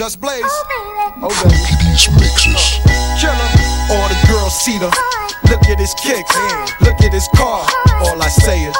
Just 0.00 0.16
Blaze. 0.16 0.40
Oh, 0.40 1.28
baby. 1.28 1.28
Oh, 1.28 1.44
these 1.84 2.08
mixes. 2.16 2.80
Killer. 3.20 3.50
All 3.92 4.08
the 4.08 4.16
girls 4.32 4.56
see 4.64 4.80
the. 4.80 4.88
Look 5.52 5.60
at 5.68 5.76
his 5.76 5.92
kicks. 6.00 6.32
Look 6.80 6.96
at 7.04 7.12
his 7.12 7.28
car. 7.36 7.68
All 8.08 8.16
I 8.16 8.32
say 8.32 8.64
is. 8.64 8.72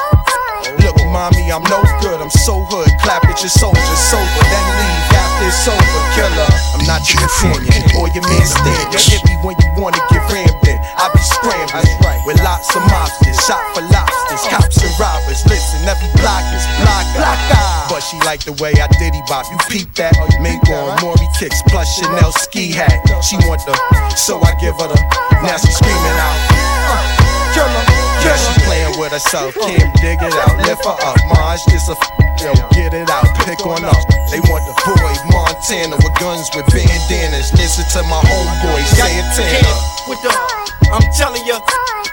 Look, 0.81 0.97
mommy, 1.13 1.45
I'm 1.53 1.61
no 1.69 1.77
good. 2.01 2.17
I'm 2.17 2.33
so 2.41 2.65
hood. 2.73 2.89
Clap 3.05 3.21
at 3.29 3.37
your 3.37 3.53
soldiers, 3.53 4.01
sober. 4.09 4.25
Then 4.49 4.65
leave 4.81 5.13
after 5.13 5.45
it's 5.45 5.61
over. 5.69 6.01
Killer. 6.17 6.49
I'm 6.73 6.89
not 6.89 7.05
your 7.05 7.21
companion 7.21 7.85
or 8.01 8.09
your 8.17 8.25
man 8.25 8.41
stand. 8.41 8.89
You're 8.89 9.05
hippie 9.05 9.37
when 9.45 9.53
you 9.61 9.69
wanna 9.77 10.01
get 10.09 10.25
rammed 10.25 10.65
in. 10.65 10.70
I 11.01 11.09
be 11.09 11.23
scrambling 11.33 12.21
with 12.29 12.37
lots 12.45 12.69
of 12.77 12.85
mobsters. 12.85 13.33
Shot 13.49 13.57
for 13.73 13.81
lobsters. 13.89 14.45
Cops 14.53 14.77
and 14.85 14.93
robbers. 15.01 15.41
Listen, 15.49 15.81
every 15.89 16.05
block 16.21 16.45
is 16.53 16.61
block. 16.77 17.05
block 17.17 17.89
But 17.89 18.05
she 18.05 18.21
like 18.21 18.45
the 18.45 18.53
way 18.61 18.69
I 18.77 18.85
diddy 19.01 19.17
bop. 19.25 19.49
You 19.49 19.57
peep 19.65 19.89
that? 19.97 20.13
Made 20.45 20.61
on 20.69 21.01
Maury 21.01 21.25
kicks 21.41 21.57
plus 21.73 21.89
Chanel 21.97 22.29
ski 22.45 22.69
hat. 22.69 23.01
She 23.25 23.33
want 23.49 23.65
the, 23.65 23.73
so 24.13 24.37
I 24.45 24.53
give 24.61 24.77
her 24.77 24.93
the. 24.93 24.99
Now 25.41 25.57
she 25.57 25.73
screaming 25.73 26.17
out. 26.21 26.37
Uh, 26.85 27.31
killer. 27.57 27.85
Yeah, 28.21 28.37
she 28.37 28.53
playing 28.69 28.93
with 29.01 29.09
herself. 29.09 29.57
Can't 29.57 29.89
dig 30.05 30.21
it 30.21 30.37
out. 30.37 30.53
Lift 30.69 30.85
her 30.85 30.97
up. 31.01 31.17
Maj, 31.33 31.57
just 31.73 31.89
a. 31.89 31.97
Yo, 32.45 32.53
get 32.77 32.93
it 32.93 33.09
out. 33.09 33.25
Pick 33.41 33.65
on 33.65 33.81
up. 33.89 34.01
They 34.29 34.37
want 34.53 34.61
the 34.69 34.77
boy 34.85 35.13
Montana 35.33 35.97
with 35.97 36.13
guns 36.21 36.45
with 36.53 36.69
bandanas. 36.69 37.49
Listen 37.57 37.89
to 37.97 38.05
my 38.05 38.21
homeboy 38.21 38.85
Santana. 38.93 39.73
With 40.05 40.21
the, 40.21 40.60
I'm 40.89 41.05
telling 41.13 41.45
ya, 41.45 41.59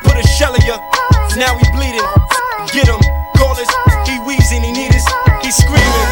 put 0.04 0.16
a 0.18 0.24
shell 0.36 0.54
in 0.54 0.62
ya. 0.66 0.76
Now 1.36 1.56
he 1.56 1.64
bleeding. 1.72 2.04
Get 2.74 2.88
him. 2.88 3.00
Call 3.36 3.56
us. 3.56 3.70
He 4.04 4.18
wheezing. 4.26 4.62
He 4.62 4.72
need 4.72 4.92
us. 4.92 5.06
He 5.40 5.50
screaming. 5.50 6.09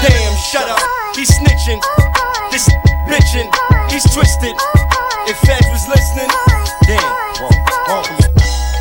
Damn, 0.00 0.34
shut 0.48 0.68
up. 0.70 0.80
He 1.16 1.26
snitching. 1.26 1.82
This 2.50 2.68
bitching. 3.10 3.50
He's 3.90 4.04
twisted. 4.14 4.54
If 5.26 5.36
Feds 5.42 5.66
was 5.68 5.88
listening, 5.88 6.30
damn. 6.86 7.02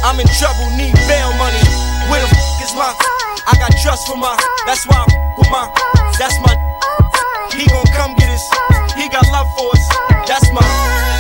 I'm 0.04 0.20
in 0.20 0.28
trouble, 0.38 0.70
need 0.78 0.94
bail 1.08 1.34
money. 1.40 1.64
Where 2.12 2.20
the 2.20 2.28
f 2.28 2.62
is 2.62 2.74
my? 2.76 2.94
I 3.48 3.56
got 3.58 3.72
trust 3.82 4.08
for 4.08 4.18
my. 4.18 4.36
That's 4.66 4.86
why 4.86 5.06
I'm 5.06 5.38
with 5.38 5.50
my. 5.50 5.72
That's 6.20 6.38
my. 6.42 6.54
He 7.56 7.66
gon' 7.68 7.86
come 7.96 8.14
get 8.16 8.30
us. 8.30 8.46
He 8.96 9.10
got 9.10 9.26
love 9.32 9.48
for 9.58 9.72
us. 9.72 9.84
That's 10.28 10.52
my. 10.52 11.13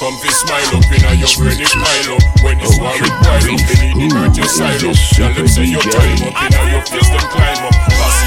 Come 0.00 0.16
fi 0.16 0.32
smile 0.32 0.80
up 0.80 0.90
inna 0.96 1.12
your 1.12 1.28
brain 1.36 1.60
it 1.60 1.68
pile 1.76 2.16
up. 2.16 2.22
When 2.42 2.58
it's 2.58 2.78
war 2.80 2.96
it 2.96 3.12
pile 3.20 3.52
up, 3.52 3.60
they 3.68 3.92
need 3.92 4.10
the 4.10 4.32
your 4.34 4.48
side 4.48 4.82
up. 4.82 4.96
Y'all 5.18 5.34
them 5.34 5.46
say 5.46 5.64
your 5.68 5.82
time 5.82 6.24
up 6.24 6.34
inna 6.40 6.60
your 6.72 6.80
face 6.88 7.10
them 7.12 7.28
climb 7.28 7.68
up 7.68 8.19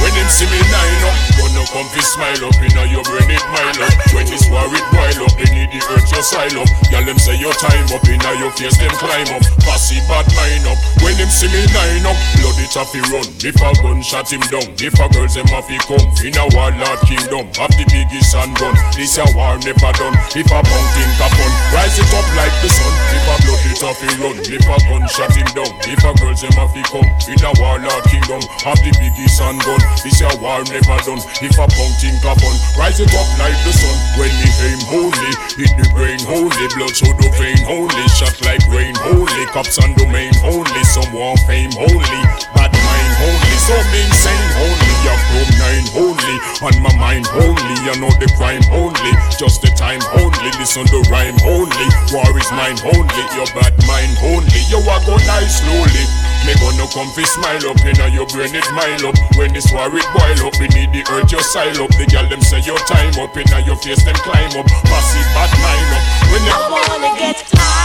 When 0.00 0.12
them 0.12 0.28
see 0.28 0.48
me 0.50 0.60
line 0.70 1.02
up 1.08 1.16
Gonna 1.40 1.62
come 1.72 1.88
fi 1.88 2.02
smile 2.04 2.42
up 2.44 2.58
inna 2.60 2.84
your 2.92 3.00
brain 3.08 3.32
it 3.32 3.44
mile 3.48 3.80
up. 3.80 3.94
When 4.12 4.28
it's 4.28 4.44
war 4.52 4.68
it 4.68 4.84
pile 4.92 5.24
up, 5.24 5.32
they 5.40 5.48
need 5.54 5.72
the 5.72 5.80
your 5.80 6.20
side 6.20 6.52
up. 6.52 6.68
Y'all 6.92 7.00
them 7.00 7.16
say 7.16 7.38
your 7.40 7.54
time 7.56 7.88
up 7.94 8.04
inna 8.04 8.30
your 8.36 8.52
face 8.52 8.76
them 8.76 8.92
climb 9.00 9.30
up. 9.32 9.40
Bossy 9.64 9.96
bad 10.04 10.28
mind 10.36 10.68
up. 10.68 10.76
When 11.00 11.16
them 11.16 11.30
see 11.32 11.48
me 11.48 11.64
line 11.72 12.04
up 12.04 12.18
Blood 12.36 12.60
it 12.60 12.76
off 12.76 12.92
run. 13.08 13.24
If 13.40 13.56
a 13.56 13.70
gun 13.80 14.02
shot 14.02 14.28
him 14.28 14.44
down 14.52 14.68
If 14.76 14.98
a 15.00 15.06
girls 15.14 15.38
them 15.38 15.48
off 15.54 15.70
he 15.70 15.78
come 15.88 16.02
Inna 16.20 16.44
warlord 16.52 17.00
kingdom. 17.08 17.46
Have 17.56 17.72
the 17.78 17.86
biggest 17.88 18.34
handgun 18.34 18.74
This 18.92 19.16
a 19.16 19.24
war 19.38 19.54
never 19.62 19.92
done. 19.94 20.16
If 20.34 20.50
a 20.50 20.60
punk 20.60 20.86
think 20.92 21.20
a 21.22 21.28
fun 21.30 21.52
Rise 21.72 21.96
it 21.96 22.10
up 22.10 22.26
like 22.34 22.56
the 22.60 22.68
sun. 22.74 22.94
If 23.14 23.26
a 23.30 23.34
blood 23.46 23.64
it 23.70 23.80
off 23.86 24.00
he 24.02 24.10
run 24.18 24.36
If 24.44 24.66
a 24.66 24.76
gun 24.90 25.04
shot 25.06 25.32
him 25.32 25.48
down 25.54 25.70
If 25.86 26.02
a 26.02 26.10
girls 26.18 26.42
them 26.42 26.58
off 26.58 26.74
he 26.74 26.82
come 26.90 27.06
Inna 27.30 27.50
warlord 27.62 28.04
kingdom. 28.10 28.42
Have 28.66 28.82
the 28.82 28.92
biggest 28.98 29.38
handgun 29.38 29.85
This 30.02 30.20
a 30.22 30.30
war 30.38 30.62
never 30.66 30.98
done. 31.04 31.22
If 31.42 31.56
a 31.58 31.66
punk 31.66 31.92
think 32.00 32.22
a 32.22 32.32
fun 32.38 32.56
Rise 32.78 33.00
it 33.00 33.12
up 33.14 33.28
like 33.38 33.58
the 33.66 33.72
sun. 33.72 33.96
When 34.16 34.32
me 34.40 34.48
aim 34.70 34.80
holy 34.86 35.32
Hit 35.58 35.72
the 35.76 35.86
brain 35.94 36.20
holy. 36.22 36.66
Blood 36.74 36.94
so 36.94 37.10
the 37.18 37.28
vein 37.36 37.60
holy 37.66 38.06
Shot 38.14 38.36
like 38.46 38.62
rain 38.70 38.94
holy. 39.02 39.44
Cops 39.50 39.78
on 39.82 39.94
domain 39.94 40.32
holy 40.40 40.84
Someone 40.84 41.36
fame 41.48 41.72
holy. 41.74 42.22
Bad 42.54 42.72
mind 42.72 43.12
holy 43.18 43.54
Some 43.62 43.90
insane 43.94 44.48
holy 44.58 44.85
Your 45.06 45.18
chrome 45.30 45.54
nine 45.62 45.86
holy 45.94 46.36
On 46.66 46.74
my 46.82 46.90
mind 46.98 47.30
only, 47.38 47.76
You 47.86 47.94
know 48.02 48.10
the 48.18 48.26
crime 48.34 48.66
only. 48.74 49.12
Just 49.38 49.62
the 49.62 49.70
time 49.78 50.02
only 50.18 50.50
Listen 50.58 50.82
the 50.90 51.06
rhyme 51.06 51.38
only 51.46 51.86
War 52.10 52.26
is 52.34 52.50
mine 52.50 52.80
only 52.90 53.24
Your 53.38 53.46
bad 53.54 53.76
mind 53.86 54.18
only 54.34 54.60
You 54.66 54.82
are 54.82 55.02
go 55.06 55.14
die 55.22 55.46
slowly 55.46 56.06
me 56.46 56.54
gonna 56.62 56.86
come 56.94 57.10
fi 57.10 57.24
smile 57.24 57.66
up 57.70 57.80
inna 57.82 58.06
your 58.14 58.26
brain 58.28 58.54
it 58.54 58.70
mile 58.70 59.10
up 59.10 59.18
When 59.34 59.52
this 59.52 59.72
war 59.72 59.90
it 59.90 60.06
boil 60.14 60.46
up, 60.46 60.54
we 60.60 60.68
need 60.68 60.92
the 60.92 61.02
urge 61.10 61.32
your 61.32 61.42
style 61.42 61.82
up 61.82 61.90
The 61.90 62.06
girl 62.06 62.28
them 62.28 62.40
say 62.40 62.60
your 62.60 62.78
time 62.86 63.18
up 63.18 63.36
inna 63.36 63.66
your 63.66 63.74
face 63.74 64.04
them 64.04 64.14
climb 64.14 64.54
up 64.54 64.66
Passive 64.86 65.26
bad 65.34 65.50
mind 65.58 65.90
up 65.90 66.04
When 66.30 66.42
I 66.46 66.68
wanna 66.70 67.18
get 67.18 67.42
high. 67.50 67.75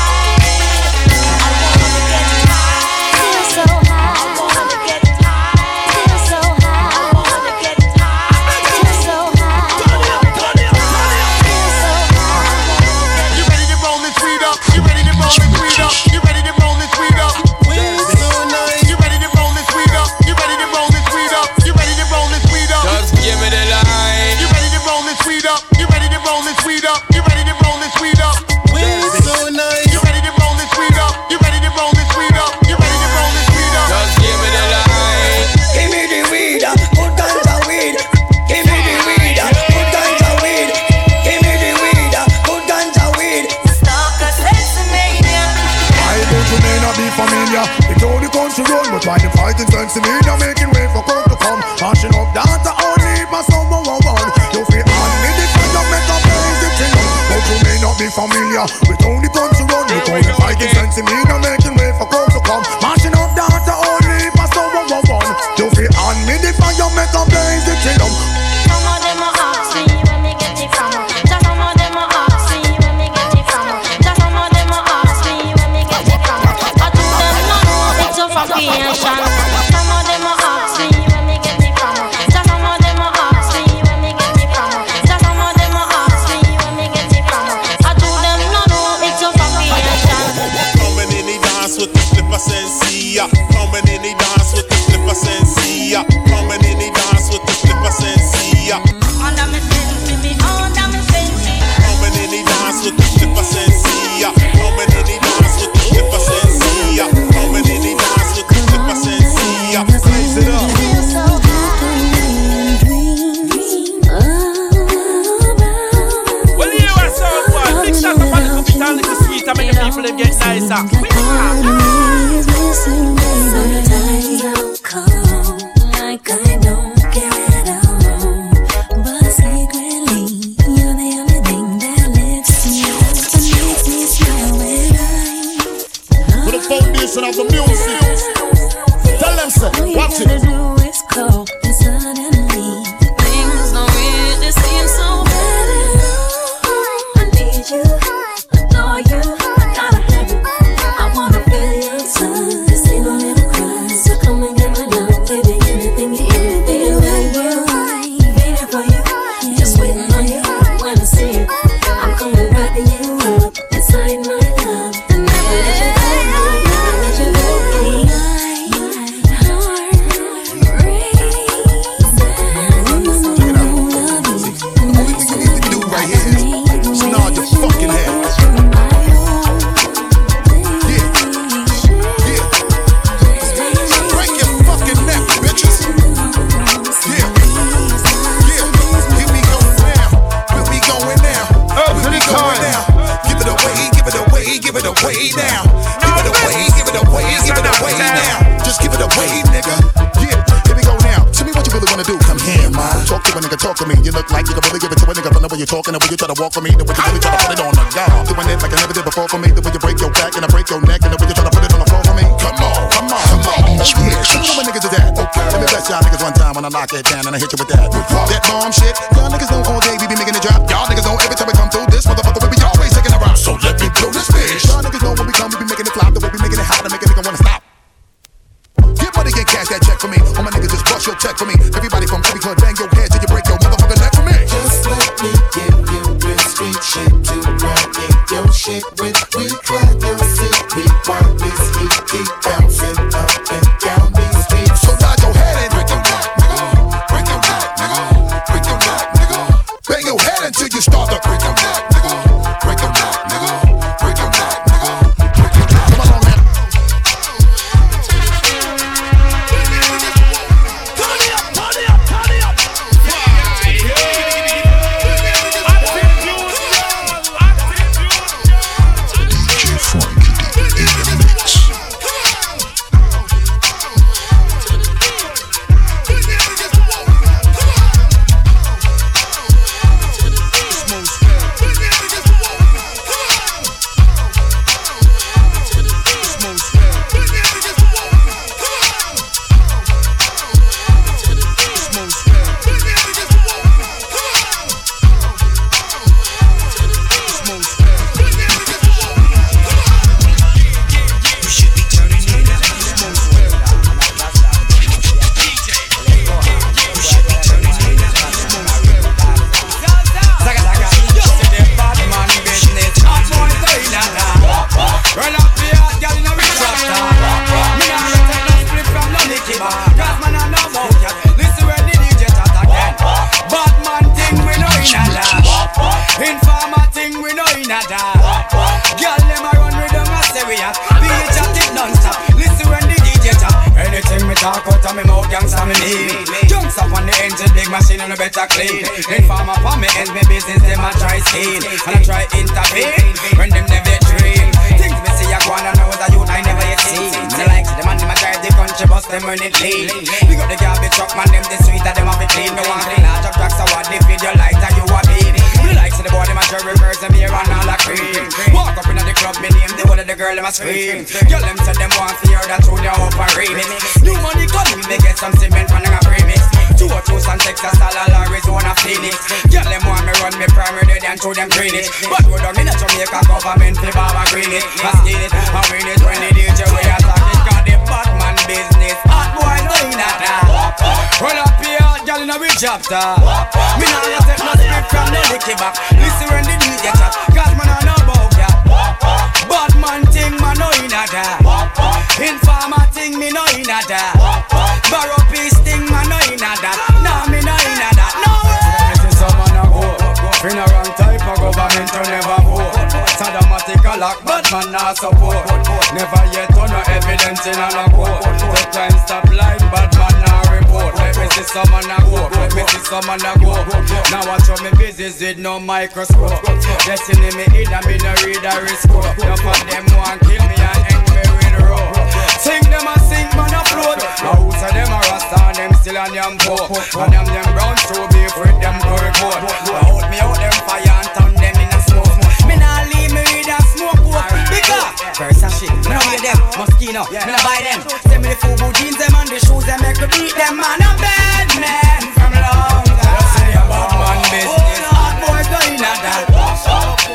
And 426.09 426.41
still 426.41 426.57
poor 426.65 426.81
And 427.03 427.13
them 427.13 427.25
them 427.29 427.47
brown 427.53 427.77
shoe 427.77 428.07
beef 428.09 428.33
with 428.33 428.57
them 428.57 428.75
to 428.81 428.93
report 429.05 429.37
Hold 429.85 430.05
me 430.09 430.17
out 430.17 430.37
them 430.41 430.57
fire 430.65 430.81
and 430.81 431.09
turn 431.13 431.33
them 431.37 431.55
in 431.61 431.69
a 431.69 431.79
smoke 431.85 432.17
Me 432.49 432.55
nah 432.57 432.81
leave 432.89 433.13
me 433.13 433.21
with 433.21 433.53
a 433.53 433.59
smoke 433.75 434.01
out 434.09 434.31
Because 434.49 435.01
Versace, 435.21 435.69
me 435.69 435.93
know 435.93 436.01
you 436.09 436.21
them 436.25 436.39
Moschino, 436.57 437.05
me 437.05 437.29
no 437.29 437.37
buy 437.45 437.61
them. 437.61 437.79
Send 438.09 438.23
me 438.23 438.33
the 438.33 438.37
Fubu 438.41 438.73
jeans 438.73 438.97
them 438.97 439.13
and 439.13 439.29
the 439.29 439.37
shoes 439.37 439.65
them 439.69 439.77
make 439.85 440.01
me 440.01 440.07
beat 440.09 440.33
them 440.33 440.57
man. 440.57 440.81
I'm 440.81 440.97
bad 440.97 441.49
man 441.61 442.01
from 442.17 442.33
long 442.33 442.85
time. 442.89 443.21
Say 443.37 443.53
a 443.53 443.61
bad 443.69 443.91
man 444.01 444.17
business. 444.33 444.49
Oh, 444.49 444.81
no 444.81 444.89
hot 444.97 445.15
boys 445.21 445.47
going 445.53 445.77
at 445.77 445.99
that. 446.01 446.25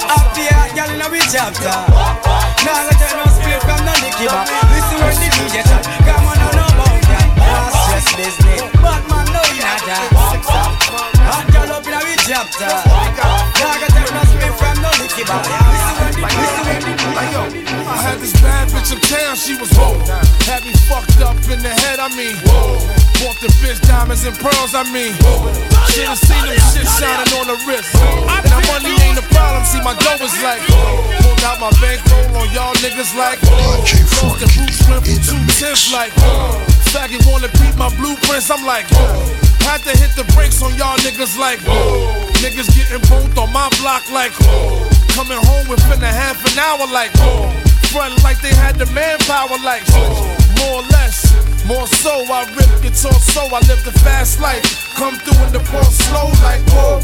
Up 0.06 0.36
here, 0.38 0.54
girl 0.78 0.90
in 0.94 1.02
a 1.02 1.08
wee 1.10 1.24
chapter. 1.26 1.74
Now 2.62 2.86
I 2.86 2.94
tell 2.94 3.14
no 3.18 3.26
split 3.34 3.58
from 3.66 3.80
no 3.82 3.92
licky 3.98 4.30
back. 4.30 4.46
Listen 4.70 4.98
when 5.02 5.16
the 5.18 5.28
DJ 5.34 5.66
chat. 5.66 5.82
Come 6.06 6.30
on, 6.30 6.38
I 6.38 6.46
know 6.54 6.70
about 6.70 7.02
that. 7.10 7.26
That's 7.34 7.74
stress 7.90 8.06
business. 8.14 8.65
Hot 11.36 11.44
girl 11.52 11.68
up 11.68 11.84
in 11.84 11.92
a 11.92 12.00
wee 12.00 12.16
chapter. 12.24 12.64
Now 12.64 13.68
I 13.68 13.84
tell 13.92 14.08
no 14.08 14.24
split 14.24 14.56
from 14.56 14.80
no 14.80 14.88
licky 14.96 15.20
back. 15.28 15.44
Listen 15.44 15.92
when 16.00 16.12
the 16.16 16.24
listen 16.32 16.64
when 16.64 16.80
the 16.80 16.96
I 17.92 17.96
had 18.00 18.24
this 18.24 18.32
bad 18.40 18.72
bitch 18.72 18.88
uptown, 18.88 19.36
she 19.36 19.52
was 19.60 19.68
whoa. 19.76 20.00
Had 20.48 20.64
me 20.64 20.72
fucked 20.88 21.20
up 21.20 21.36
in 21.52 21.60
the 21.60 21.68
head, 21.68 22.00
I 22.00 22.08
mean. 22.16 22.40
Whoa. 22.40 22.80
Bought 23.20 23.36
the 23.44 23.52
bitch 23.60 23.84
diamonds 23.84 24.24
and 24.24 24.32
pearls, 24.40 24.72
I 24.72 24.88
mean. 24.88 25.12
Should've 25.92 26.16
seen 26.16 26.40
them 26.40 26.56
shit 26.72 26.88
shining 26.96 27.28
on 27.36 27.52
the 27.52 27.60
wrist. 27.68 27.92
And 27.92 28.48
Now 28.48 28.64
money 28.72 28.96
ain't 29.04 29.20
a 29.20 29.26
problem, 29.28 29.60
see 29.68 29.84
my 29.84 29.92
dough 29.92 30.24
is 30.24 30.32
like. 30.40 30.64
Pulled 31.20 31.44
out 31.44 31.60
my 31.60 31.68
bankroll 31.84 32.32
on 32.32 32.48
y'all 32.56 32.72
niggas 32.80 33.12
like. 33.12 33.44
Lost 34.24 34.40
the 34.40 34.48
Bruce 34.56 34.80
went 34.88 35.04
from 35.04 35.20
two 35.20 35.40
tenths 35.60 35.92
like. 35.92 36.16
Faggot 36.96 37.28
wanna 37.28 37.52
beat 37.60 37.76
my 37.76 37.92
blueprints, 38.00 38.48
I'm 38.48 38.64
like. 38.64 38.88
Had 39.66 39.82
to 39.82 39.90
hit 39.98 40.14
the 40.14 40.22
brakes 40.34 40.62
on 40.62 40.74
y'all 40.78 40.96
niggas 41.02 41.36
like. 41.36 41.58
whoa. 41.66 42.14
Niggas 42.38 42.70
getting 42.70 43.02
both 43.10 43.36
on 43.36 43.52
my 43.52 43.68
block 43.82 44.06
like. 44.14 44.32
whoa. 44.46 44.86
Coming 45.18 45.42
home 45.42 45.66
within 45.68 46.00
a 46.02 46.12
half 46.12 46.38
an 46.46 46.56
hour 46.58 46.86
like. 46.86 47.10
whoa. 47.18 47.50
Front 47.90 48.22
like 48.22 48.40
they 48.40 48.54
had 48.54 48.76
the 48.76 48.86
manpower 48.94 49.58
like. 49.64 49.82
whoa 49.90 50.22
More 50.62 50.80
or 50.80 50.86
less. 50.94 51.34
More 51.66 51.86
so, 51.98 52.22
I 52.30 52.46
rip 52.54 52.70
guitar 52.80 53.18
so 53.18 53.42
I 53.50 53.58
live 53.66 53.82
the 53.82 53.90
fast 54.06 54.38
life. 54.38 54.62
Come 54.94 55.16
through 55.16 55.44
in 55.46 55.52
the 55.52 55.62
ball 55.70 55.90
slow 55.90 56.30
like 56.46 56.62
whoa. 56.70 57.02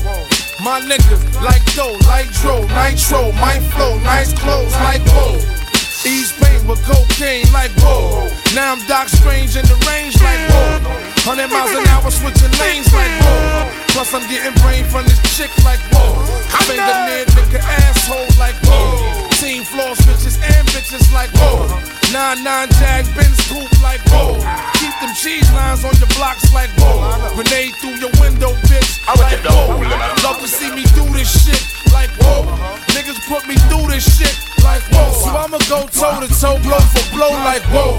My 0.62 0.80
niggas 0.80 1.42
like 1.42 1.64
dough, 1.74 1.98
like 2.06 2.30
dro, 2.38 2.62
nitro, 2.68 3.32
my 3.42 3.58
flow, 3.74 3.98
nice 3.98 4.32
clothes 4.32 4.72
like 4.86 5.02
whoa. 5.10 5.61
East 6.04 6.34
paint 6.42 6.66
with 6.66 6.82
cocaine 6.82 7.46
like 7.52 7.70
whoa. 7.78 8.26
Now 8.54 8.74
I'm 8.74 8.82
Doc 8.88 9.08
Strange 9.08 9.54
in 9.54 9.62
the 9.70 9.78
range 9.86 10.18
like 10.18 10.42
whoa. 10.50 10.82
100 11.22 11.46
miles 11.46 11.70
an 11.78 11.86
hour 11.94 12.10
switching 12.10 12.50
lanes 12.58 12.90
like 12.90 13.14
whoa. 13.22 13.70
Plus 13.94 14.10
I'm 14.10 14.26
getting 14.26 14.50
brain 14.66 14.82
from 14.82 15.06
this 15.06 15.22
chick 15.38 15.50
like 15.62 15.78
whoa. 15.94 16.18
Finger 16.66 16.98
near 17.06 17.22
nigga 17.38 17.62
asshole 17.62 18.26
like 18.34 18.58
whoa. 18.66 19.30
Team 19.38 19.62
floor 19.62 19.94
bitches 20.02 20.42
and 20.42 20.66
bitches 20.74 21.06
like 21.14 21.30
whoa. 21.38 21.70
Nine 22.10 22.42
nine 22.42 22.68
jag 22.82 23.06
Benz 23.14 23.38
coupe 23.46 23.70
like 23.78 24.02
whoa. 24.10 24.81
Them 25.02 25.10
cheese 25.18 25.50
lines 25.50 25.82
on 25.82 25.90
your 25.98 26.06
blocks 26.14 26.54
like 26.54 26.70
whoa. 26.78 27.02
Grenade 27.34 27.74
through 27.82 27.98
your 27.98 28.14
window, 28.22 28.54
bitch. 28.70 29.02
I 29.10 29.18
Like 29.18 29.42
whoa. 29.42 29.74
Love 30.22 30.38
to 30.38 30.46
see 30.46 30.70
me 30.70 30.86
do 30.94 31.02
this 31.10 31.26
shit 31.26 31.58
like 31.90 32.10
whoa. 32.22 32.46
Niggas 32.94 33.18
put 33.26 33.42
me 33.50 33.58
through 33.66 33.90
this 33.90 34.06
shit 34.06 34.30
like 34.62 34.86
whoa. 34.94 35.10
So 35.10 35.34
I'ma 35.34 35.58
go 35.66 35.90
toe 35.90 36.22
to 36.22 36.30
toe, 36.30 36.54
blow 36.62 36.78
for 36.94 37.02
blow 37.18 37.34
like 37.42 37.66
whoa. 37.74 37.98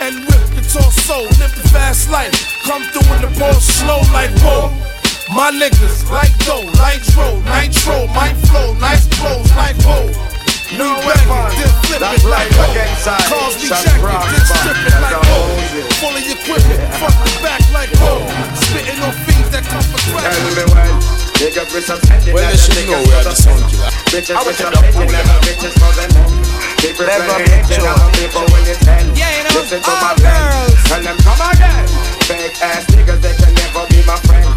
And 0.00 0.24
rip 0.24 0.40
the 0.56 0.64
torso, 0.72 1.28
live 1.36 1.52
the 1.52 1.68
fast 1.68 2.08
life. 2.08 2.32
Come 2.64 2.80
through 2.96 3.12
in 3.12 3.28
the 3.28 3.32
ball 3.38 3.52
slow 3.60 4.00
like 4.16 4.32
whoa. 4.40 4.72
My 5.36 5.52
niggas 5.52 6.08
like 6.08 6.32
dough, 6.48 6.64
nitro, 6.80 7.44
nitro, 7.44 8.06
my 8.16 8.32
flow, 8.48 8.72
nice 8.80 9.04
clothes 9.20 9.52
like 9.52 9.76
whoa. 9.84 10.31
New 10.72 10.88
record, 11.04 11.52
then 11.52 11.68
flip 11.84 12.00
it 12.00 12.24
like 12.24 12.48
whoa. 12.56 12.72
Cars 13.28 13.54
be 13.60 13.68
jacket, 13.68 14.00
then 14.00 14.44
strip 14.48 14.80
it 14.88 14.96
like 15.04 15.20
whoa. 15.28 15.52
Fully 16.00 16.24
equipment, 16.32 16.80
front 16.96 17.12
and 17.12 17.36
back 17.44 17.60
like 17.76 17.92
whoa. 18.00 18.24
Spitting 18.56 19.00
on 19.04 19.12
fiends 19.24 19.50
that 19.52 19.64
come 19.68 19.84
for 19.84 20.00
crack. 20.16 20.32
Well, 22.32 22.48
they 22.48 22.56
should 22.56 22.86
know 22.88 23.02
we 23.02 23.12
are 23.12 23.24
the 23.24 23.34
sound 23.34 23.60
killer. 23.68 23.90
Bitches 24.08 24.38
with 24.46 24.56
some 24.56 24.72
bitches, 24.72 25.10
never 25.12 25.36
bitches 25.44 25.74
for 25.76 25.92
them 25.92 26.08
men. 26.16 26.30
Never 26.82 27.36
bitches, 27.42 27.82
never 27.82 28.08
people 28.16 28.44
when 28.52 28.62
you 28.64 28.76
tell. 28.80 29.06
Listen 29.52 29.82
to 29.82 29.92
my 30.00 30.14
friends, 30.16 30.78
tell 30.88 31.02
them 31.02 31.16
come 31.20 31.42
again. 31.52 31.84
Fake 32.24 32.56
ass 32.62 32.86
niggas, 32.94 33.20
they 33.20 33.34
can 33.36 33.52
never 33.54 33.84
be 33.90 34.00
my 34.06 34.16
friend. 34.24 34.48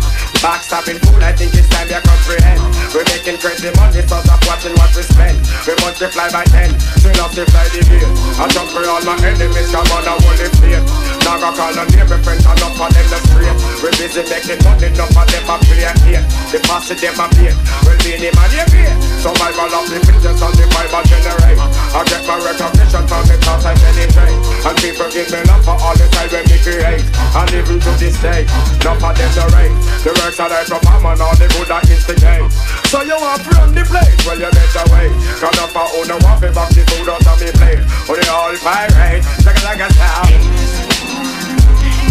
Backstabbing 0.44 1.00
fool, 1.06 1.24
I 1.24 1.34
think 1.34 1.56
it's 1.56 1.68
time 1.70 1.88
you 1.90 2.00
comprehend. 2.04 2.75
We're 2.96 3.04
making 3.12 3.44
crazy 3.44 3.68
money, 3.76 4.00
so 4.08 4.24
stop 4.24 4.40
watching 4.48 4.72
what 4.80 4.88
we 4.96 5.04
spend. 5.04 5.36
We 5.68 5.76
multiply 5.84 6.32
by 6.32 6.48
ten, 6.48 6.72
still 6.96 7.12
multiply 7.20 7.68
the 7.76 7.84
bill. 7.92 8.08
I 8.40 8.48
jump 8.48 8.72
for 8.72 8.88
all 8.88 9.04
my 9.04 9.20
enemies, 9.20 9.68
come 9.68 9.84
on, 9.92 10.08
I 10.08 10.16
want 10.16 10.40
the 10.40 10.48
plate. 10.56 10.80
Now 11.28 11.36
I 11.36 11.52
call 11.52 11.76
on 11.76 11.92
neighbor 11.92 12.16
friends, 12.24 12.48
and 12.48 12.64
up 12.64 12.72
for 12.80 12.88
them 12.88 13.04
the 13.12 13.20
straight. 13.20 13.58
We're 13.84 13.92
busy 14.00 14.24
making 14.32 14.64
money, 14.64 14.96
enough 14.96 15.12
for 15.12 15.28
them 15.28 15.44
a 15.44 15.56
play 15.60 15.84
and 15.84 16.00
hate. 16.08 16.24
The 16.56 16.64
pass 16.64 16.88
it, 16.88 17.04
them 17.04 17.20
a 17.20 17.28
pay. 17.36 17.52
We'll 17.84 18.00
be 18.00 18.16
in 18.16 18.32
my 18.32 18.48
navy. 18.48 18.88
Survival 19.20 19.76
of 19.76 19.92
the 19.92 20.00
fittest 20.00 20.40
and 20.40 20.56
the 20.56 20.66
Bible 20.72 21.04
generate. 21.04 21.60
I 21.92 22.00
get 22.08 22.24
my 22.24 22.40
recognition 22.40 23.04
from 23.12 23.24
the 23.28 23.36
cause 23.44 23.66
I 23.68 23.76
penetrate. 23.76 24.40
And 24.64 24.78
people 24.80 25.10
give 25.12 25.28
me 25.36 25.44
love 25.52 25.68
for 25.68 25.76
all 25.76 25.98
the 26.00 26.08
time 26.16 26.32
when 26.32 26.48
we 26.48 26.58
create. 26.64 27.04
And 27.12 27.52
even 27.60 27.76
to 27.76 27.92
this 28.00 28.16
day, 28.24 28.48
enough 28.80 29.04
for 29.04 29.12
them 29.12 29.32
the 29.36 29.44
right. 29.52 29.74
The 30.06 30.16
works 30.24 30.40
that 30.40 30.56
I 30.56 30.64
perform 30.64 31.12
and 31.12 31.20
all 31.20 31.36
the 31.36 31.50
good 31.58 31.68
I 31.74 31.82
instigate. 31.90 32.48
So 32.92 33.02
you 33.02 33.18
want 33.18 33.42
to 33.44 33.50
run 33.50 33.74
the 33.74 33.84
place? 33.84 34.16
Well, 34.26 34.40
you 34.40 34.50
better 34.52 34.86
wait. 34.94 35.12
Cause 35.42 35.58
up 35.60 35.70
for 35.74 35.86
own 35.98 36.08
the 36.08 36.18
waffle 36.24 36.54
back 36.54 36.70
the 36.70 36.84
food 36.86 37.10
out 37.10 37.26
of 37.26 37.42
me 37.42 37.52
plate. 37.58 37.82
Oh, 38.08 38.16
they 38.16 38.28
all 38.30 38.56
pirate. 38.62 39.26
Like 39.46 39.58
a 39.58 39.64
like 39.66 39.82
a 39.82 39.90
sound. 39.94 40.32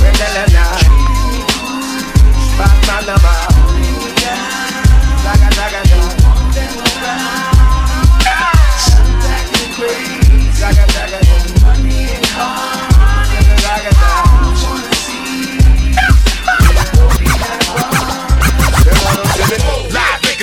We're 0.03 0.13
telling 0.13 0.53
ya. 0.53 0.67
Batman 2.59 3.54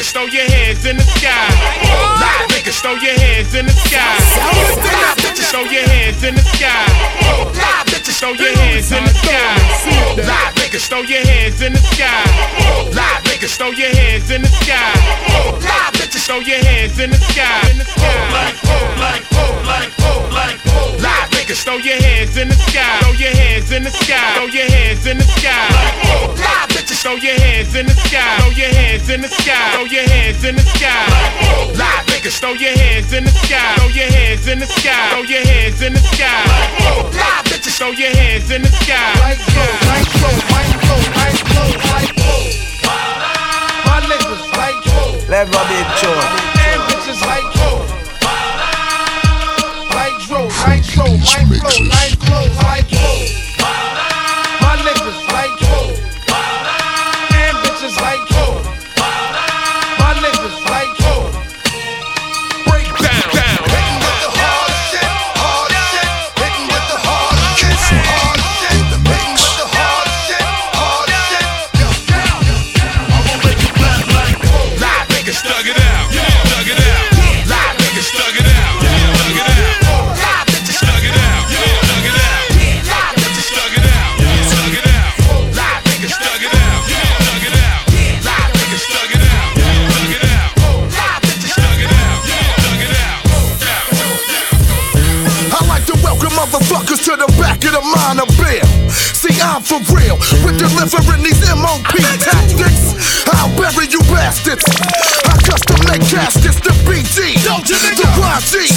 niggas, 0.01 0.13
throw 0.13 0.25
your 0.25 0.50
hands 0.50 0.86
in 0.86 0.98
the 0.98 1.03
sky. 1.03 1.48
Live 2.17 2.50
niggas, 2.50 2.81
throw 2.81 2.93
your 2.93 3.13
hands 3.20 3.53
in 3.53 3.65
the 3.65 3.72
sky. 3.72 4.17
Live 4.81 5.17
bitches, 5.17 5.51
throw 5.51 5.62
your 5.62 5.88
hands 5.88 6.24
in 6.24 6.36
the 6.36 6.41
sky. 6.41 6.86
Live 7.53 7.86
bitches, 7.88 8.20
throw 8.20 8.34
your 8.34 8.55
hands 8.58 8.91
in 8.91 9.03
the 9.03 9.13
sky. 9.13 9.58
Live 10.17 10.55
niggas, 10.55 10.88
throw 10.88 11.01
your 11.01 11.25
hands 11.25 11.62
in 11.62 11.74
the 11.74 11.79
sky. 11.79 12.24
Live 12.93 13.24
niggas, 13.25 13.58
throw 13.58 13.70
your 13.70 13.93
hands 13.93 14.31
in 14.31 14.41
the 14.41 14.48
sky. 14.48 14.93
Live 15.62 15.93
bitches, 15.93 16.25
throw 16.25 16.39
your 16.39 16.63
hands 16.65 17.00
in 17.00 17.10
the 17.12 17.17
sky. 17.17 17.70
In 17.70 17.77
the 17.77 17.86
sky. 17.86 18.31
Like, 18.34 18.58
like, 18.98 19.25
like, 19.65 19.91
like, 20.34 20.65
Live 21.01 21.40
niggas, 21.51 21.63
throw 21.63 21.77
your 21.77 22.01
hands 22.01 22.38
in 22.38 22.48
the 22.48 22.55
sky. 22.55 23.00
Throw 23.01 23.12
your 23.12 23.36
hands 23.36 23.72
in 23.72 23.84
the 23.84 23.89
sky. 23.89 24.36
Throw 24.36 24.46
your 24.46 24.70
hands 24.72 25.05
in 25.05 25.17
the 25.17 25.24
sky. 25.24 25.67
Live 26.39 26.70
bitches, 26.70 27.01
throw 27.01 27.15
your 27.15 27.39
hands 27.39 27.75
in 27.75 27.86
the 27.86 27.93
sky. 27.93 28.38
Throw 28.39 28.50
your 28.51 28.74
hands 28.74 29.10
in 29.10 29.22
the 29.22 29.27
sky. 29.27 29.72
Throw 29.74 29.86
your 29.86 30.08
hands 30.08 30.43
in 30.43 30.55
the 30.55 30.62
sky. 30.62 31.05
Live 31.75 32.05
niggas, 32.08 32.39
throw 32.39 32.53
your 32.53 32.77
hands 32.77 33.13
in 33.13 33.24
the 33.25 33.31
sky. 33.31 33.75
Throw 33.75 33.88
your 33.88 34.12
hands 34.12 34.48
in 34.48 34.60
the 34.60 34.65
sky. 34.65 35.10
Throw 35.12 35.24
your 35.24 35.46
hands 35.46 35.81
in 35.81 35.93
the 35.93 36.00
sky. 36.00 36.46
Live 37.12 37.46
bitches, 37.51 37.77
throw 37.77 37.91
your 37.91 38.15
hands 38.15 38.51
in 38.51 38.62
the 38.62 38.70
sky. 38.70 39.12
Like 39.20 39.39
flow, 39.51 39.72
like 39.91 40.08
flow, 40.08 40.36
like 40.55 40.72
flow, 40.88 41.01
like 41.20 41.39
flow, 41.51 41.70
like 41.91 42.12
flow. 42.15 42.43
My 43.86 44.00
niggas 44.08 44.43
like 44.55 44.79
flow. 44.88 45.12
Let 45.27 45.51
go 45.51 45.60
big 45.67 45.88
tune. 46.00 46.15
And 46.63 46.81
bitches 46.88 47.20
like 47.27 47.48
flow. 47.53 47.90
Flow, 50.51 50.67
like 50.67 50.84
flow, 50.84 51.15
like 51.88 52.20
flow, 52.20 52.46
like 52.62 52.89
flow. 52.89 53.20
My 54.62 54.75
niggas 54.84 55.20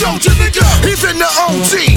YG, 0.05 0.29
even 0.85 1.17
the 1.17 1.31
OG. 1.49 1.97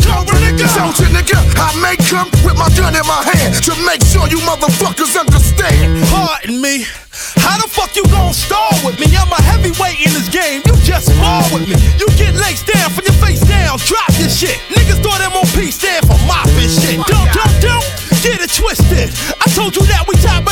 Soldier 0.71 1.09
nigga, 1.11 1.35
I 1.59 1.75
make 1.83 1.99
come 2.07 2.31
with 2.43 2.55
my 2.55 2.71
gun 2.79 2.95
in 2.95 3.03
my 3.03 3.19
hand 3.19 3.59
to 3.67 3.75
make 3.83 3.99
sure 4.07 4.27
you 4.31 4.39
motherfuckers 4.47 5.19
understand. 5.19 5.99
Pardon 6.07 6.61
me. 6.61 6.87
How 7.43 7.57
the 7.59 7.67
fuck 7.67 7.95
you 7.95 8.03
gon' 8.07 8.31
stall 8.31 8.71
with 8.85 8.99
me? 8.99 9.11
I'm 9.11 9.31
a 9.31 9.41
heavyweight 9.41 9.99
in 9.99 10.13
this 10.15 10.29
game. 10.29 10.61
You 10.65 10.75
just 10.87 11.11
fall 11.19 11.43
with 11.51 11.67
me. 11.67 11.75
You 11.99 12.07
get 12.15 12.35
laced 12.35 12.71
down 12.71 12.89
from 12.95 13.03
your 13.03 13.17
face 13.19 13.41
down. 13.43 13.77
Drop 13.83 14.07
this 14.15 14.39
shit. 14.39 14.55
Niggas 14.71 15.03
thought 15.03 15.19
MOP 15.33 15.67
stand 15.67 16.07
for 16.07 16.19
mopping 16.23 16.71
shit. 16.71 17.03
Don't, 17.11 17.27
don't, 17.35 17.55
don't 17.59 17.87
get 18.23 18.39
it 18.39 18.51
twisted. 18.55 19.11
I 19.41 19.45
told 19.51 19.75
you 19.75 19.83
that 19.91 20.07
we 20.07 20.15
top 20.23 20.46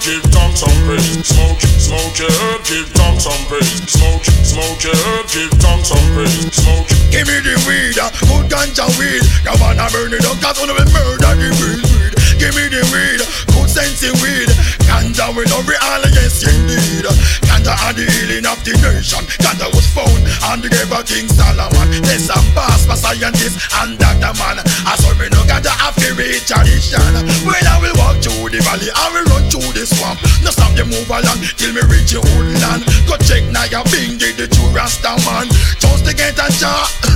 give 0.00 0.22
tongue 0.30 0.54
some 0.54 0.78
praise. 0.86 1.26
Smoke, 1.26 1.60
smoke 1.78 2.18
your 2.18 2.30
herb, 2.30 2.60
give 2.64 2.88
tongue 2.94 3.18
some 3.18 3.42
praise. 3.46 3.82
Smoke, 3.88 4.24
smoke 4.46 4.80
your 4.82 4.94
herb, 4.94 5.26
give 5.30 5.52
tongue 5.58 5.84
some 5.84 6.06
praise. 6.14 6.54
Smoke. 6.54 6.86
Give 7.10 7.26
me 7.26 7.38
the 7.42 7.56
weed, 7.66 7.98
uh, 7.98 8.10
good 8.28 8.46
ganja 8.50 8.86
weed. 8.98 9.22
You 9.44 9.54
wanna 9.58 9.88
burn 9.90 10.12
it 10.12 10.24
up, 10.26 10.38
cause 10.40 10.58
wanna 10.60 10.74
be 10.76 10.84
murder 10.92 11.32
the 11.34 11.48
weed, 11.58 11.82
weed. 11.82 12.14
Give 12.38 12.54
me 12.54 12.70
the 12.70 12.82
weed, 12.94 13.20
good 13.50 13.68
sensey 13.68 14.12
weed. 14.22 14.50
Ganja 14.86 15.32
not 15.34 15.64
be 15.66 15.74
all 15.82 16.04
yes 16.14 16.44
indeed. 16.46 17.06
Ganja 17.48 17.74
are 17.86 17.94
the 17.94 18.06
healing 18.06 18.46
of 18.46 18.60
the 18.62 18.74
nation. 18.78 19.24
Ganja 19.42 19.66
was 19.74 19.86
found 19.90 20.22
on 20.46 20.60
the 20.60 20.68
grave 20.68 20.92
of 20.92 21.04
King 21.06 21.28
Solomon. 21.28 21.90
There's 22.02 22.26
some 22.30 22.44
pass 22.54 22.86
for 22.86 22.96
scientists 22.96 23.58
and 23.82 23.98
Dr. 23.98 24.32
Man. 24.38 24.62
I 24.86 24.94
saw 24.96 25.14
me 25.18 25.28
no 25.30 25.42
ganja 25.48 25.72
reach 26.18 26.50
tradition. 26.50 26.98
Well, 27.46 27.54
I 27.54 27.78
will 27.78 27.94
walk 27.94 28.18
through 28.18 28.50
the 28.50 28.58
valley, 28.66 28.90
I 28.90 29.06
will 29.14 29.24
run 29.30 29.37
the 29.78 29.86
swamp. 29.86 30.18
No 30.42 30.50
stop 30.50 30.74
them 30.74 30.90
move 30.90 31.08
along 31.08 31.38
till 31.56 31.72
me 31.72 31.80
reach 31.86 32.12
your 32.12 32.26
old 32.34 32.46
land. 32.58 32.82
Go 33.06 33.16
check 33.22 33.44
now 33.54 33.64
your 33.70 33.84
bingy, 33.86 34.34
the 34.34 34.48
true 34.50 34.70
Rasta 34.74 35.14
man. 35.24 35.46
Just 35.78 36.04
to 36.04 36.14
get 36.14 36.34
a 36.34 36.50
jar. 36.58 37.07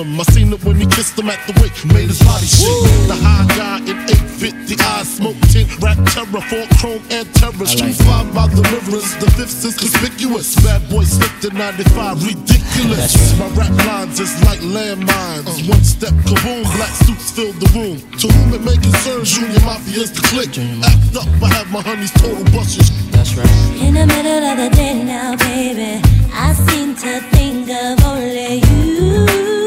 Him. 0.00 0.20
I 0.20 0.24
seen 0.32 0.52
it 0.52 0.64
when 0.64 0.76
he 0.76 0.86
kissed 0.86 1.18
him 1.18 1.28
at 1.28 1.40
the 1.46 1.54
wake, 1.60 1.76
made 1.92 2.08
his 2.08 2.20
body 2.24 2.46
shake. 2.46 3.08
The 3.08 3.18
high 3.20 3.46
guy 3.56 3.78
in 3.84 3.98
850 4.40 4.80
eyes, 4.80 5.08
smoke 5.08 5.38
tint, 5.52 5.68
rap 5.80 6.00
terror, 6.08 6.42
four 6.48 6.64
chrome 6.80 7.04
and 7.12 7.28
terror. 7.36 7.66
Street 7.66 7.96
five 8.08 8.32
by 8.34 8.48
the 8.48 8.64
rivers, 8.72 9.14
the 9.20 9.28
fifth 9.36 9.64
is 9.64 9.76
conspicuous. 9.76 10.56
Bad 10.64 10.82
boy 10.88 11.04
slipped 11.04 11.44
in 11.44 11.54
95, 11.56 12.24
ridiculous. 12.24 13.38
My 13.38 13.48
rap 13.52 13.72
lines 13.86 14.18
is 14.20 14.32
like 14.44 14.60
landmines. 14.64 15.68
One 15.68 15.84
step, 15.84 16.14
kaboom, 16.24 16.64
black 16.76 16.94
suits 17.04 17.30
fill 17.30 17.52
the 17.60 17.68
room. 17.76 17.96
To 18.18 18.26
whom 18.26 18.54
it 18.56 18.62
may 18.64 18.76
concern, 18.80 19.24
Junior 19.24 19.60
Mafia 19.60 20.02
is 20.02 20.12
the 20.12 20.24
click. 20.32 20.56
Act 20.56 21.16
up, 21.16 21.28
I 21.42 21.48
have 21.60 21.68
my 21.70 21.82
honey's 21.82 22.12
total 22.12 22.44
bushes. 22.50 22.88
That's 23.12 23.36
right. 23.36 23.48
In 23.76 23.94
the 23.94 24.06
middle 24.06 24.44
of 24.44 24.56
the 24.56 24.70
day 24.74 25.04
now, 25.04 25.36
baby, 25.36 26.00
I 26.32 26.52
seem 26.54 26.96
to 26.96 27.20
think 27.30 27.68
of 27.68 28.04
only 28.04 28.64
you. 28.64 29.59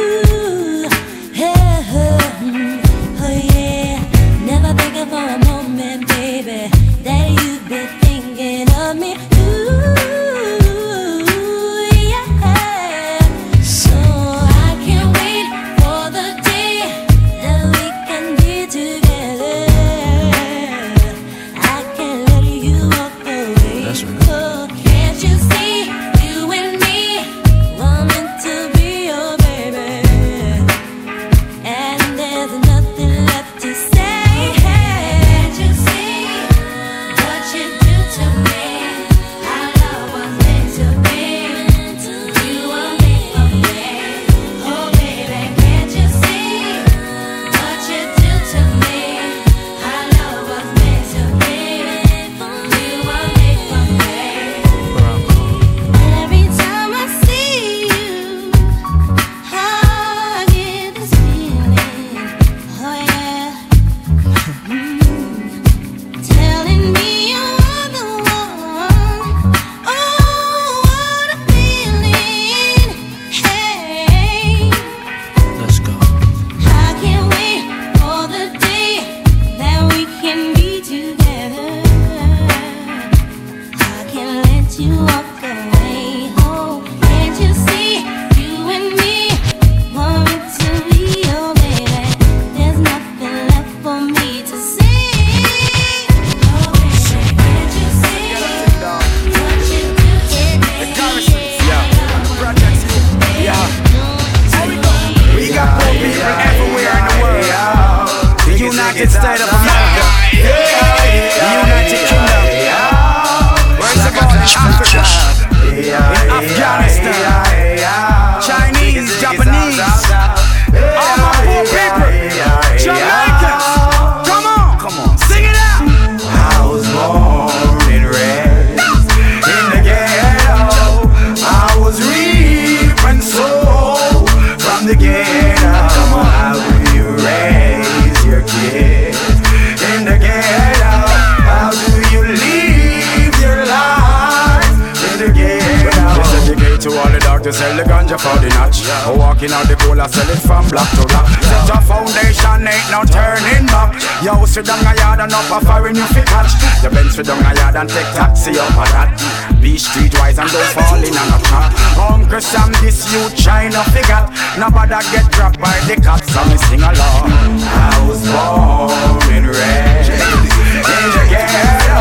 Yo, 154.54 154.62
sit 154.62 154.66
down 154.66 154.86
a 154.86 154.94
yard 155.00 155.20
and 155.20 155.34
up 155.34 155.50
a 155.50 155.66
foreign 155.66 155.96
you 155.96 156.06
fit 156.14 156.28
catch. 156.28 156.54
The 156.84 156.90
bench 156.90 157.14
sit 157.14 157.26
down 157.26 157.42
a 157.42 157.56
yard 157.58 157.76
and 157.76 157.90
take 157.90 158.06
taxi 158.14 158.52
up 158.60 158.70
a 158.70 158.86
that. 158.94 159.18
Be 159.60 159.78
streetwise 159.82 160.38
and 160.38 160.50
don't 160.52 160.70
fall 160.78 161.02
in 161.02 161.10
on 161.10 161.34
a 161.34 161.40
trap. 161.42 161.74
Uncle 161.98 162.42
Sam, 162.42 162.70
this 162.82 163.10
you 163.10 163.30
China 163.34 163.82
figure. 163.90 164.22
Nobody 164.62 164.94
get 165.10 165.26
dropped 165.34 165.60
by 165.60 165.74
the 165.90 165.98
cops, 165.98 166.30
so 166.30 166.46
me 166.46 166.58
sing 166.70 166.86
along. 166.86 167.34
I 167.66 167.98
was 168.06 168.22
born 168.30 169.34
and 169.34 169.50
raised 169.50 170.22
in 170.22 171.06
the 171.18 171.24
ghetto. 171.34 171.98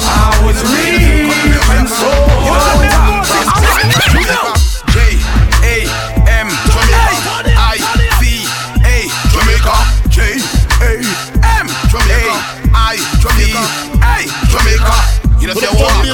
I 0.00 0.32
was 0.48 0.56
reaping 0.72 1.88
soul. 1.92 2.75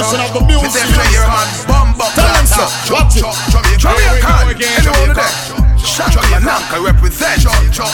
To 0.03 0.09
say 0.09 0.17
the 0.17 0.27
walk 0.27 0.27
foundation 0.27 0.27
of 0.27 0.33
the 0.35 0.41
music. 0.43 0.63
Me 0.63 0.69
say 0.69 0.83
play 0.91 1.11
your 1.15 1.27
man 1.31 1.47
Bumbo 1.63 2.03
Tell 2.11 2.27
them 2.27 2.45
so. 2.45 2.67
Watch 2.91 3.15
it. 3.15 3.23
Jamaica 3.23 3.79
Jamaica 3.79 4.32
Yanaka 6.43 6.83
represent 6.83 7.39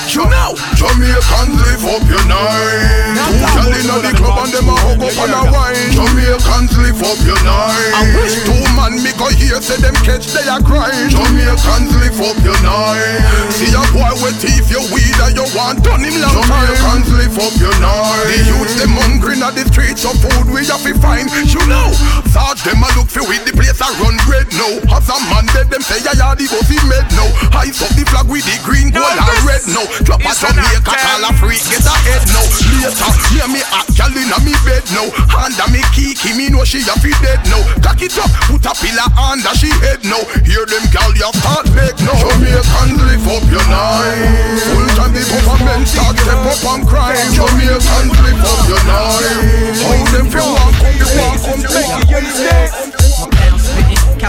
You 0.09 0.25
know 0.25 0.57
Jamaicans 0.73 1.53
live 1.53 1.85
up 1.85 2.01
your 2.09 2.25
night. 2.25 3.13
Two 3.29 3.45
gyal 3.45 3.69
inna 3.77 3.95
the 4.01 4.11
club 4.17 4.41
and 4.41 4.49
them 4.49 4.69
a 4.69 4.73
hug 4.73 5.05
up 5.05 5.13
and 5.21 5.37
a 5.37 5.41
wine. 5.53 5.93
Jamaicans 5.93 6.73
live 6.81 6.97
up 7.05 7.19
your 7.29 7.37
night. 7.45 7.93
I 7.93 8.09
wish 8.17 8.41
two 8.49 8.57
man 8.73 8.97
me 9.05 9.13
go 9.21 9.29
hear 9.29 9.61
say 9.61 9.77
them 9.77 9.93
catch 10.01 10.33
they 10.33 10.49
a 10.49 10.57
crying. 10.65 11.13
Jamaicans 11.13 11.93
live 12.01 12.17
up 12.25 12.37
your 12.41 12.57
night. 12.65 13.21
See 13.53 13.69
a 13.69 13.85
boy 13.93 14.17
with 14.17 14.41
teeth 14.41 14.65
you 14.73 14.81
weed 14.89 15.17
and 15.29 15.37
you 15.37 15.45
want 15.53 15.85
done 15.85 16.01
him 16.01 16.17
long 16.17 16.41
time. 16.49 16.73
Jamaicans 16.73 17.09
live 17.21 17.37
up 17.37 17.53
your 17.61 17.77
night. 17.77 18.33
The 18.33 18.49
youth 18.49 18.73
them 18.81 18.97
hungry 18.97 19.37
inna 19.37 19.53
the 19.53 19.61
streets 19.69 20.01
of 20.09 20.17
food 20.17 20.49
we 20.49 20.65
have 20.65 20.81
to 20.81 20.93
find. 20.97 21.29
You 21.45 21.61
know, 21.69 21.93
thought 22.33 22.57
them 22.65 22.81
a 22.81 22.89
look 22.97 23.13
for 23.13 23.21
with 23.29 23.45
the 23.45 23.53
place 23.53 23.77
a 23.77 23.89
run 24.01 24.17
red 24.25 24.49
now. 24.57 24.97
As 24.97 25.05
a 25.05 25.17
man 25.29 25.45
dead 25.53 25.69
them 25.69 25.85
say 25.85 26.01
yeah 26.01 26.17
yeah 26.17 26.33
the 26.33 26.49
bossy 26.49 26.81
med 26.89 27.05
now. 27.13 27.29
Ice 27.61 27.77
up 27.85 27.93
the 27.93 28.09
flag 28.09 28.25
with 28.39 28.47
the 28.47 28.57
green 28.63 28.87
gold 28.87 29.19
and 29.19 29.43
red 29.43 29.63
now. 29.67 29.83
Drop 30.07 30.23
a 30.23 30.31
Jamaica 30.31 30.95
call 30.95 31.27
a 31.27 31.31
freak 31.35 31.59
get 31.67 31.83
a 31.83 31.95
head 32.07 32.23
now. 32.31 32.47
Later 32.79 33.11
hear 33.35 33.47
me 33.51 33.59
a 33.59 33.79
gal 33.99 34.15
inna 34.15 34.39
me 34.47 34.55
bed 34.63 34.87
now. 34.95 35.11
Under 35.35 35.67
me 35.67 35.83
kiki 35.91 36.31
me 36.39 36.47
know 36.47 36.63
she 36.63 36.79
a 36.87 36.95
fi 37.03 37.11
dead 37.19 37.43
now. 37.51 37.59
Cock 37.83 37.99
it 37.99 38.15
up 38.15 38.31
put 38.47 38.63
a 38.63 38.71
pillar 38.79 39.09
under 39.19 39.51
she 39.59 39.67
head 39.83 39.99
now. 40.07 40.23
Hear 40.47 40.63
them 40.63 40.85
gal 40.95 41.11
ya 41.19 41.35
start 41.35 41.67
beg 41.75 41.99
now. 41.99 42.15
Jamaicans 42.15 43.01
live 43.03 43.27
up 43.27 43.45
your 43.51 43.65
night. 43.67 44.63
Full 44.71 44.87
time 44.95 45.11
the 45.11 45.23
government 45.27 45.83
start 45.83 46.15
step 46.15 46.39
up 46.39 46.63
and 46.63 46.83
crime. 46.87 47.19
Jamaicans 47.35 48.15
live 48.23 48.39
up 48.39 48.61
your 48.71 48.83
night. 48.87 49.75
How 49.83 49.99
them 50.15 50.27
fi 50.31 50.39
walk 50.47 50.73
come 50.79 50.95
the 50.95 51.07
walk 51.19 51.37
come 51.43 51.61
take 51.67 51.91
it 51.91 52.07
you 52.07 52.17
understand? 52.23 52.98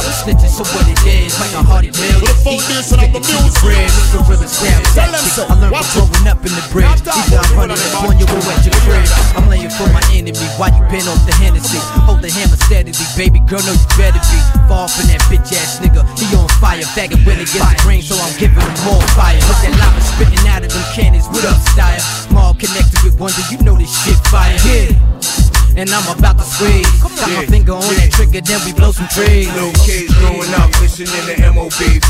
My 0.01 0.09
pound 0.09 0.17
spitting, 0.17 0.41
coward 0.41 0.49
snitching, 0.49 0.53
so 0.57 0.65
what 0.73 0.89
it 0.89 0.97
is, 1.05 1.37
like 1.37 1.53
a 1.53 1.61
hearty 1.61 1.93
million. 1.93 2.25
Eat, 2.49 2.65
stick 2.81 3.13
it 3.13 3.21
to 3.21 3.37
the 3.37 3.53
bread, 3.61 3.85
with 3.85 4.09
gorillas 4.17 4.57
down 4.65 4.81
that 5.13 5.21
shit. 5.29 5.45
I 5.45 5.55
learned 5.61 5.77
from 5.77 6.09
growing 6.09 6.25
up 6.25 6.41
in 6.41 6.53
the 6.57 6.65
bridge. 6.73 6.89
Either 6.89 7.37
I'm 7.37 7.53
running 7.53 7.77
up 7.77 8.09
on 8.09 8.17
you 8.17 8.25
or 8.25 8.41
at 8.49 8.65
your 8.65 8.73
crib. 8.89 9.05
I'm 9.37 9.45
laying 9.53 9.69
for 9.69 9.85
my 9.93 10.01
enemy 10.17 10.41
while 10.57 10.73
you 10.73 10.81
been 10.89 11.05
off 11.05 11.21
the 11.29 11.37
Hennessy. 11.37 11.77
Hold 12.09 12.25
the 12.25 12.33
hammer 12.33 12.57
steadily, 12.65 12.97
baby 13.13 13.45
girl, 13.45 13.61
know 13.69 13.77
you 13.77 13.89
better 14.01 14.21
be. 14.33 14.41
Fall 14.73 14.89
from 14.89 15.13
that 15.13 15.21
bitch 15.29 15.53
ass 15.53 15.85
nigga, 15.85 16.01
he 16.17 16.25
on 16.33 16.49
fire. 16.65 16.81
Faggot 16.97 17.21
when 17.29 17.37
it 17.37 17.53
gets 17.53 17.61
the 17.61 17.77
green, 17.85 18.01
so 18.01 18.17
I'm 18.17 18.33
giving 18.41 18.57
him 18.57 18.77
more 18.89 19.05
fire. 19.13 19.37
Look 19.37 19.61
that 19.69 19.77
lava 19.77 20.01
spitting 20.01 20.45
out 20.49 20.65
of 20.65 20.73
them 20.73 20.87
cannons, 20.97 21.29
what 21.29 21.45
up, 21.45 21.61
style? 21.77 22.01
Small 22.25 22.57
connected 22.57 23.05
with 23.05 23.21
wonder, 23.21 23.45
you 23.53 23.61
know 23.61 23.77
this 23.77 23.93
shit 23.93 24.17
fire. 24.33 24.57
Yeah. 24.65 24.97
And 25.77 25.89
I'm 25.93 26.09
about 26.19 26.37
to 26.41 26.45
squeeze. 26.45 26.89
Got 27.21 27.37
my 27.37 27.45
finger 27.53 27.77
on 27.77 27.85
that 28.01 28.09
trigger, 28.17 28.41
then 28.41 28.61
we 28.65 28.73
blow 28.73 28.97
some 28.97 29.05
trees. 29.13 29.53
Little 29.53 29.77
kids 29.85 30.09
growing 30.25 30.49
up 30.57 30.73
listening 30.81 31.13
to 31.29 31.37
MOBB. 31.53 32.09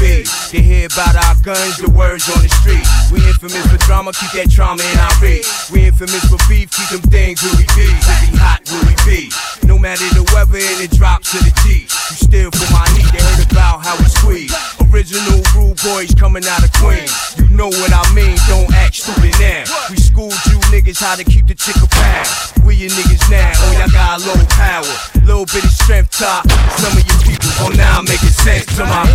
They 0.54 0.62
hear 0.62 0.86
about 0.86 1.18
our 1.18 1.34
guns, 1.42 1.82
the 1.82 1.90
words 1.90 2.30
on 2.30 2.38
the 2.46 2.50
street. 2.62 2.86
We 3.10 3.18
infamous 3.26 3.66
for 3.66 3.78
drama, 3.82 4.14
keep 4.14 4.30
that 4.38 4.54
trauma 4.54 4.78
in 4.78 4.98
our 5.02 5.10
reach. 5.18 5.50
We 5.74 5.90
infamous 5.90 6.22
for 6.30 6.38
beef, 6.46 6.70
keep 6.70 6.94
them 6.94 7.02
things 7.10 7.42
where 7.42 7.58
we 7.58 7.66
be. 7.74 7.90
We 7.90 8.14
be 8.30 8.38
hot 8.38 8.62
where 8.70 8.86
we 8.86 8.94
be. 9.02 9.34
No 9.66 9.82
matter 9.82 10.06
the 10.14 10.22
weather, 10.30 10.62
and 10.62 10.78
it 10.78 10.94
drops 10.94 11.34
to 11.34 11.42
the 11.42 11.50
G. 11.66 11.90
You 11.90 12.16
still 12.18 12.50
for 12.54 12.70
my 12.70 12.86
heat, 12.94 13.10
they 13.10 13.18
heard 13.18 13.50
about 13.50 13.82
how 13.82 13.98
we 13.98 14.06
squeeze. 14.06 14.54
Original 14.94 15.42
rude 15.58 15.78
boys 15.82 16.14
coming 16.14 16.46
out 16.46 16.62
of 16.62 16.70
Queens. 16.78 17.10
You 17.34 17.50
know 17.50 17.66
what 17.66 17.90
I 17.90 18.06
mean, 18.14 18.38
don't 18.46 18.70
act 18.78 18.94
stupid 18.94 19.34
now. 19.42 19.66
We 19.90 19.98
schooled 19.98 20.38
you 20.46 20.58
niggas 20.70 21.02
how 21.02 21.14
to 21.18 21.24
keep 21.24 21.46
the 21.46 21.54
chick 21.54 21.76
a 21.82 21.86
pound. 21.90 22.30
We 22.66 22.74
your 22.76 22.90
niggas 22.90 23.30
now, 23.30 23.52
oh 23.54 23.72
y'all 23.78 23.90
got 23.90 24.22
low 24.22 24.38
power. 24.54 24.99
Little 25.24 25.46
bit 25.46 25.64
of 25.64 25.70
shrimp 25.70 26.08
top. 26.10 26.48
Some 26.78 26.92
of 26.92 27.04
you 27.04 27.16
people 27.24 27.50
gon' 27.58 27.76
now 27.76 27.98
I'm 27.98 28.04
making 28.04 28.28
sense 28.30 28.66
to 28.76 28.84
my. 28.84 29.06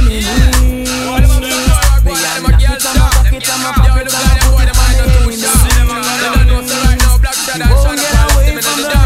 Get 7.95 8.11
away 8.31 8.59
from 8.59 9.05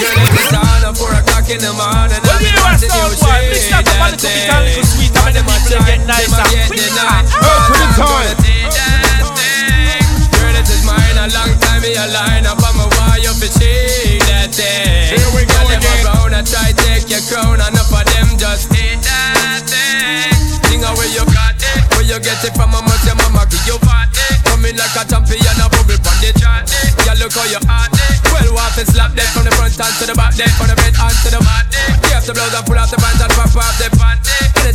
Girl, 0.00 0.16
it's 0.16 0.54
on 0.54 0.80
at 0.80 0.96
4 0.96 1.12
o'clock 1.12 1.50
in 1.50 1.60
the 1.60 1.72
morning. 1.76 2.20
We'll 2.24 2.38
be 2.40 2.48
the 2.48 2.62
rest 2.64 2.84
of 2.84 2.90
the 2.90 2.96
world. 2.96 3.20
Mix 4.70 4.99
to 5.70 5.78
get 5.86 6.02
nicer. 6.02 6.34
Up 6.34 6.50
to 6.66 6.74
the 6.74 6.90
time. 6.98 7.22
Girl, 10.34 10.50
this 10.50 10.66
is 10.66 10.82
mine. 10.82 11.14
A 11.14 11.30
long 11.30 11.54
time 11.62 11.82
me 11.82 11.94
a 11.94 12.10
line 12.10 12.42
up 12.42 12.58
on 12.58 12.74
my 12.74 12.90
wire. 12.98 13.22
You 13.22 13.30
fi 13.38 13.46
cheat 13.54 14.18
that 14.26 14.50
thing. 14.50 15.14
We 15.30 15.46
go 15.46 15.62
again. 15.70 16.02
Around, 16.02 16.34
I 16.34 16.42
try 16.42 16.74
take 16.74 17.06
your 17.06 17.22
crown. 17.30 17.62
Enough 17.62 17.86
of 17.86 18.02
them 18.02 18.34
just 18.34 18.66
hate 18.74 18.98
that 19.06 19.62
thing. 19.70 20.34
Thing 20.66 20.82
away 20.82 21.14
you 21.14 21.22
got. 21.30 21.54
Where 21.94 22.02
you 22.02 22.18
get 22.18 22.42
it 22.42 22.50
from? 22.58 22.74
How 22.74 22.82
much 22.82 23.06
your 23.06 23.14
mama 23.22 23.46
give 23.46 23.62
you 23.62 23.78
party? 23.86 24.18
Coming 24.50 24.74
like 24.74 24.96
a 24.98 25.06
champion, 25.06 25.54
a 25.54 25.70
bubble 25.70 26.02
pon 26.02 26.18
the 26.18 26.34
chart. 26.34 26.66
Yeah, 27.06 27.14
look 27.22 27.30
how 27.30 27.46
you 27.46 27.62
hot 27.70 27.94
Well, 28.34 28.58
what 28.58 28.74
is 28.74 28.90
slap 28.90 29.14
them 29.14 29.28
from 29.30 29.46
the 29.46 29.54
front 29.54 29.78
hand 29.78 29.94
to 30.02 30.04
the 30.10 30.18
back, 30.18 30.34
then 30.34 30.50
from 30.58 30.66
the 30.66 30.74
red 30.82 30.98
hand 30.98 31.14
to 31.22 31.30
the 31.30 31.38
mat. 31.46 31.70
You 32.10 32.18
have 32.18 32.26
to 32.26 32.34
blow 32.34 32.50
the 32.50 32.58
pull 32.66 32.74
off 32.74 32.90
the 32.90 32.98
pants 32.98 33.22
and 33.22 33.30
pop 33.38 33.54
off 33.54 33.78
the 33.78 33.86
pants. 33.94 34.19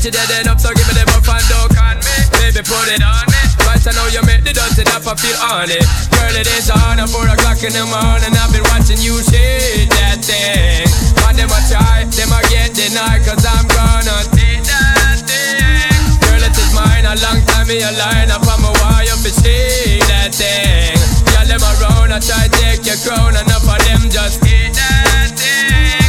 Energy 0.05 0.21
dead 0.21 0.45
enough, 0.45 0.61
so 0.61 0.69
give 0.69 0.85
me 0.85 0.93
the 0.93 1.05
buff 1.09 1.25
and 1.25 1.41
don't 1.49 1.73
con 1.73 1.97
me. 1.97 2.13
Baby, 2.37 2.61
put 2.61 2.93
it 2.93 3.01
on 3.01 3.25
me. 3.25 3.41
Right, 3.65 3.81
I 3.81 3.89
know 3.97 4.05
you 4.13 4.21
make 4.21 4.45
the 4.45 4.53
dirty 4.53 4.85
up, 4.93 5.01
I 5.01 5.17
feel 5.17 5.33
on 5.41 5.65
it. 5.65 5.81
Girl, 6.13 6.35
it 6.37 6.45
is 6.45 6.69
on 6.69 7.01
at 7.01 7.09
4 7.09 7.25
o'clock 7.25 7.57
in 7.65 7.73
the 7.73 7.89
morning. 7.89 8.37
I've 8.37 8.53
been 8.53 8.61
watching 8.69 9.01
you 9.01 9.17
shake 9.25 9.89
that 9.97 10.21
thing. 10.21 10.85
But 11.17 11.33
them 11.33 11.49
a 11.49 11.57
try, 11.65 12.05
them 12.05 12.29
a 12.29 12.39
get 12.53 12.77
denied, 12.77 13.25
cause 13.25 13.49
I'm 13.49 13.65
gonna 13.65 14.29
take 14.37 14.61
that 14.69 15.25
thing. 15.25 15.97
Girl, 16.21 16.37
it 16.37 16.53
is 16.53 16.69
mine, 16.77 17.09
a 17.09 17.17
long 17.25 17.41
time 17.49 17.65
me 17.65 17.81
a 17.81 17.89
line 17.97 18.29
up 18.29 18.45
on 18.45 18.61
my 18.61 18.69
wire 18.85 19.17
for 19.17 19.33
see 19.33 20.05
that 20.05 20.37
thing. 20.37 20.93
Y'all 21.33 21.49
them 21.49 21.65
around, 21.65 22.13
I 22.13 22.21
try 22.21 22.45
take 22.61 22.85
your 22.85 23.01
crown, 23.01 23.33
enough 23.41 23.65
of 23.65 23.81
them 23.81 24.05
just 24.13 24.37
eat 24.45 24.69
that 24.69 25.33
thing. 25.33 26.04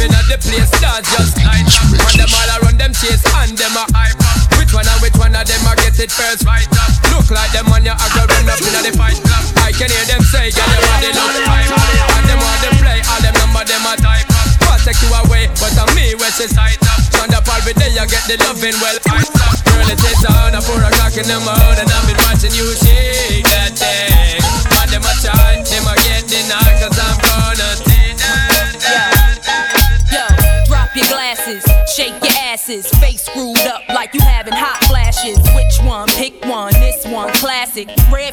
Come 0.00 0.16
at 0.16 0.24
the 0.32 0.40
place, 0.40 0.64
start 0.80 1.04
just 1.04 1.36
light 1.44 1.68
up. 1.68 1.92
And 1.92 2.16
them 2.16 2.32
all 2.32 2.50
around 2.56 2.80
them 2.80 2.92
chase, 2.96 3.20
and 3.20 3.52
them 3.52 3.76
a 3.76 3.84
hype 3.92 4.16
up. 4.16 4.48
Which 4.56 4.72
one 4.72 4.88
and 4.88 4.96
which 5.04 5.12
one 5.20 5.36
of 5.36 5.44
them 5.44 5.60
a 5.68 5.76
get 5.76 6.00
it 6.00 6.08
first 6.08 6.48
right 6.48 6.64
up? 6.72 6.88
Look 7.12 7.28
like 7.28 7.52
them 7.52 7.68
on 7.68 7.84
your 7.84 7.92
a 7.92 8.06
go 8.16 8.24
run 8.24 8.48
up 8.48 8.64
inna 8.64 8.80
the 8.80 8.96
fight 8.96 9.20
club. 9.20 9.44
I 9.60 9.76
can 9.76 9.92
hear 9.92 10.06
them 10.08 10.24
say, 10.24 10.48
girl, 10.56 10.72
you 10.72 10.80
body 10.88 11.12
look 11.12 11.36
hype 11.44 11.68
up. 11.68 12.16
And 12.16 12.24
them 12.32 12.40
want 12.40 12.60
to 12.64 12.70
play, 12.80 13.04
all 13.12 13.20
them 13.20 13.36
number 13.44 13.60
them 13.68 13.84
a 13.84 13.92
type 14.00 14.24
up. 14.32 14.48
Want 14.64 14.80
take 14.88 14.96
you 15.04 15.12
away, 15.12 15.52
but 15.60 15.76
I'm 15.76 15.92
me 15.92 16.16
where 16.16 16.32
she 16.32 16.48
sight 16.48 16.80
up. 16.80 16.96
Shonda 17.12 17.44
Paul 17.44 17.60
with 17.68 17.76
day, 17.76 17.92
you 17.92 18.04
get 18.08 18.24
the 18.24 18.40
loving 18.40 18.80
well 18.80 18.96
hyped 19.04 19.36
up. 19.36 19.60
Girl, 19.68 19.84
it 19.84 20.00
is 20.00 20.24
on 20.24 20.56
at 20.56 20.64
4 20.64 20.80
o'clock 20.80 21.12
in 21.20 21.28
the 21.28 21.36
morning, 21.44 21.92
I've 21.92 22.08
been 22.08 22.16
watching 22.24 22.56
you 22.56 22.72
shake 22.72 22.89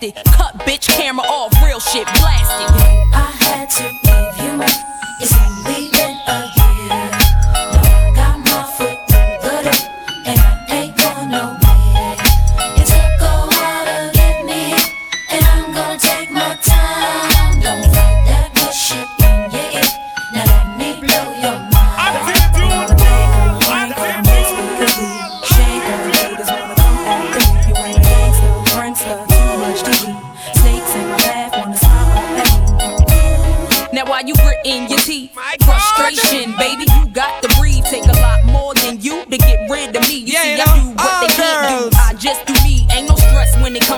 cut 0.00 0.54
bitch 0.58 0.88
camera 0.88 1.26
off, 1.26 1.52
real 1.64 1.80
shit 1.80 2.06
blasted. 2.06 2.70
I 3.12 3.32
had 3.40 3.70
to 3.70 4.07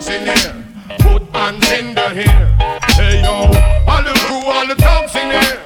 All 0.00 0.14
in 0.14 0.22
here. 0.24 0.54
Put 0.98 1.22
hands 1.34 1.70
in 1.72 1.94
the 1.94 2.08
hair. 2.08 2.56
Hey 2.96 3.22
yo, 3.22 3.32
all 3.86 4.02
the 4.02 4.12
crew, 4.24 4.50
all 4.50 4.66
the 4.66 4.74
talks 4.74 5.14
in 5.14 5.30
here. 5.30 5.60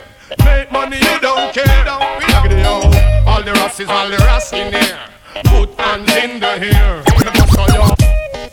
Make 0.44 0.70
money, 0.73 0.99
you 0.99 1.20
don't 1.20 1.53
care. 1.53 1.85
Look 1.85 2.29
at 2.29 2.53
it, 2.53 2.62
yo. 2.62 3.31
All 3.31 3.42
the 3.42 3.53
rasses, 3.53 3.88
all 3.88 4.09
the 4.09 4.16
rasses 4.18 4.53
in 4.53 4.73
here. 4.73 4.99
Put 5.44 5.79
hands 5.81 6.11
in 6.16 6.40
the 6.40 6.59
hair. 6.59 7.03
So 7.55 7.66
yo. 7.75 7.94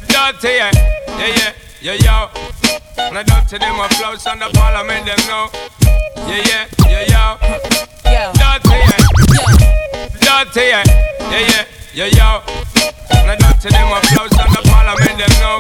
Dirty, 0.08 0.56
yeah, 0.58 0.72
yeah, 1.17 1.36
yeah, 1.38 1.54
yeah, 1.82 1.94
yo. 1.94 2.30
When 3.10 3.17
I 3.17 3.24
dirty 3.24 3.58
them 3.58 3.80
a 3.80 3.89
flows 3.89 4.26
on 4.28 4.39
the 4.39 4.50
parliament, 4.54 5.06
them 5.06 5.20
know. 5.28 5.50
Yeah, 6.28 6.44
yeah, 6.46 6.65
yeah, 6.88 7.13
yo. 7.13 7.38
Dirty, 8.34 8.76
yeah. 8.78 9.02
Dirty, 10.22 10.62
yeah, 10.62 10.84
yeah, 11.32 11.39
yeah, 11.39 11.65
yeah, 11.93 12.06
yo. 12.06 12.41
When 13.10 13.30
I 13.30 13.36
dirty 13.36 13.69
them 13.69 13.91
a 13.91 13.99
flows 14.08 14.32
on 14.39 14.49
the 14.54 14.62
parliament, 14.65 15.17
them 15.19 15.34
know. 15.41 15.60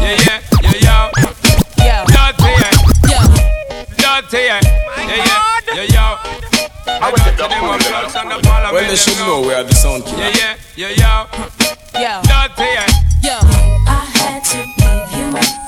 Yeah, 0.00 0.16
yeah, 0.24 0.40
yeah, 0.62 0.86
yo. 0.86 2.02
Dirty, 2.06 2.50
yeah. 2.60 3.26
Dirty, 3.96 4.38
yeah, 4.48 4.60
yeah, 4.96 5.20
yeah, 5.26 5.40
yeah, 5.74 5.94
yo. 5.94 6.06
When 6.86 7.20
I 7.20 7.30
dirty 7.36 7.48
them 7.48 7.64
a 7.64 7.78
flows 7.78 8.16
on 8.16 8.28
the 8.28 8.38
parliament, 8.42 8.72
Well, 8.72 8.88
they 8.88 8.96
should 8.96 9.18
know 9.18 9.40
we 9.42 9.54
are 9.54 9.62
the 9.64 9.74
sound 9.74 10.04
killer. 10.04 10.30
Yeah, 10.30 10.56
yeah, 10.76 10.88
yeah, 10.88 11.26
yo. 11.94 12.00
Yeah. 12.00 12.22
Dirty, 12.22 12.68
yeah. 12.72 12.86
Yeah. 13.22 13.40
I 13.86 14.04
had 14.16 14.44
to 14.44 14.58
give 14.58 15.18
you 15.18 15.30
my. 15.32 15.61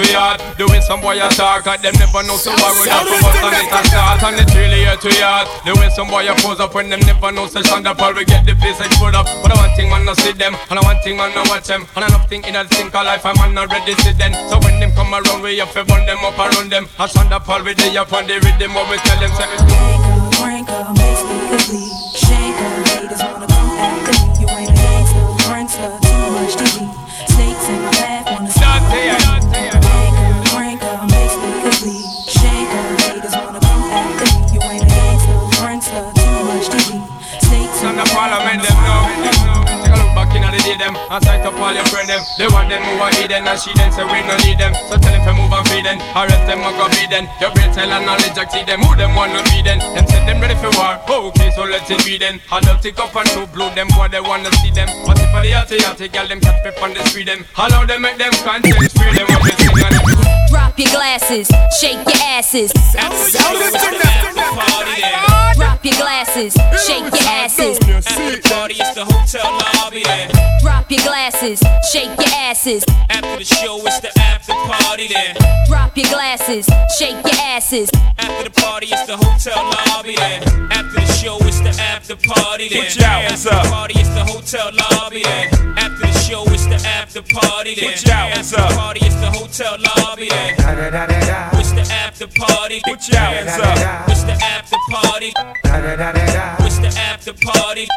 To 0.00 0.12
yard. 0.12 0.40
Way 0.58 0.80
some 0.80 1.00
boy 1.00 1.20
a 1.20 1.28
talk, 1.30 1.66
at 1.66 1.82
them 1.82 1.94
never 1.96 2.22
know 2.24 2.36
so 2.36 2.52
why 2.52 2.72
we 2.76 2.86
got 2.88 3.04
to 3.04 3.16
bust 3.20 3.42
and 3.42 3.56
it 3.56 3.72
a 3.72 3.80
start. 3.88 4.22
And 4.22 4.40
it's 4.40 4.54
really 4.54 4.84
here 4.84 4.96
to 4.96 5.10
yard. 5.16 5.46
Way 5.66 5.90
some 5.90 6.08
boy 6.08 6.28
a 6.28 6.34
pose 6.40 6.60
up 6.60 6.74
when 6.74 6.88
them 6.88 7.00
never 7.00 7.32
know 7.32 7.46
so 7.46 7.60
Shonda 7.60 7.96
Paul 7.96 8.14
we 8.14 8.24
get 8.24 8.46
the 8.46 8.54
face 8.56 8.78
like 8.80 8.92
put 8.96 9.14
up. 9.14 9.26
But 9.42 9.52
I 9.52 9.56
one 9.60 9.72
thing 9.76 9.88
man 9.90 10.04
no 10.04 10.14
see 10.14 10.32
them, 10.32 10.56
and 10.70 10.78
I 10.78 10.82
one 10.82 11.00
thing 11.02 11.16
man 11.16 11.34
no 11.34 11.42
watch 11.48 11.68
them. 11.68 11.86
And 11.96 12.04
I 12.04 12.08
not 12.08 12.28
think 12.28 12.46
in 12.46 12.56
a 12.56 12.64
think 12.64 12.94
of 12.94 13.04
life, 13.04 13.24
I'm 13.24 13.54
not 13.54 13.70
ready 13.70 13.94
to 13.94 14.10
then. 14.16 14.32
So 14.48 14.58
when 14.60 14.80
them 14.80 14.92
come 14.92 15.12
around, 15.12 15.42
we 15.42 15.58
have 15.58 15.72
to 15.72 15.84
run 15.84 16.06
them 16.06 16.20
up 16.24 16.38
around 16.38 16.70
them. 16.70 16.88
And 16.98 17.10
Shonda 17.10 17.42
Paul 17.42 17.64
with 17.64 17.76
the 17.76 17.98
up 17.98 18.12
on 18.12 18.26
the 18.26 18.40
rhythm, 18.40 18.74
what 18.74 18.88
we 18.88 18.96
tell 19.04 19.18
them. 19.20 19.32
Say, 19.36 19.48
Frank 20.36 20.68
her, 20.68 20.92
makes. 20.94 22.09
Day, 40.70 40.78
them 40.78 40.94
and 40.94 41.22
sight 41.24 41.42
up 41.42 41.58
all 41.58 41.74
your 41.74 41.86
friend 41.90 42.06
them. 42.06 42.22
They 42.38 42.46
want 42.46 42.70
them 42.70 42.82
who 42.82 43.02
are 43.02 43.10
eat 43.18 43.28
then 43.30 43.46
and 43.46 43.58
she 43.58 43.74
then 43.74 43.90
say 43.90 44.04
we 44.06 44.22
no 44.22 44.36
need 44.46 44.58
them. 44.58 44.74
So 44.86 44.98
tell 44.98 45.14
him 45.14 45.22
to 45.26 45.32
move 45.34 45.50
and 45.50 45.66
feed 45.68 45.84
them. 45.84 45.98
Or 46.14 46.26
else 46.30 46.44
them 46.46 46.62
a 46.62 46.70
go 46.78 46.86
be 46.94 47.06
then. 47.10 47.26
Your 47.42 47.50
brain 47.54 47.70
tell 47.74 47.90
and 47.90 48.06
knowledge 48.06 48.38
exceed 48.38 48.66
them. 48.66 48.82
Who 48.82 48.94
them 48.94 49.14
wanna 49.14 49.42
be 49.50 49.62
then? 49.62 49.78
Them 49.94 50.06
say 50.06 50.22
them 50.26 50.38
ready 50.38 50.54
for 50.62 50.70
war. 50.78 51.00
Oh 51.10 51.30
okay, 51.34 51.50
so 51.54 51.64
let's 51.66 51.90
it 51.90 52.04
be 52.04 52.18
then. 52.18 52.40
I 52.50 52.60
love 52.66 52.80
take 52.80 52.98
up 52.98 53.14
and 53.16 53.28
two 53.30 53.46
blue 53.50 53.70
them. 53.74 53.88
What 53.98 54.10
they 54.14 54.20
wanna 54.20 54.52
see 54.62 54.70
them. 54.70 54.88
But 55.06 55.18
if 55.18 55.34
I 55.34 55.42
the 55.42 55.50
healthy, 55.50 55.78
healthy 55.82 56.08
girl 56.08 56.28
them 56.28 56.40
catch 56.40 56.62
me 56.62 56.70
on 56.82 56.94
the 56.94 57.02
street 57.08 57.26
them. 57.26 57.44
Allow 57.56 57.86
them 57.86 58.02
make 58.02 58.18
them 58.18 58.32
content 58.44 58.76
free 58.76 59.12
them. 59.16 59.26
What 59.26 59.42
they 59.42 59.66
sing 59.66 59.74
and 59.74 60.30
Drop 60.50 60.78
your 60.78 60.90
glasses, 60.90 61.48
shake 61.80 62.02
your 62.06 62.22
asses. 62.26 62.72
Drop 65.56 65.84
your 65.84 65.94
glasses, 65.94 66.54
shake 66.86 67.10
your 67.10 67.28
asses. 67.28 67.78
After 67.80 68.36
the 68.36 68.48
party, 68.48 68.74
it's 68.78 68.94
the 68.94 69.04
hotel 69.04 69.58
lobby 69.80 70.02
there. 70.02 70.28
Drop 70.70 70.88
your 70.88 71.02
glasses, 71.02 71.60
shake 71.90 72.16
your 72.16 72.34
asses. 72.38 72.84
After 73.10 73.38
the 73.38 73.44
show, 73.44 73.84
it's 73.84 73.98
the 73.98 74.16
after 74.20 74.52
party 74.52 75.08
there. 75.08 75.34
Drop 75.66 75.96
your 75.96 76.06
glasses, 76.06 76.64
shake 76.96 77.18
your 77.26 77.40
asses. 77.42 77.90
After 78.18 78.44
the 78.44 78.50
party, 78.50 78.86
it's 78.86 79.04
the 79.06 79.16
hotel 79.16 79.58
lobby 79.66 80.14
there. 80.14 80.40
After 80.70 81.00
the 81.00 81.12
show, 81.18 81.38
it's 81.40 81.58
the 81.58 81.74
after 81.82 82.14
party 82.14 82.68
there. 82.68 82.84
Put 82.84 82.94
your 82.96 83.04
hands 83.04 83.46
up. 83.46 83.54
After 83.54 83.68
the 83.68 83.74
party, 83.74 83.94
it's 83.98 84.14
the 84.14 84.24
hotel 84.24 84.70
lobby 84.70 85.22
there. 85.24 85.50
After 85.76 86.06
the 86.06 86.18
show, 86.22 86.44
it's 86.46 86.66
the 86.66 86.78
after 86.86 87.22
party 87.22 87.74
there. 87.74 87.90
Put 87.90 88.06
your 88.06 88.14
hands 88.14 88.52
up. 88.52 88.60
After 88.60 88.70
the 88.70 88.78
party, 88.78 89.00
it's 89.02 89.14
the 89.16 89.30
hotel 89.30 89.76
lobby 89.82 90.28
there. 90.28 90.54
It's 91.58 91.72
the 91.72 91.82
after 91.92 92.28
party. 92.28 92.80
Put 92.86 93.08
your 93.08 93.18
hands 93.18 93.58
up. 93.58 94.08
It's 94.08 94.22
the 94.22 94.38
after 94.38 94.78
party. 94.88 95.32
It's 95.34 96.78
the 96.78 96.94
after 96.96 97.32
party. 97.34 97.88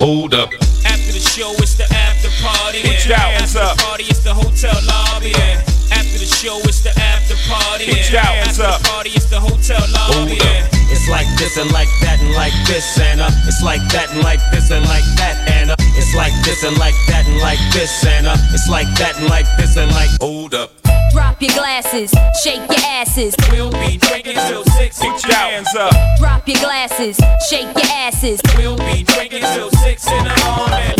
Hold 0.00 0.32
up. 0.32 0.48
After 0.88 1.12
the 1.12 1.20
show, 1.20 1.52
it's 1.60 1.76
the 1.76 1.84
after 1.92 2.32
party. 2.40 2.80
Put 2.80 3.04
your 3.04 3.16
hands 3.20 3.54
after 3.54 3.68
up. 3.68 3.76
the 3.76 3.82
party, 3.84 4.04
it's 4.08 4.24
the 4.24 4.32
hotel 4.32 4.72
lobby. 4.88 5.32
There. 5.36 5.60
After 5.92 6.16
the 6.16 6.24
show, 6.24 6.56
it's 6.64 6.80
the 6.80 6.88
after 6.96 7.36
party. 7.44 7.84
Put 7.84 8.08
there. 8.08 8.12
your 8.16 8.24
hands 8.24 8.58
after 8.58 8.64
up. 8.64 8.80
the 8.80 8.88
party, 8.88 9.10
it's 9.10 9.28
the 9.28 9.40
hotel 9.40 9.80
lobby. 9.92 10.40
there. 10.40 10.68
It's 10.88 11.06
like 11.08 11.28
this 11.36 11.56
and 11.58 11.70
like 11.72 11.88
that 12.00 12.18
and 12.20 12.32
like 12.34 12.52
this 12.66 12.98
and 12.98 13.20
uh 13.20 13.30
It's 13.46 13.62
like 13.62 13.80
that 13.92 14.10
and 14.10 14.22
like 14.24 14.40
this 14.50 14.70
and 14.70 14.84
like 14.86 15.04
that 15.20 15.36
and 15.48 15.70
uh 15.70 15.79
It's 15.96 16.14
like 16.14 16.32
this 16.44 16.64
and 16.64 16.76
like 16.78 16.94
that 17.08 17.26
and 17.26 17.38
like 17.38 17.60
this 17.72 18.04
and 18.04 18.26
uh 18.26 18.36
It's 18.52 18.68
like 18.68 18.86
that 18.98 19.16
and 19.18 19.28
like 19.28 19.46
this 19.58 19.76
and 19.76 19.90
like 19.92 20.10
Hold 20.20 20.54
up. 20.54 20.70
Drop 21.12 21.42
your 21.42 21.52
glasses, 21.54 22.12
shake 22.44 22.60
your 22.68 22.86
asses. 22.86 23.34
We'll 23.50 23.72
be 23.72 23.96
drinking 23.96 24.36
till 24.46 24.64
six. 24.64 24.98
Put 24.98 25.26
your 25.26 25.34
hands 25.34 25.74
up. 25.74 25.92
Drop 26.18 26.46
your 26.46 26.58
glasses, 26.60 27.18
shake 27.48 27.66
your 27.74 27.90
asses. 27.90 28.40
We'll 28.56 28.76
be 28.76 29.02
drinking 29.02 29.42
till 29.42 29.70
six 29.72 30.06
in 30.06 30.24
the 30.24 30.36
morning. 30.46 30.94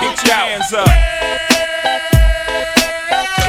Put 0.00 0.26
your 0.26 0.36
hands 0.36 0.72
up. 0.72 0.88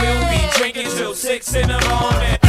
We'll 0.02 0.30
be 0.30 0.58
drinking 0.58 0.92
till 0.98 1.14
six 1.16 1.56
in 1.56 1.70
the 1.70 1.80
morning. 1.90 2.43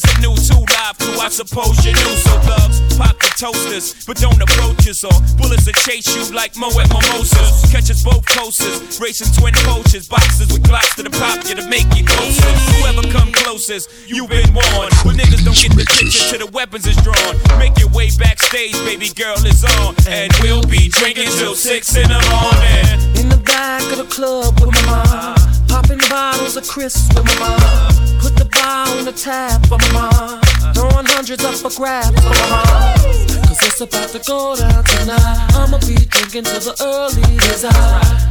It's 0.00 0.16
a 0.16 0.20
new 0.24 0.32
two 0.32 0.64
live 0.72 0.96
crew, 0.96 1.20
I 1.20 1.28
suppose 1.28 1.84
you 1.84 1.92
knew. 1.92 2.16
So 2.24 2.32
thugs, 2.48 2.80
pop 2.96 3.20
the 3.20 3.28
toasters, 3.36 3.92
but 4.06 4.16
don't 4.16 4.40
approach 4.40 4.88
us 4.88 5.04
or 5.04 5.12
bullets 5.36 5.66
will 5.66 5.76
chase 5.84 6.08
you 6.16 6.24
like 6.34 6.56
Mo 6.56 6.72
at 6.80 6.88
Mimosas. 6.88 7.68
Catch 7.68 7.90
us 7.92 8.02
both 8.02 8.24
coasters, 8.24 8.98
racing 8.98 9.28
twin 9.36 9.52
poachers, 9.68 10.08
boxes 10.08 10.48
with 10.48 10.64
glocks 10.64 10.96
to 10.96 11.02
the 11.02 11.10
pop 11.10 11.44
you 11.44 11.54
to 11.54 11.68
make 11.68 11.84
you 11.92 12.04
closer. 12.08 12.48
Whoever 12.80 13.04
come 13.12 13.28
closest, 13.44 13.92
you've 14.08 14.30
been 14.30 14.48
warned. 14.56 14.96
But 15.04 15.20
niggas 15.20 15.44
don't 15.44 15.60
get 15.60 15.76
the 15.76 15.84
picture 15.84 16.32
till 16.32 16.46
the 16.46 16.50
weapons 16.50 16.86
is 16.86 16.96
drawn. 17.04 17.36
Make 17.60 17.76
your 17.76 17.92
way 17.92 18.08
backstage, 18.16 18.72
baby 18.88 19.12
girl 19.12 19.36
is 19.44 19.64
on, 19.84 19.92
and 20.08 20.32
we'll 20.40 20.64
be 20.64 20.88
drinking 20.88 21.28
till 21.36 21.54
six 21.54 21.92
in 21.94 22.08
the 22.08 22.20
morning. 22.32 23.20
In 23.20 23.28
the 23.28 23.42
back 23.44 23.84
of 23.92 23.98
the 23.98 24.08
club 24.08 24.56
with 24.60 24.72
my 24.72 25.04
mom. 25.12 25.39
Popping 25.70 26.02
bottles 26.10 26.56
of 26.56 26.66
crisps 26.66 27.06
with 27.14 27.24
my 27.38 27.46
mom. 27.46 28.18
Put 28.18 28.34
the 28.34 28.44
bar 28.50 28.88
on 28.88 29.04
the 29.04 29.12
tap 29.12 29.64
for 29.66 29.78
my 29.78 29.90
mom. 29.94 30.40
Throwing 30.74 31.06
hundreds 31.06 31.44
up 31.44 31.54
for 31.54 31.70
grabs 31.70 32.10
for 32.10 32.34
my 32.34 32.46
mom. 32.50 32.98
Cause 33.46 33.62
it's 33.62 33.80
about 33.80 34.08
to 34.10 34.18
go 34.26 34.56
down 34.56 34.82
tonight. 34.82 35.46
I'ma 35.54 35.78
be 35.86 35.94
drinking 35.94 36.44
till 36.50 36.58
the 36.58 36.74
early 36.82 37.22
as 37.54 37.64
I. 37.64 37.70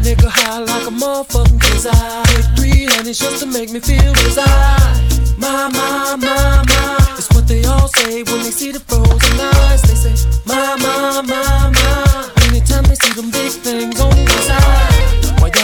Nigga 0.03 0.27
high 0.27 0.59
like 0.59 0.85
a 0.85 0.91
motherfucking 0.91 1.61
cause 1.61 1.87
I. 1.87 2.23
Take 2.27 2.49
three 2.59 2.85
honeys 2.91 3.19
just 3.19 3.39
to 3.39 3.47
make 3.47 3.71
me 3.71 3.79
feel 3.79 4.11
as 4.27 4.37
I. 4.37 5.19
My, 5.39 5.71
my, 5.71 6.19
my, 6.19 6.63
my. 6.67 7.15
It's 7.15 7.31
what 7.31 7.47
they 7.47 7.63
all 7.63 7.87
say 7.87 8.23
when 8.23 8.43
they 8.43 8.51
see 8.51 8.71
the 8.71 8.81
frozen 8.81 9.39
eyes. 9.39 9.81
They 9.87 9.95
say, 9.95 10.15
my, 10.43 10.75
my, 10.75 11.23
my, 11.23 11.71
my. 11.71 12.31
Anytime 12.51 12.83
they 12.83 12.95
see 12.95 13.13
them 13.15 13.31
big 13.31 13.51
things 13.63 13.97
on 14.01 14.11
the 14.11 14.37
side. 14.43 14.98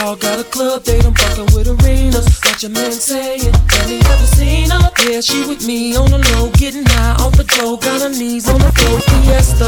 Y'all 0.06 0.16
got 0.16 0.38
a 0.38 0.44
club 0.44 0.84
date? 0.84 1.04
I'm 1.04 1.16
fucking 1.16 1.50
with 1.58 1.66
arenas. 1.66 2.38
Got 2.38 2.62
your 2.62 2.70
man 2.70 2.92
saying, 2.92 3.42
Have 3.42 3.90
you 3.90 3.98
ever 3.98 4.30
seen 4.38 4.70
her? 4.70 4.94
Yeah, 5.02 5.20
she 5.20 5.42
with 5.50 5.66
me 5.66 5.98
on 5.98 6.14
the 6.14 6.22
low, 6.30 6.54
getting 6.62 6.86
high 6.86 7.18
off 7.26 7.34
the 7.34 7.44
dough. 7.44 7.78
Got 7.82 8.06
her 8.06 8.14
knees 8.14 8.46
on 8.46 8.62
the 8.62 8.70
floor, 8.70 9.02
fiesta. 9.02 9.66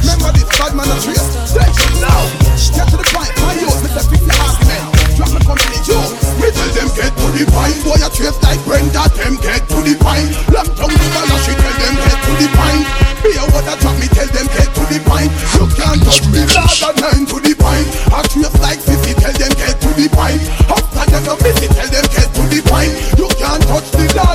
Remember 0.00 0.32
this 0.32 0.48
bad 0.56 0.72
man 0.72 0.88
a 0.88 0.96
trace. 0.96 1.28
Now. 2.00 2.24
Get 2.72 2.88
to 2.88 2.96
the 2.96 3.04
point, 3.12 3.36
my 3.44 3.52
youth, 3.60 3.84
Mr. 3.84 4.00
Fix 4.08 4.24
the 4.24 4.32
argument. 4.48 4.80
Drop 5.20 5.30
my 5.36 5.40
company, 5.44 5.76
yo. 5.84 6.00
We 6.40 6.48
tell 6.56 6.72
them 6.72 6.88
get 6.96 7.12
to 7.12 7.26
the 7.36 7.44
point. 7.52 7.76
Boy, 7.84 8.00
a 8.00 8.08
trace 8.08 8.40
like 8.40 8.64
Brenda, 8.64 9.12
them 9.12 9.36
get 9.44 9.68
to 9.68 9.76
the 9.84 9.92
point. 10.00 10.32
Lam 10.48 10.64
down 10.72 10.88
the 10.88 11.06
dollar, 11.12 11.40
she 11.44 11.52
tell 11.52 11.76
them 11.76 11.94
get 12.00 12.16
to 12.16 12.32
the 12.32 12.48
point. 12.56 12.84
Be 13.20 13.36
a 13.36 13.44
water 13.52 13.76
drop 13.76 13.92
me, 14.00 14.08
tell 14.08 14.30
them 14.32 14.48
get 14.56 14.72
to 14.72 14.82
the 14.88 14.98
point. 15.04 15.28
You 15.52 15.68
can't 15.76 16.00
touch 16.00 16.24
me, 16.32 16.48
louder 16.48 16.96
nine 16.96 17.28
to 17.28 17.36
the 17.44 17.49
trace 18.10 18.60
like 18.60 18.78
Sissy, 18.78 19.14
tell 19.14 19.32
them 19.32 19.52
get 19.54 19.80
to 19.80 19.88
the 19.94 20.08
point. 20.10 20.42
After 20.66 21.10
them 21.10 21.24
no 21.24 21.34
miss 21.42 21.62
it, 21.62 21.70
tell 21.70 21.88
them 21.88 22.06
get 22.10 22.28
to 22.34 22.42
the 22.50 22.60
point. 22.66 22.90
You 23.18 23.28
can't 23.38 23.62
touch 23.70 23.90
the 23.92 24.04
louder 24.16 24.29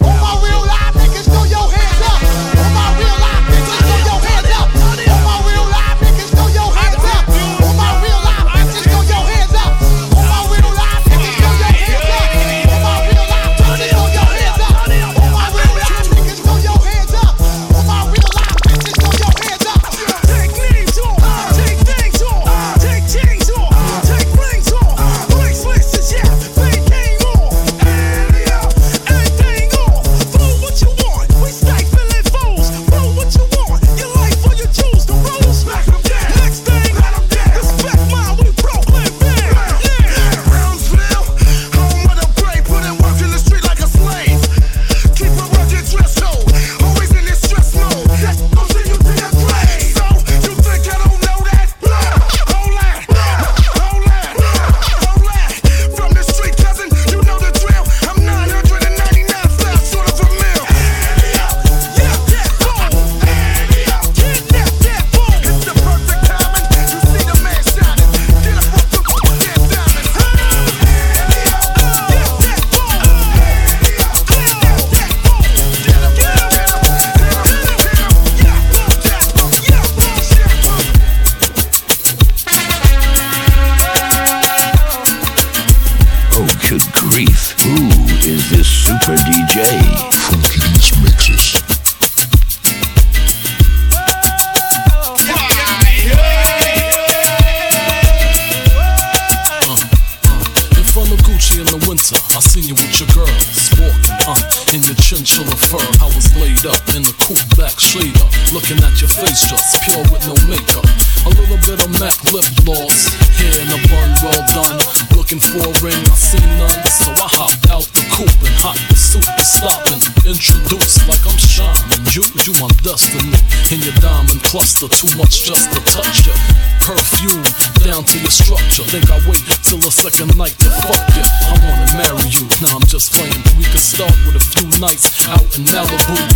Uma 0.00 0.57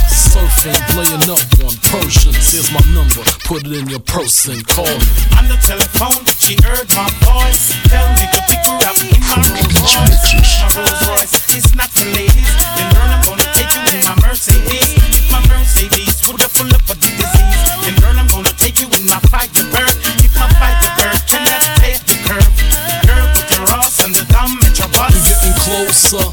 surfing, 0.09 0.77
laying 0.97 1.27
up 1.29 1.43
on 1.65 1.75
Persians. 1.91 2.39
Here's 2.53 2.71
my 2.73 2.83
number. 2.95 3.23
Put 3.45 3.67
it 3.67 3.73
in 3.73 3.89
your 3.89 4.01
purse 4.01 4.49
and 4.49 4.65
call 4.67 4.87
me. 4.87 5.11
On 5.39 5.47
the 5.49 5.59
telephone, 5.61 6.25
she 6.39 6.57
heard 6.63 6.89
my 6.97 7.09
voice. 7.27 7.75
Tell 7.91 8.09
me 8.17 8.25
to 8.31 8.41
pick 8.49 8.63
her 8.65 8.79
up 8.87 8.97
in 9.03 9.21
my 9.25 9.39
Rolls 9.53 9.75
Royce. 9.77 10.33
My 10.61 10.69
Rolls 10.81 11.03
Royce 11.09 11.35
is 11.57 11.75
not 11.75 11.91
for 11.91 12.07
ladies. 12.17 12.53
Then 12.77 12.89
girl, 12.95 13.11
I'm 13.11 13.23
gonna 13.27 13.49
take 13.53 13.73
you 13.75 13.83
in 13.93 14.01
my 14.07 14.15
Mercedes. 14.25 14.95
If 15.13 15.27
my 15.33 15.41
Mercedes 15.51 16.17
would 16.29 16.41
have 16.41 16.53
full 16.53 16.71
up 16.73 16.87
of 16.89 16.99
the 17.01 17.11
disease. 17.13 17.63
Then 17.85 17.95
girl, 18.01 18.17
I'm 18.17 18.29
gonna 18.31 18.55
take 18.57 18.81
you 18.81 18.89
in 18.95 19.05
my 19.07 19.21
Firebird. 19.29 19.97
If 20.23 20.33
my 20.39 20.49
Firebird 20.57 21.21
cannot 21.29 21.63
take 21.83 22.01
the 22.09 22.17
curve. 22.25 22.53
Girl, 23.05 23.27
get 23.35 23.51
your 23.53 23.67
ass 23.77 24.01
on 24.01 24.13
the 24.13 24.25
dumb 24.31 24.57
metro 24.63 24.89
bus. 24.95 25.13
We're 25.13 25.27
getting 25.27 25.57
closer. 25.61 26.27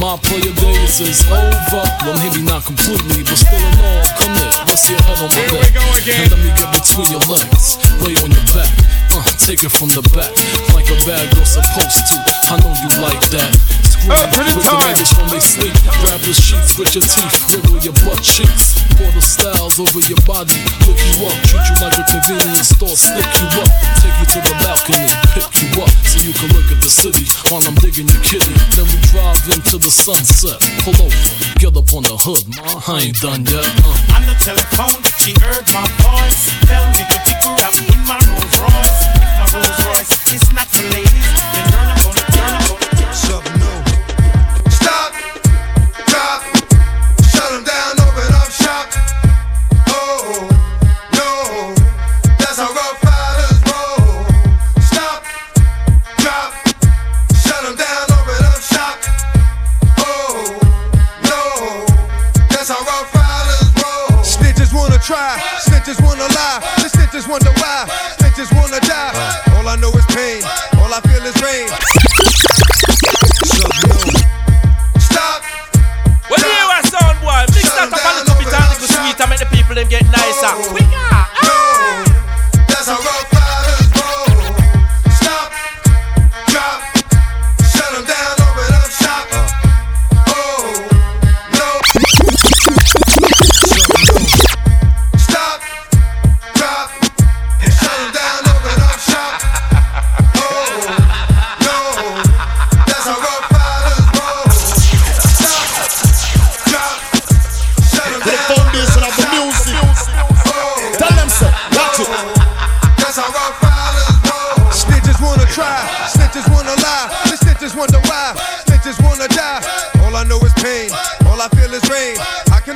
My 0.00 0.16
player 0.16 0.51
is 1.00 1.24
over. 1.30 1.84
Well, 2.04 2.16
maybe 2.20 2.42
not 2.44 2.64
completely, 2.64 3.24
but 3.24 3.38
still 3.38 3.56
in 3.56 3.78
all. 3.80 4.04
Come 4.18 4.34
here, 4.36 4.52
let's 4.68 4.90
your 4.90 5.00
head 5.00 5.18
on 5.24 5.30
my 5.30 5.40
Here 5.40 5.62
back. 5.62 5.72
And 6.20 6.28
let 6.28 6.40
me 6.44 6.50
get 6.52 6.68
between 6.68 7.08
your 7.08 7.24
legs. 7.32 7.80
Lay 8.04 8.12
on 8.20 8.28
your 8.28 8.46
back. 8.52 8.68
Uh, 9.12 9.24
take 9.40 9.64
it 9.64 9.72
from 9.72 9.88
the 9.88 10.02
back. 10.12 10.32
Like 10.76 10.88
a 10.92 10.98
bad 11.08 11.32
girl 11.32 11.44
supposed 11.48 12.02
to. 12.12 12.16
I 12.52 12.60
know 12.60 12.72
you 12.76 12.90
like 13.00 13.22
that. 13.32 13.52
Scream 13.84 14.12
Up 14.12 14.28
with 14.36 14.64
the 14.64 14.76
niggas 14.84 15.12
when 15.16 15.28
they 15.32 15.40
sleep. 15.40 15.76
Grab 16.02 16.20
the 16.26 16.34
sheets 16.34 16.76
with 16.76 16.92
your 16.92 17.04
teeth. 17.04 17.36
Wiggle 17.52 17.80
your 17.84 17.96
butt 18.04 18.20
cheeks. 18.20 18.76
Pour 18.98 19.08
the 19.12 19.22
styles 19.22 19.80
over 19.80 20.00
your 20.04 20.20
body. 20.28 20.58
Lick 20.84 21.00
you 21.00 21.24
up. 21.24 21.36
Treat 21.48 21.64
you 21.72 21.76
like 21.80 21.96
a 21.96 22.04
convenience 22.10 22.72
store. 22.74 22.96
Stick 22.96 23.24
you 23.24 23.48
up. 23.64 23.70
Take 24.02 24.16
you 24.20 24.26
to 24.32 24.38
the 24.44 24.54
balcony. 24.60 25.08
Pick 25.32 25.48
you 25.60 25.68
up. 25.80 25.92
So 26.04 26.20
you 26.20 26.32
can 26.36 26.48
look 26.52 26.68
at 26.68 26.80
the 26.82 26.90
city 26.90 27.24
while 27.48 27.62
I'm 27.64 27.76
digging 27.80 28.08
your 28.08 28.20
kitty. 28.20 28.52
Then 28.76 28.88
we 28.90 28.98
drive 29.12 29.40
into 29.48 29.78
the 29.78 29.92
sunset. 29.92 30.60
Pull 30.82 31.00
over. 31.00 31.14
Get 31.60 31.76
up 31.76 31.94
on 31.94 32.02
the 32.02 32.18
hood, 32.18 32.42
ma. 32.58 32.82
I 32.90 33.06
ain't 33.06 33.20
done 33.20 33.46
yet. 33.46 33.62
Uh. 33.86 34.18
On 34.18 34.22
the 34.26 34.34
telephone, 34.42 34.98
she 35.22 35.30
heard 35.38 35.62
my 35.70 35.86
voice. 36.02 36.50
Tell 36.66 36.82
me 36.90 37.06
to 37.06 37.18
pick 37.22 37.38
her 37.38 37.54
up 37.62 37.76
in 37.86 38.02
my 38.02 38.18
Rolls 38.26 38.58
Royce. 38.58 39.02
If 39.14 39.30
my 39.38 39.46
Rolls 39.62 39.78
Royce 39.86 40.10
is 40.34 40.52
not 40.52 40.66
for 40.66 40.82
ladies, 40.90 41.30
then 41.54 41.70
girl, 41.70 41.86
I'm 41.86 42.02
gonna 42.02 42.26
turn, 42.34 42.50
I'm 42.50 42.66
gonna 42.66 43.52
turn. 43.54 43.61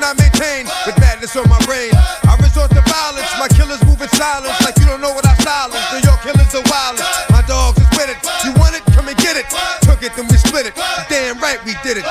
I 0.07 0.15
maintain 0.15 0.71
with 0.87 0.95
madness 1.03 1.35
on 1.35 1.51
my 1.51 1.59
brain? 1.67 1.91
I 2.31 2.39
resort 2.39 2.71
to 2.71 2.83
violence, 2.87 3.27
my 3.43 3.51
killers 3.51 3.83
move 3.83 3.99
in 3.99 4.09
silence, 4.15 4.55
like 4.63 4.79
you 4.79 4.87
don't 4.87 5.03
know 5.03 5.11
what 5.11 5.27
I 5.27 5.35
silence. 5.43 5.83
New 5.91 6.03
York 6.07 6.23
killers 6.23 6.55
are 6.55 6.67
wild. 6.71 7.03
My 7.31 7.43
dogs 7.47 7.79
is 7.83 7.91
with 7.99 8.11
it. 8.11 8.19
You 8.47 8.55
want 8.59 8.79
it? 8.79 8.83
Come 8.95 9.07
and 9.07 9.19
get 9.19 9.35
it. 9.35 9.47
Took 9.83 10.03
it, 10.03 10.15
then 10.15 10.27
we 10.31 10.39
split 10.39 10.67
it. 10.67 10.75
Damn 11.11 11.39
right 11.39 11.59
we 11.67 11.75
did 11.83 11.99
it. 11.99 12.07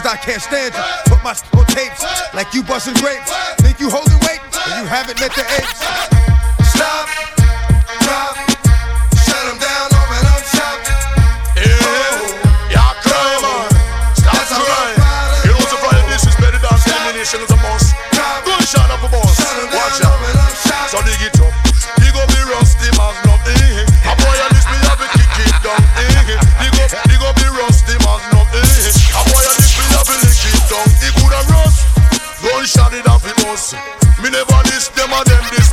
Cause 0.00 0.12
I 0.12 0.16
can't 0.16 0.42
stand 0.42 0.74
you. 0.74 0.82
Put 1.12 1.22
my 1.22 1.34
on 1.58 1.66
tapes 1.66 2.04
like 2.34 2.52
you 2.54 2.62
busting 2.62 2.94
grapes. 2.94 3.32
Think 3.60 3.80
you 3.80 3.90
holding 3.90 4.18
weight, 4.26 4.40
and 4.40 4.82
you 4.82 4.86
haven't 4.86 5.20
met 5.20 5.34
the 5.34 5.42
apes. 5.42 6.09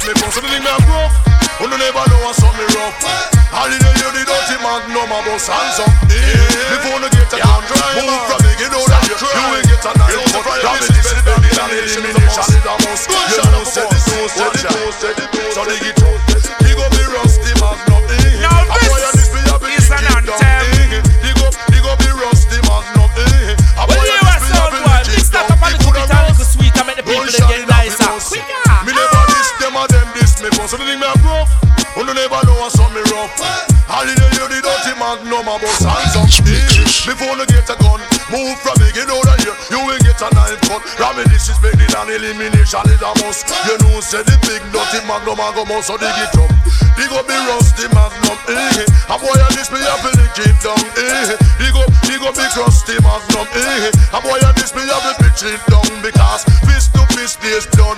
Me 0.07 0.13
bust. 0.23 0.33
So 0.35 0.41
the 0.41 0.47
thing 0.47 0.63
me 0.63 0.71
a 0.71 0.77
rough. 0.87 1.11
You 1.59 1.67
never 1.67 2.03
know 2.07 2.19
what's 2.23 2.39
something 2.39 2.69
rough. 2.79 2.95
All 3.51 3.67
in 3.67 3.79
the 3.81 3.91
the 3.91 4.23
dirty 4.23 4.55
magnum 4.63 5.11
a 5.11 5.19
bust 5.27 5.51
hands 5.51 5.79
up. 5.83 5.91
Before 6.07 6.99
you 7.03 7.09
get 7.11 7.33
a 7.33 7.37
gun, 7.43 7.61
move 7.99 8.23
from 8.31 8.39
me. 8.45 8.51
You 8.55 8.69
know 8.71 8.83
that 8.87 9.03
you, 9.03 9.15
you 9.19 9.45
will 9.51 9.65
get 9.67 9.83
a 9.83 9.91
grab 9.91 10.79
it, 10.79 10.91
this 10.95 11.11
is 11.11 11.21
better 11.27 11.43
than 11.43 11.69
elimination 11.75 12.47
is 12.47 12.63
a 12.63 12.73
must. 12.87 13.09
You 13.11 13.43
know 13.51 13.63
said 13.67 13.91
it, 13.91 14.03
know 14.07 14.27
said 14.31 14.55
it, 14.55 14.63
know 14.71 14.91
said 14.95 15.19
it. 15.19 15.29
So 15.51 15.61
dig 15.67 15.83
it 15.83 15.99
up. 15.99 16.15
Dig 16.63 16.79
up 16.79 16.91
the 16.95 17.03
rusty 17.11 17.51
magnum. 17.59 17.96
What's. 33.35 33.77
All 33.87 34.03
in 34.03 34.19
the 34.19 34.27
hear 34.35 34.47
the 34.51 34.59
dirty 34.59 34.93
magnum 34.99 35.47
a 35.47 35.55
bust 35.63 35.83
hands 35.87 36.15
up. 36.19 36.27
Before 37.07 37.39
you 37.39 37.47
get 37.47 37.71
a 37.71 37.75
gun, 37.79 38.03
move 38.27 38.59
from 38.59 38.75
me. 38.83 38.91
Get 38.91 39.07
out 39.07 39.23
of 39.23 39.39
here. 39.39 39.55
You 39.71 39.79
will 39.79 39.99
get 40.03 40.19
a 40.19 40.27
knife 40.35 40.59
cut. 40.67 40.83
Is 41.47 41.55
better 41.63 41.79
than 41.79 42.11
elimination 42.11 42.83
is 42.91 42.99
a 42.99 43.11
must. 43.23 43.47
You 43.63 43.79
know 43.79 44.03
say 44.03 44.19
the 44.27 44.35
big 44.43 44.59
dirty 44.75 44.99
magnum 45.07 45.39
a 45.39 45.47
go 45.55 45.63
must. 45.63 45.87
So 45.87 45.95
dig 45.95 46.11
it 46.11 46.35
up. 46.35 46.51
Dig 46.99 47.11
up 47.15 47.23
the 47.23 47.37
rusty 47.47 47.87
magnum. 47.95 48.37
Eh. 48.51 48.83
A 49.07 49.15
boy 49.15 49.39
and 49.39 49.55
me 49.55 49.79
have 49.87 50.03
to 50.03 50.11
lick 50.19 50.35
it 50.43 50.57
down. 50.59 50.83
Eh. 50.99 51.39
Dig 51.55 51.77
up, 51.79 51.87
dig 52.03 52.21
up 52.27 52.35
the 52.35 52.43
crusty 52.51 52.99
magnum. 52.99 53.47
Eh. 53.55 53.91
A 54.11 54.19
boy 54.19 54.35
and 54.35 54.59
me 54.59 54.83
have 54.83 55.05
to 55.07 55.13
pitch 55.23 55.47
it 55.47 55.63
down 55.71 55.87
because 56.03 56.43
fist 56.67 56.96
fist 57.17 57.41
is 57.41 57.65
done. 57.73 57.97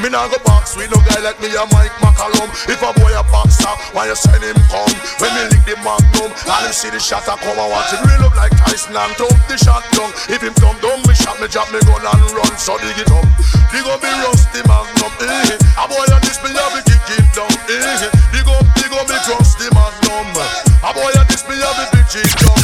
Me 0.00 0.08
nah 0.08 0.24
go 0.32 0.40
box 0.48 0.72
with 0.72 0.88
no 0.88 0.96
guy 1.04 1.20
like 1.20 1.36
me 1.44 1.52
a 1.52 1.64
Mike 1.76 1.92
McCallum. 2.00 2.48
If 2.64 2.80
a 2.80 2.90
boy 2.96 3.12
a 3.12 3.20
boxer, 3.28 3.68
why 3.92 4.08
you 4.08 4.16
send 4.16 4.40
him 4.40 4.56
come? 4.72 4.96
When 5.20 5.28
me 5.36 5.52
lick 5.52 5.68
the 5.68 5.76
magnum, 5.84 6.32
and 6.32 6.64
him 6.64 6.72
see 6.72 6.88
the 6.88 6.98
shot 6.98 7.28
a 7.28 7.36
come 7.36 7.60
and 7.60 7.68
watch 7.68 7.92
him 7.92 8.00
real 8.08 8.24
up 8.24 8.34
like 8.40 8.56
Tyson 8.64 8.96
and 8.96 9.12
dump 9.20 9.36
the 9.52 9.60
shot 9.60 9.84
down. 9.92 10.08
If 10.32 10.40
him 10.40 10.56
come 10.56 10.80
down, 10.80 11.04
me 11.04 11.12
shot 11.12 11.36
me 11.44 11.46
drop 11.52 11.68
me 11.68 11.80
gun 11.84 12.00
and 12.00 12.24
run. 12.32 12.54
So 12.56 12.80
dig 12.80 12.96
it 12.96 13.12
up, 13.12 13.28
dig 13.68 13.84
up 13.84 14.00
the 14.00 14.10
rusty 14.24 14.64
magnum. 14.64 15.12
Eh. 15.20 15.60
A 15.76 15.84
boy 15.84 16.08
and 16.08 16.24
this 16.24 16.40
me 16.40 16.48
have 16.56 16.72
to 16.72 16.96
kick 17.04 17.26
down. 17.36 17.52
Eh. 17.68 18.08
Dig 18.32 18.48
up, 18.48 18.64
dig 18.80 18.92
up 18.96 19.04
the 19.04 19.18
crusty 19.28 19.68
magnum. 19.76 20.32
A 20.80 20.90
boy 20.96 21.12
and 21.12 21.28
this 21.28 21.44
me 21.44 21.60
have 21.60 21.76
to 21.76 21.84
bitch 21.92 22.16
it 22.16 22.32
down 22.40 22.63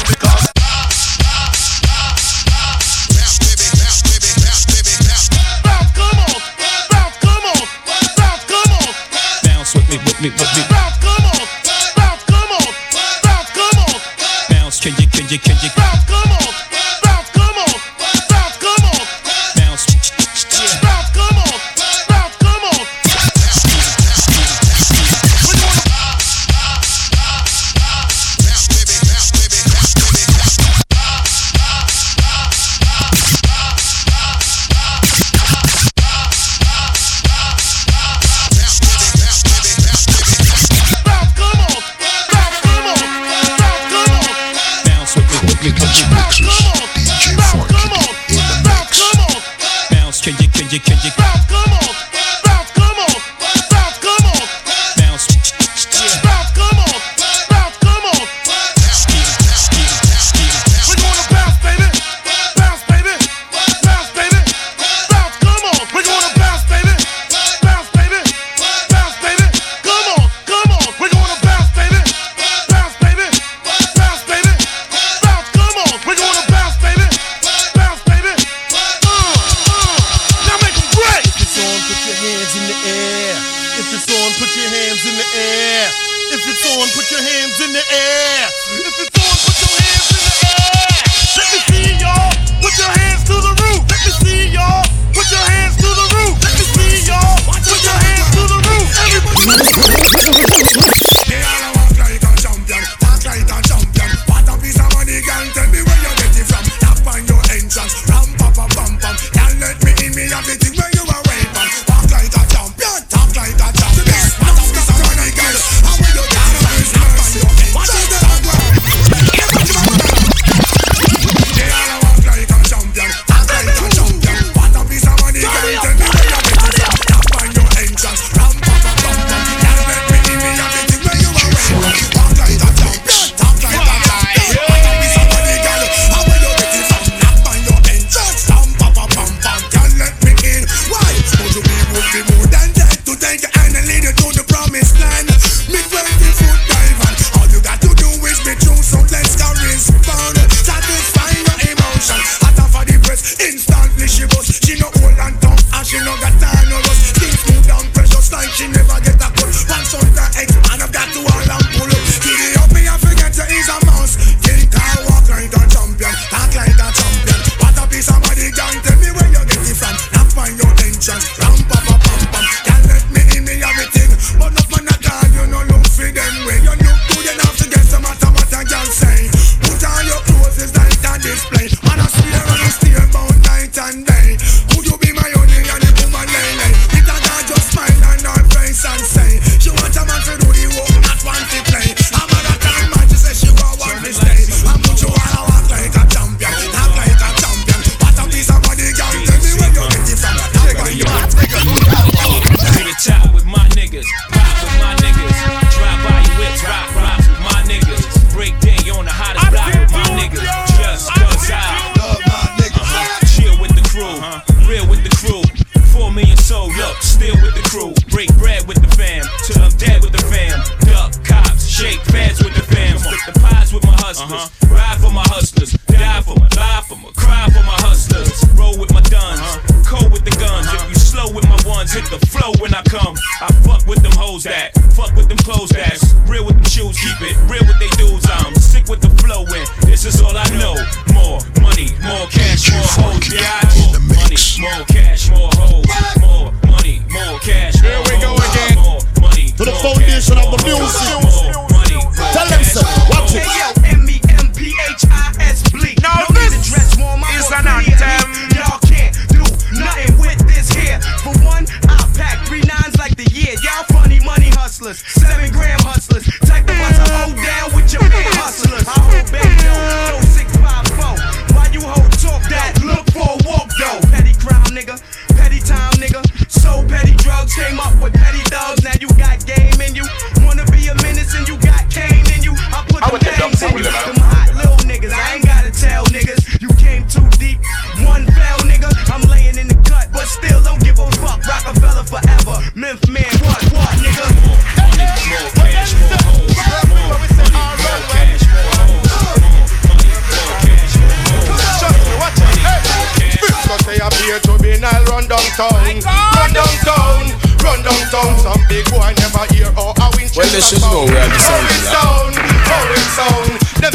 should 310.61 310.80
know 310.82 311.04
where 311.08 311.28
the 311.28 311.38
sound 311.38 311.66
is 311.70 311.90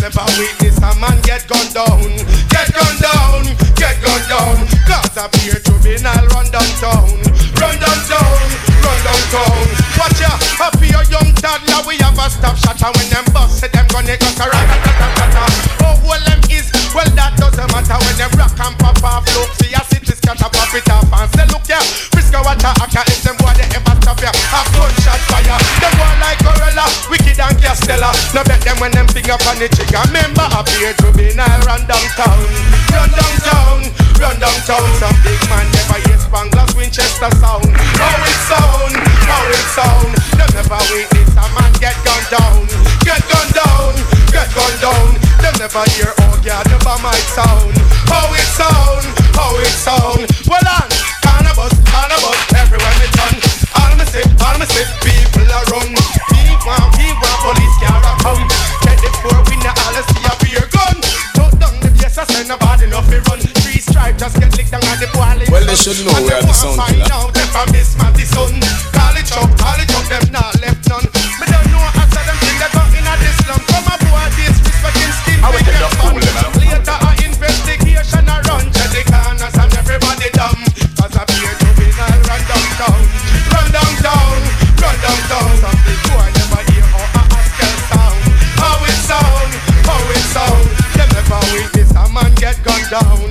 never 0.05 0.25
witness 0.37 0.77
a 0.77 0.91
man 0.99 1.19
get 1.21 1.47
gunned 1.47 1.73
down. 1.73 2.01
Get 2.49 2.73
gunned 2.73 3.01
down, 3.01 3.43
get 3.75 4.01
gunned 4.01 4.27
down. 4.29 4.55
Cause 4.85 5.17
appear 5.17 5.57
to 5.57 5.73
be 5.81 5.97
Nile 5.97 6.27
run 6.37 6.45
downtown 6.51 7.09
Run 7.57 7.75
downtown, 7.81 8.37
run 8.85 8.99
downtown 9.01 9.65
Watch 9.97 10.21
ya, 10.21 10.29
appear 10.61 11.01
young 11.09 11.33
toddler 11.41 11.81
We 11.87 11.97
have 12.05 12.19
a 12.19 12.29
stop 12.29 12.55
shot 12.57 12.77
and 12.83 12.95
when 12.95 13.09
them 13.09 13.25
bust 13.33 13.63
it 13.63 13.71
Them 13.73 13.87
gonna 13.89 14.17
finger 29.37 29.49
on 29.51 29.59
the 29.59 29.67
trigger. 29.67 30.01
Remember 30.07 30.47
appear 30.55 30.93
to 31.01 31.07
be 31.15 31.33
Nile 31.35 31.59
run 31.67 31.83
downtown 31.87 32.39
Run 32.91 33.09
downtown, 33.11 33.79
run 34.19 34.37
downtown 34.39 34.87
Some 34.99 35.17
big 35.23 35.39
man 35.49 35.65
never 35.75 35.99
hear 36.07 36.19
Spangler's 36.19 36.71
Winchester 36.75 37.31
sound. 37.39 37.67
How 37.99 38.15
it 38.23 38.39
sound, 38.47 38.93
how 39.27 39.43
it 39.51 39.67
sound. 39.75 40.11
Them 40.39 40.49
never 40.55 40.79
witness 40.91 41.31
a 41.35 41.45
man 41.55 41.71
get 41.79 41.95
gunned 42.03 42.29
down. 42.31 42.63
Get 43.03 43.21
gunned 43.27 43.53
down, 43.55 43.93
get 44.31 44.47
gunned 44.55 44.79
down. 44.81 45.07
Them 45.43 45.55
never 45.59 45.83
hear 45.95 46.11
oh 46.11 46.35
yeah, 46.43 46.63
never 46.71 46.95
might 47.03 47.27
sound. 47.35 47.75
How 48.07 48.31
it 48.31 48.47
sound, 48.55 49.05
how 49.35 49.51
it 49.59 49.75
sound. 49.75 50.23
Well 50.47 50.67
on, 50.79 50.89
cannabis, 51.23 51.75
cannabis 51.87 52.39
Everywhere 52.55 52.95
me 52.99 53.07
turn. 53.11 53.35
All 53.79 53.93
me 53.99 54.05
say, 54.07 54.23
all 54.43 54.55
me 54.59 54.65
say 54.65 54.85
People 55.03 55.49
are 55.51 55.65
run. 55.75 55.91
We 56.31 56.41
want, 56.63 56.87
we 56.97 57.07
want 57.11 57.39
police 57.43 57.77
car 57.83 58.15
the 62.47 62.57
place 62.57 62.61
I 62.61 62.77
send 62.77 62.81
enough 62.81 63.09
to 63.09 63.19
run 63.29 63.39
Three 63.39 63.79
stripes 63.81 64.19
just 64.21 64.39
get 64.39 64.55
licked 64.57 64.71
down 64.71 64.83
at 64.85 64.99
the 64.99 65.09
Well, 65.49 65.65
they 65.65 65.75
should 65.75 65.97
know 66.05 66.13
where 66.13 66.41
them 66.41 66.47
the 66.47 66.53
sound 66.53 66.77
find 66.77 66.95
killer. 66.95 67.13
out 67.13 67.37
if 67.37 67.55
I 67.55 67.65
miss 67.71 67.97
my 67.97 68.11
son 68.13 68.53
Call 68.93 69.15
it 69.17 69.31
up, 69.33 69.49
call 69.57 69.79
it 69.79 69.91
up, 69.95 70.05
them 70.09 70.31
not 70.31 70.53
left 70.61 70.74
down 92.95 93.24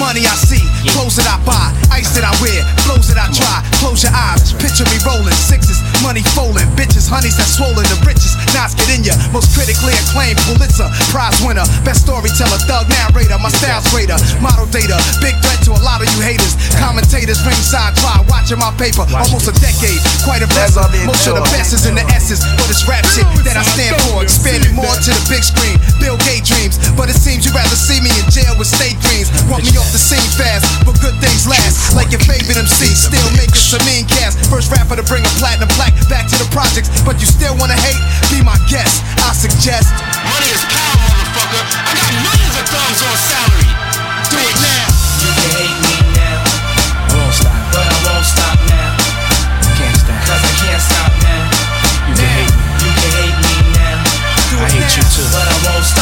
money 0.00 0.24
I 0.24 0.34
see. 0.48 0.64
Clothes 0.96 1.20
that 1.20 1.28
I 1.28 1.36
buy. 1.44 1.68
Ice 1.92 2.16
that 2.16 2.24
I 2.24 2.32
wear. 2.40 2.64
clothes 2.88 3.12
that 3.12 3.20
I 3.20 3.28
try. 3.28 3.60
Close 3.84 4.02
your 4.02 4.16
eyes. 4.16 4.56
Picture 4.56 4.88
me 4.88 4.96
rolling. 5.04 5.36
Sixes. 5.36 5.79
Money 6.10 6.26
folding. 6.34 6.66
Bitches. 6.74 7.06
Honeys 7.06 7.38
that 7.38 7.46
swollen. 7.46 7.86
The 7.86 7.94
richest. 8.02 8.34
Knots 8.50 8.74
get 8.74 8.90
in 8.90 9.06
ya. 9.06 9.14
Most 9.30 9.54
critically 9.54 9.94
acclaimed 9.94 10.42
Pulitzer. 10.42 10.90
Prize 11.14 11.38
winner. 11.38 11.62
Best 11.86 12.02
storyteller. 12.02 12.58
Thug 12.66 12.90
narrator. 12.90 13.38
My 13.38 13.46
style's 13.46 13.86
greater. 13.94 14.18
Model 14.42 14.66
data. 14.74 14.98
Big 15.22 15.38
threat 15.38 15.62
to 15.62 15.70
a 15.70 15.78
lot 15.86 16.02
of 16.02 16.10
you 16.10 16.18
haters. 16.18 16.58
Commentators 16.82 17.38
ringside 17.46 17.94
try. 18.02 18.18
Watching 18.26 18.58
my 18.58 18.74
paper. 18.74 19.06
Almost 19.06 19.46
a 19.46 19.54
decade. 19.62 20.02
Quite 20.26 20.42
impressive. 20.42 20.82
Most 21.06 21.30
of 21.30 21.38
the 21.38 21.46
best 21.54 21.78
is 21.78 21.86
in 21.86 21.94
the 21.94 22.02
S's. 22.10 22.42
But 22.58 22.66
it's 22.66 22.82
rap 22.90 23.06
shit 23.06 23.30
that 23.46 23.54
I 23.54 23.62
stand 23.62 23.94
for. 24.10 24.26
Expanding 24.26 24.74
more 24.74 24.90
to 24.90 25.10
the 25.14 25.24
big 25.30 25.46
screen. 25.46 25.78
Bill 26.02 26.18
Gates 26.26 26.50
dreams. 26.50 26.74
But 26.98 27.06
it 27.06 27.22
seems 27.22 27.46
you'd 27.46 27.54
rather 27.54 27.78
see 27.78 28.02
me 28.02 28.10
in 28.18 28.26
jail 28.34 28.58
with 28.58 28.66
state 28.66 28.98
dreams. 28.98 29.30
Want 29.46 29.62
me 29.62 29.78
off 29.78 29.86
the 29.94 30.02
scene 30.02 30.26
fast. 30.34 30.66
But 30.82 30.98
good 30.98 31.14
things 31.22 31.46
last. 31.46 31.94
Like 31.94 32.10
your 32.10 32.24
favorite 32.26 32.58
MC. 32.58 32.98
Still 32.98 33.30
making 33.38 33.62
some 33.62 33.84
mean 33.86 34.10
cast. 34.10 34.42
First 34.50 34.74
rapper 34.74 34.98
to 34.98 35.06
bring 35.06 35.22
a 35.22 35.32
platinum 35.38 35.70
plaque 35.78 35.99
back 36.08 36.28
to 36.30 36.36
the 36.38 36.48
projects. 36.54 36.88
But 37.02 37.20
you 37.20 37.26
still 37.26 37.56
wanna 37.58 37.76
hate? 37.76 38.00
Be 38.30 38.40
my 38.40 38.56
guest. 38.70 39.02
I 39.26 39.32
suggest. 39.34 39.90
Money 40.24 40.50
is 40.54 40.64
power, 40.70 40.96
motherfucker. 41.10 41.62
I 41.84 41.92
got 41.98 42.10
millions 42.24 42.56
of 42.56 42.66
thumbs 42.70 43.00
on 43.04 43.16
salary. 43.18 43.70
Do 44.30 44.36
it 44.38 44.56
now. 44.62 44.86
You 45.20 45.30
can 45.36 45.50
hate 45.58 45.78
me 45.84 45.96
now. 46.16 46.38
I 47.04 47.18
won't 47.18 47.34
stop. 47.34 47.58
But 47.74 47.84
I 47.84 47.98
won't 48.06 48.26
stop 48.26 48.58
now. 48.70 48.92
Can't 49.76 49.96
stop. 49.98 50.20
Cause 50.24 50.42
I 50.42 50.52
can't 50.62 50.82
stop 50.82 51.12
now. 51.20 51.44
You 52.08 52.14
can 52.16 52.30
hate 52.30 52.54
me. 52.54 52.64
You 52.80 52.92
can 52.94 53.10
hate 53.20 53.38
me 53.42 53.54
now. 53.76 53.98
I 54.60 54.68
hate 54.70 54.92
you 54.96 55.04
too. 55.12 55.26
But 55.28 55.44
I 55.44 55.56
won't 55.66 55.84
stop 55.84 55.99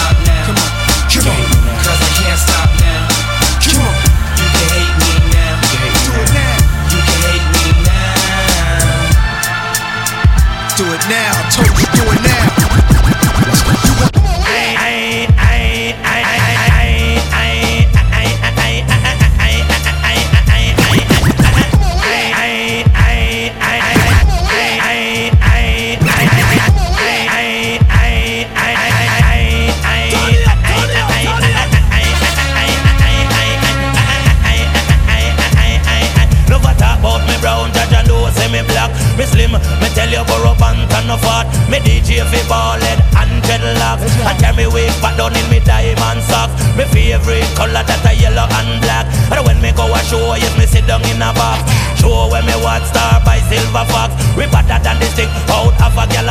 time. 39.53 39.81
Me 39.81 39.89
tell 39.95 40.09
you 40.09 40.25
go 40.27 40.51
up 40.51 40.61
and 40.63 40.91
turn 40.91 41.11
off 41.11 41.23
hard. 41.23 41.47
Me 41.71 41.79
DJ 41.79 42.25
fi 42.31 42.41
ballin' 42.49 43.01
dreadlocks. 43.49 44.05
And 44.29 44.37
tell 44.37 44.55
me 44.55 44.69
wig 44.69 44.93
back 45.01 45.17
down 45.17 45.33
in 45.33 45.47
me 45.49 45.61
diamond 45.65 46.21
socks. 46.29 46.53
Me 46.77 46.85
favorite 46.93 47.49
color 47.57 47.81
that 47.81 48.05
a 48.05 48.13
yellow 48.13 48.45
and 48.45 48.77
black. 48.85 49.09
And 49.33 49.41
when 49.49 49.59
me 49.65 49.73
go 49.73 49.89
a 49.89 50.01
show, 50.05 50.37
yes 50.37 50.53
me 50.61 50.69
sit 50.69 50.85
down 50.85 51.01
in 51.09 51.25
a 51.25 51.33
box. 51.33 51.65
Show 51.97 52.29
when 52.29 52.45
me 52.45 52.55
watch 52.61 52.85
star 52.85 53.25
by 53.25 53.41
Silver 53.49 53.89
Fox. 53.89 54.13
We 54.37 54.45
better 54.53 54.77
than 54.85 55.01
this 55.01 55.17
thing 55.17 55.33
out 55.49 55.73
of 55.81 55.97
a 55.97 56.05
gal. 56.13 56.29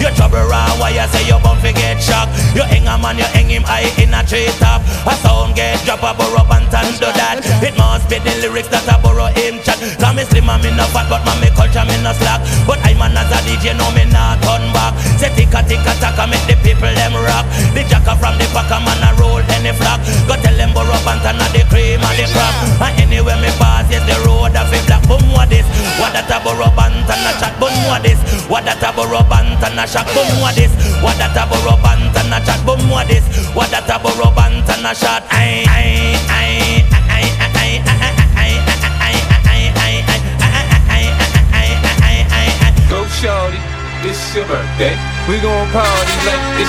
You 0.00 0.08
trouble 0.16 0.40
around 0.40 0.80
why 0.80 0.96
you 0.96 1.04
say 1.12 1.24
you 1.28 1.36
bound 1.40 1.60
fi 1.60 1.72
get 1.72 2.00
shocked. 2.00 2.32
You 2.56 2.62
hang 2.62 2.88
a 2.88 2.96
man, 2.96 3.16
you 3.16 3.28
hang 3.36 3.48
him 3.48 3.64
high 3.64 3.88
in 4.00 4.12
a 4.14 4.20
tree 4.24 4.48
top. 4.60 4.80
A 5.04 5.12
sound 5.20 5.56
get 5.56 5.80
drop 5.84 6.04
a 6.04 6.12
Burro 6.16 6.44
Banton 6.48 6.88
do 7.00 7.08
that. 7.12 7.40
It 7.60 7.76
must 7.76 8.08
be 8.08 8.16
the 8.20 8.32
lyrics 8.40 8.68
that 8.68 8.88
a 8.88 8.96
Burro 9.00 9.28
him 9.36 9.60
chat. 9.64 9.76
Cause 10.00 10.14
me 10.16 10.24
slim 10.28 10.48
and 10.48 10.60
me 10.64 10.70
no 10.72 10.84
fat, 10.92 11.08
but 11.08 11.24
man 11.24 11.36
me 11.40 11.48
culture 11.52 11.84
me 11.84 11.96
no 12.00 12.12
slack. 12.16 12.40
But 12.64 12.80
I 12.80 12.94
man 12.96 13.16
as 13.16 13.28
a 13.28 13.38
DJ 13.44 13.76
know 13.76 13.90
me 13.92 14.08
not 14.08 14.40
turn 14.40 14.64
back. 14.72 14.96
Say 15.20 15.28
ticka 15.36 15.60
ticka 15.68 15.92
taka 16.00 16.24
make 16.28 16.49
the 16.50 16.56
people 16.66 16.90
them 16.90 17.14
rock. 17.14 17.46
The 17.74 17.86
jacker 17.86 18.18
from 18.18 18.34
the 18.42 18.46
pack 18.50 18.70
a 18.74 18.82
man 18.82 18.98
a 19.06 19.14
roll 19.14 19.42
any 19.54 19.70
flock. 19.70 20.02
Go 20.26 20.34
tell 20.42 20.56
them 20.58 20.74
Burro 20.74 20.98
Banton 21.06 21.38
a 21.38 21.46
the 21.54 21.62
cream 21.70 22.02
and 22.02 22.16
the 22.18 22.26
crap. 22.34 22.54
And 22.82 23.06
anywhere 23.06 23.38
me 23.38 23.50
pass, 23.62 23.86
yes 23.86 24.02
the 24.10 24.18
road 24.26 24.58
a 24.58 24.62
fi 24.66 24.82
black. 24.90 25.02
Boom 25.06 25.22
what 25.30 25.46
this? 25.46 25.66
What 26.02 26.10
that 26.12 26.26
a 26.26 26.42
Burro 26.42 26.66
Banton 26.74 27.22
a 27.22 27.32
chat? 27.38 27.54
Boom 27.62 27.74
what 27.86 28.02
this? 28.02 28.18
What 28.50 28.66
that 28.66 28.82
a 28.82 28.90
Burro 28.90 29.22
Banton 29.30 29.78
a 29.78 29.86
shot? 29.86 30.06
Boom 30.10 30.30
what 30.42 30.58
this? 30.58 30.74
What 30.98 31.14
that 31.22 31.38
a 31.38 31.46
Burro 31.46 31.78
Banton 31.78 32.34
a 32.34 32.38
chat? 32.42 32.60
Boom 32.66 32.82
what 32.90 33.06
this? 33.06 33.22
What 33.54 33.70
that 33.70 33.86
a 33.86 33.96
Burro 34.02 34.34
Banton 34.34 34.82
a 34.82 34.92
shot? 34.94 35.22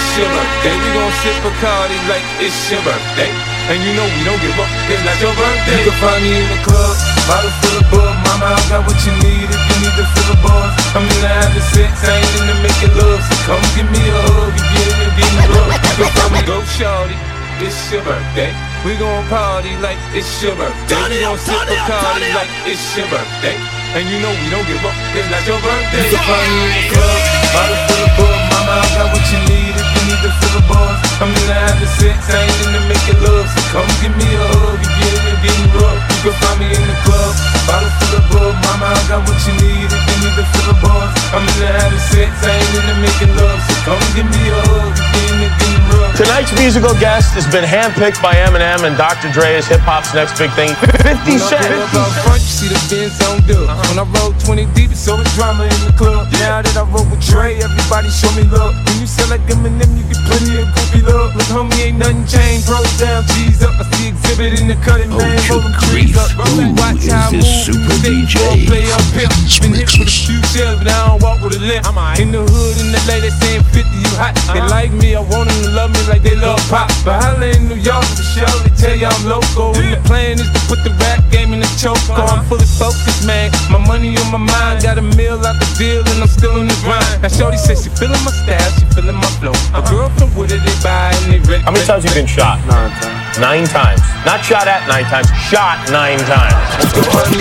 It's 0.01 0.17
your 0.17 0.29
birthday. 0.33 0.73
We 0.73 0.89
gon' 0.97 1.13
sip 1.21 1.37
Bacardi 1.45 1.97
like 2.09 2.25
it's 2.41 2.57
your 2.73 2.81
birthday. 2.81 3.29
And 3.69 3.77
you 3.85 3.93
know 3.93 4.03
we 4.03 4.21
don't 4.25 4.41
give 4.41 4.57
up, 4.57 4.69
it's 4.89 5.03
not 5.05 5.17
your 5.21 5.33
birthday. 5.37 5.77
You 5.77 5.93
can 5.93 5.97
find 6.01 6.21
me 6.25 6.31
in 6.41 6.47
the 6.49 6.59
club, 6.65 6.95
bottle 7.29 7.53
full 7.61 7.77
of 7.77 7.85
bug. 7.93 8.13
Mama, 8.25 8.57
I 8.57 8.61
got 8.67 8.81
what 8.89 8.97
you 9.05 9.13
need 9.21 9.45
if 9.45 9.61
you 9.61 9.77
need 9.85 9.95
to 10.01 10.05
fill 10.11 10.27
the 10.33 10.37
bars. 10.41 10.73
I'm 10.97 11.05
in 11.05 11.19
the 11.21 11.29
having 11.29 11.67
sex, 11.69 11.93
I 12.01 12.17
ain't 12.17 12.35
in 12.41 12.45
the 12.49 12.57
making 12.65 12.93
love. 12.97 13.21
So 13.21 13.35
come 13.45 13.63
give 13.77 13.89
me 13.93 14.01
a 14.01 14.17
hug, 14.25 14.51
you 14.57 14.65
give 14.73 15.33
me 15.37 15.45
love. 15.53 15.69
You 15.69 15.93
can 16.01 16.09
find 16.17 16.31
me, 16.33 16.41
go 16.49 16.57
shorty. 16.65 17.17
It's 17.61 17.77
your 17.93 18.01
birthday. 18.01 18.49
We 18.81 18.97
gon' 18.97 19.21
party 19.29 19.77
like 19.85 20.01
it's 20.17 20.41
your 20.41 20.57
birthday. 20.57 20.97
We 21.13 21.21
gon' 21.21 21.37
sip 21.37 21.61
Bacardi 21.69 22.33
like 22.33 22.49
it's 22.65 22.81
your 22.97 23.05
birthday. 23.13 23.53
And 23.93 24.09
you 24.09 24.17
know 24.17 24.33
we 24.33 24.47
don't 24.49 24.65
give 24.65 24.81
up, 24.81 24.97
it's 25.13 25.29
not 25.29 25.45
your 25.45 25.61
birthday. 25.61 26.09
You 26.09 26.17
can 26.17 26.25
find 26.25 26.49
me 26.49 26.59
in 26.65 26.71
the 26.73 26.83
club, 26.89 27.21
bottle 27.53 27.79
full 27.85 28.01
of 28.01 28.11
bug. 28.17 28.39
Mama, 28.49 28.73
I 28.81 28.87
got 28.97 29.07
what 29.13 29.25
you 29.29 29.39
need 29.45 29.90
if 30.21 30.33
you 30.33 30.49
to 30.53 30.61
fill 30.61 30.61
the. 30.69 30.95
I'm 31.21 31.29
in 31.29 31.45
the 31.49 31.53
having 31.53 31.91
sex, 31.97 32.17
I 32.29 32.45
ain't 32.45 32.59
in 32.65 32.71
the 32.77 32.81
making 32.89 33.19
love. 33.25 33.45
So 33.49 33.61
come 33.73 33.89
give 34.01 34.13
me 34.17 34.27
a 34.29 34.45
hug, 34.53 34.77
you 34.77 34.91
get 35.01 35.17
me, 35.25 35.31
get 35.41 35.55
me 35.57 35.67
rough. 35.77 35.97
You 35.97 36.17
can 36.29 36.35
find 36.41 36.57
me 36.61 36.67
in 36.69 36.83
the 36.85 36.97
club, 37.05 37.33
bottle 37.67 37.91
full 38.01 38.15
of 38.17 38.23
bug. 38.31 38.53
Mama, 38.65 38.87
I 38.93 39.01
got 39.09 39.21
what 39.27 39.39
you 39.47 39.53
need 39.61 39.87
if 39.89 40.01
you 40.01 40.17
need 40.23 40.35
to 40.37 40.45
fill 40.53 40.67
the 40.73 40.77
bars. 40.81 41.11
I'm 41.33 41.43
in 41.45 41.55
the 41.59 41.69
having 41.69 42.03
sex, 42.11 42.31
I 42.43 42.51
ain't 42.55 42.73
in 42.75 42.85
the 42.89 42.97
making 43.01 43.33
love. 43.37 43.59
So 43.63 43.73
come 43.87 44.03
give 44.17 44.27
me 44.27 44.43
a 44.51 44.59
hug, 44.67 44.91
you 44.95 45.33
me, 45.39 45.47
get 45.47 45.69
me 45.71 45.79
rough. 45.95 46.15
Tonight's 46.17 46.53
musical 46.59 46.93
guest 46.99 47.33
has 47.33 47.47
been 47.49 47.63
handpicked 47.65 48.19
by 48.21 48.35
Eminem 48.35 48.83
and 48.85 48.95
Dr. 48.97 49.31
Dre 49.31 49.55
is 49.57 49.65
hip 49.67 49.81
hop's 49.81 50.13
next 50.13 50.37
big 50.37 50.51
thing. 50.53 50.73
50 51.01 51.07
When 51.07 51.41
I 51.41 51.49
Cent. 51.49 51.65
pull 51.65 51.81
up 51.81 51.95
out 51.95 52.13
front, 52.27 52.41
you 52.43 52.51
see 52.51 52.69
the 52.69 52.79
Benz 52.91 53.17
on 53.25 53.39
dub. 53.47 53.65
Uh-huh. 53.65 53.81
When 53.89 53.97
I 54.01 54.05
roll 54.19 54.31
20 54.43 54.65
deep, 54.77 54.91
it's 54.91 55.07
always 55.07 55.29
drama 55.35 55.65
in 55.65 55.81
the 55.87 55.93
club. 55.97 56.27
Now 56.43 56.61
that 56.61 56.75
I 56.77 56.83
roll 56.91 57.07
with 57.09 57.23
Dre, 57.25 57.57
everybody 57.57 58.09
show 58.11 58.29
me 58.37 58.43
love. 58.51 58.75
When 58.85 58.95
you 59.01 59.07
sell 59.07 59.29
like 59.31 59.41
Eminem, 59.47 59.89
you 59.97 60.03
get 60.11 60.21
plenty 60.27 60.61
of 60.61 60.67
goofy 60.75 61.01
love. 61.01 61.33
Look, 61.35 61.49
homie, 61.49 61.89
ain't 61.89 61.97
nothing 61.97 62.25
changed. 62.27 62.67
Pros 62.67 62.85
down, 62.99 63.23
G's 63.33 63.63
up. 63.63 63.73
I 63.79 63.83
see 63.95 64.09
exhibit 64.13 64.59
in 64.59 64.67
the 64.67 64.77
cutting, 64.85 65.09
man. 65.09 65.39
Roll 65.49 65.63
them 65.63 65.73
trees 65.89 66.13
up. 66.19 66.29
Watch 66.77 67.07
how 67.09 67.31
I 67.31 67.39
move. 67.39 67.50
Super 67.51 67.93
Stay 67.99 68.23
DJ? 68.23 68.65
Play 68.65 68.87
up 68.91 69.03
here. 69.13 69.29
Been 69.61 69.75
hit 69.75 69.91
with 69.99 70.07
a 70.07 70.17
few 70.25 70.39
shells, 70.49 70.79
but 70.79 70.87
I 70.87 71.07
don't 71.07 71.21
walk 71.21 71.43
with 71.43 71.59
a 71.59 71.61
limp. 71.61 71.85
In 72.17 72.31
the 72.31 72.41
hood, 72.41 72.75
in 72.79 72.89
the 72.89 73.01
lady 73.05 73.29
saying 73.43 73.63
50, 73.75 73.83
you 73.83 74.11
hot. 74.15 74.33
They 74.49 74.63
uh-huh. 74.63 74.71
like 74.71 74.91
me, 74.91 75.15
I 75.15 75.21
want 75.21 75.51
them 75.51 75.59
to 75.67 75.71
love 75.75 75.91
me 75.91 76.01
like 76.07 76.23
they 76.23 76.35
love 76.35 76.59
pop. 76.71 76.89
But 77.03 77.21
holla 77.21 77.51
in 77.51 77.67
New 77.67 77.77
York 77.77 78.05
for 78.05 78.25
sure, 78.25 78.55
they 78.63 78.73
tell 78.73 78.95
you 78.95 79.07
I'm 79.07 79.23
local. 79.27 79.75
And 79.75 79.93
the 79.93 80.01
plan 80.07 80.39
is 80.39 80.49
to 80.49 80.59
put 80.71 80.81
the 80.81 80.93
rap 80.97 81.21
game 81.29 81.53
in 81.53 81.61
the 81.61 81.71
choke. 81.77 81.99
Uh-huh. 82.09 82.39
I'm 82.39 82.41
fully 82.47 82.65
focused, 82.65 83.27
man. 83.27 83.51
My 83.69 83.77
money 83.77 84.15
on 84.17 84.31
my 84.31 84.41
mind, 84.41 84.81
got 84.81 84.97
a 84.97 85.05
meal 85.17 85.37
out 85.43 85.59
the 85.59 85.67
deal, 85.77 86.01
and 86.01 86.23
I'm 86.23 86.31
still 86.31 86.57
in 86.57 86.67
the 86.67 86.77
grind. 86.81 87.21
Now, 87.21 87.29
Shorty 87.29 87.57
says 87.57 87.83
she 87.83 87.89
feeling 87.93 88.21
my 88.23 88.33
style, 88.33 88.71
she 88.79 88.85
feeling 88.95 89.17
my 89.17 89.31
flow. 89.41 89.53
A 89.75 89.81
uh-huh. 89.81 89.91
girl 89.91 90.09
from 90.17 90.33
Wooded, 90.33 90.61
they 90.63 90.77
buy 90.81 91.13
and 91.25 91.37
they 91.37 91.41
ready. 91.45 91.63
How 91.63 91.71
many 91.71 91.85
times 91.85 92.03
have 92.03 92.13
you 92.13 92.15
been 92.17 92.29
shot? 92.29 92.57
Nine 92.65 92.93
times. 92.97 93.37
Nine 93.37 93.65
times. 93.67 94.01
Not 94.25 94.43
shot 94.45 94.67
at 94.67 94.85
nine 94.87 95.05
times, 95.05 95.27
shot 95.49 95.77
nine 95.89 96.19
times. 96.29 97.40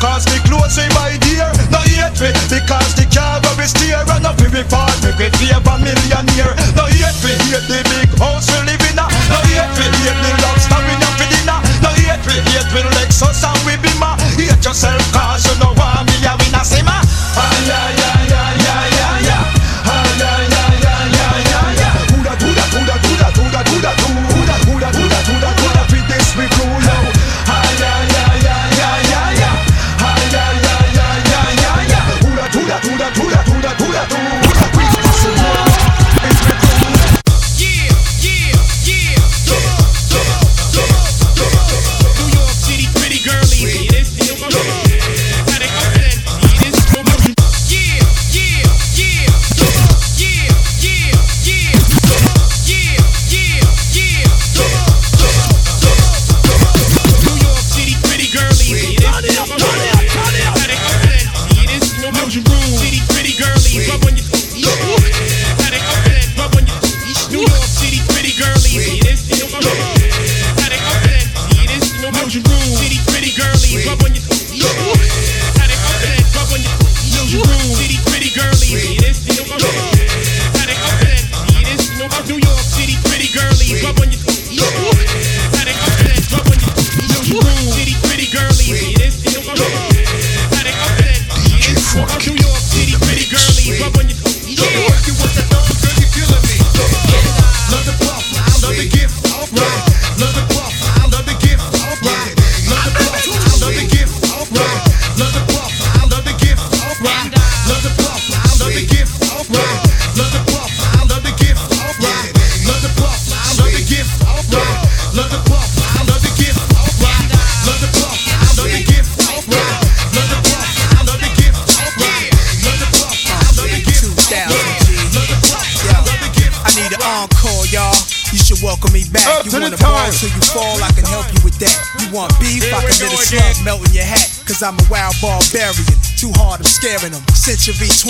Cause 0.00 0.24
the 0.26 0.38
clothes 0.48 0.76
we 0.76 0.86
buy 0.94 1.16
dear 1.18 1.50
No 1.70 1.78
hate 1.80 2.20
we 2.20 2.28
Because 2.48 2.94
the 2.94 3.04
car 3.12 3.40
where 3.40 3.56
we 3.56 3.64
steer. 3.64 4.15
We 4.52 4.62
part 4.70 4.94
Make 5.02 5.18
we 5.18 5.28
favor 5.30 5.78
millionaire 5.82 6.54
No 6.76 6.86
hate 6.86 7.18
me 7.24 7.32
Hate 7.50 7.66
the 7.66 7.78
big 7.82 8.10
house 8.18 8.46
we 8.50 8.58
live 8.66 8.84
in 8.86 8.98
a 8.98 9.06
No 9.30 9.38
hate 9.42 9.74
me 9.78 9.86
Hate 10.06 10.20
the 10.22 10.30
lobster 10.42 10.55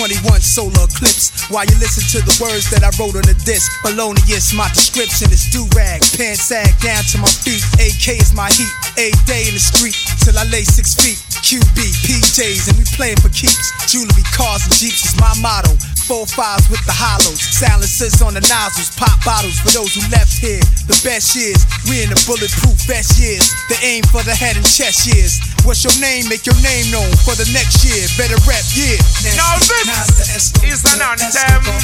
21 0.07 0.39
solar 0.39 0.87
eclipse. 0.87 1.35
While 1.51 1.67
you 1.67 1.75
listen 1.83 1.99
to 2.15 2.23
the 2.23 2.31
words 2.39 2.71
that 2.71 2.79
I 2.79 2.95
wrote 2.95 3.19
on 3.19 3.27
the 3.27 3.35
disc. 3.43 3.67
Felonious, 3.83 4.55
my 4.55 4.71
description 4.71 5.27
is 5.35 5.43
do 5.51 5.67
rag. 5.75 5.99
Pants 6.15 6.47
sag 6.47 6.71
down 6.79 7.03
to 7.11 7.19
my 7.19 7.27
feet. 7.43 7.59
AK 7.75 8.15
is 8.15 8.31
my 8.31 8.47
heat. 8.55 8.71
A 8.95 9.11
day 9.27 9.51
in 9.51 9.59
the 9.59 9.59
street 9.59 9.99
till 10.23 10.39
I 10.39 10.47
lay 10.47 10.63
six 10.63 10.95
feet. 10.95 11.19
QB, 11.43 11.75
PJs, 12.07 12.71
and 12.71 12.79
we 12.79 12.87
playing 12.95 13.19
for 13.19 13.27
keeps. 13.35 13.67
Jewelry, 13.91 14.23
cars, 14.31 14.63
and 14.63 14.75
jeeps 14.79 15.03
is 15.11 15.15
my 15.19 15.31
motto. 15.43 15.75
Four 16.07 16.23
fives 16.23 16.71
with 16.71 16.79
the 16.87 16.95
hollows, 16.95 17.35
silencers 17.35 18.23
on 18.23 18.31
the 18.31 18.39
nozzles, 18.47 18.95
pop 18.95 19.19
bottles 19.27 19.59
for 19.59 19.75
those 19.75 19.91
who 19.91 19.99
left 20.07 20.39
here. 20.39 20.63
The 20.87 20.95
best 21.03 21.35
years, 21.35 21.59
we 21.83 21.99
in 21.99 22.07
the 22.07 22.15
bulletproof 22.23 22.79
best 22.87 23.19
years. 23.19 23.43
The 23.67 23.75
aim 23.83 24.07
for 24.07 24.23
the 24.23 24.31
head 24.31 24.55
and 24.55 24.63
chest 24.63 25.03
years. 25.03 25.35
What's 25.67 25.83
your 25.83 25.91
name? 25.99 26.31
Make 26.31 26.47
your 26.47 26.55
name 26.63 26.95
known 26.95 27.11
for 27.27 27.35
the 27.35 27.43
next 27.51 27.83
year. 27.83 28.07
Better 28.15 28.39
rep, 28.47 28.63
yeah. 28.71 28.95
Now 29.35 29.59
this 29.59 30.55
is 30.63 30.79
an 30.87 31.03
anthem. 31.03 31.75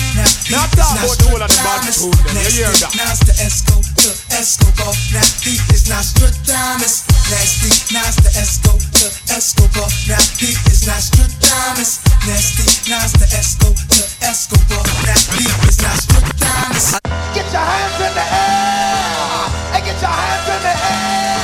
Now 0.48 0.72
talk 0.72 0.96
about 1.04 1.20
the 1.20 1.28
whole 1.28 1.44
of 1.44 1.52
the 1.52 1.60
bad 1.60 1.84
tune. 1.92 2.16
You 2.48 2.64
hear 2.64 2.72
that? 2.80 2.96
Now's 2.96 3.20
the 3.28 3.36
Esco 3.44 3.84
to 3.84 4.08
Escobar. 4.40 4.96
Now 5.12 5.28
he 5.44 5.60
is 5.76 5.92
Nostradamus. 5.92 7.04
Nasty. 7.28 7.76
Now's 7.92 8.16
the 8.24 8.32
Esco 8.40 8.72
Escobar. 9.36 9.92
Now 10.08 10.24
he 10.40 10.56
is 10.72 10.88
Nostradamus. 10.88 12.00
Nasty. 12.26 12.64
Now's 12.90 13.12
the 13.20 13.28
Esco 13.36 13.68
to 13.76 14.00
Escobar. 14.24 14.80
Now 15.04 15.20
he 15.36 15.44
is 15.68 15.76
Nostradamus. 15.84 16.96
Get 17.36 17.44
your 17.52 17.60
hands 17.60 18.00
in 18.00 18.16
the 18.16 18.24
air! 18.24 19.52
Hey, 19.76 19.84
get 19.84 20.00
your 20.00 20.08
hands 20.08 20.48
in 20.48 20.56
the 20.64 20.72
air! 20.72 21.44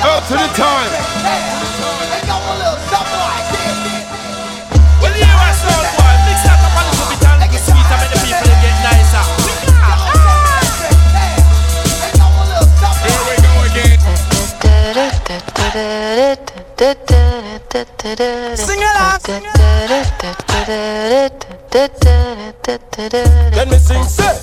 Up 0.00 0.24
to 0.24 0.40
the 0.40 0.48
time. 0.56 0.88
Hey, 1.20 2.24
go 2.24 2.32
a 2.32 2.56
little 2.56 2.80
something 2.88 3.20
like 3.28 3.44
this. 3.52 3.76
Well, 5.04 5.12
you 5.12 5.28
are 5.28 5.52
sound 5.60 5.84
boy. 5.92 6.16
Mix 6.24 6.48
that 6.48 6.64
up 6.64 6.72
a 6.72 6.82
little 6.88 7.04
bit 7.12 7.20
and 7.20 7.36
make 7.44 7.52
it 7.52 7.60
sweet 7.60 7.84
and 7.84 8.00
make 8.00 8.08
the 8.08 8.24
people 8.24 8.56
get 8.56 8.80
nicer. 8.80 9.20
Here 13.04 13.20
we 13.28 13.36
go 13.36 13.52
again. 13.68 14.00
Sing 16.80 16.96
along. 18.80 19.20
Let 23.52 23.68
me 23.68 23.76
sing, 23.76 24.04
say. 24.04 24.40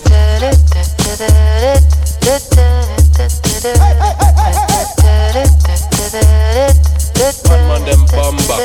Man 7.57 7.81
them 7.85 8.05
bumba 8.05 8.57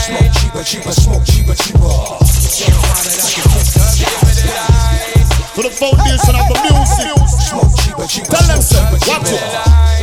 Smoke 0.00 0.32
cheaper, 0.34 0.62
cheaper, 0.64 0.92
smoke 0.92 1.24
cheaper, 1.24 1.54
cheaper. 1.54 2.18
To 5.54 5.62
the 5.62 5.70
foundation 5.70 6.34
of 6.34 6.48
the 6.50 6.56
music. 6.66 7.14
Smoke 7.46 7.72
cheaper, 7.78 8.06
cheaper. 8.08 8.30
Tell 8.34 8.46
them, 8.48 8.60
sir, 8.60 8.82
watch 9.06 9.30
it. 9.30 9.97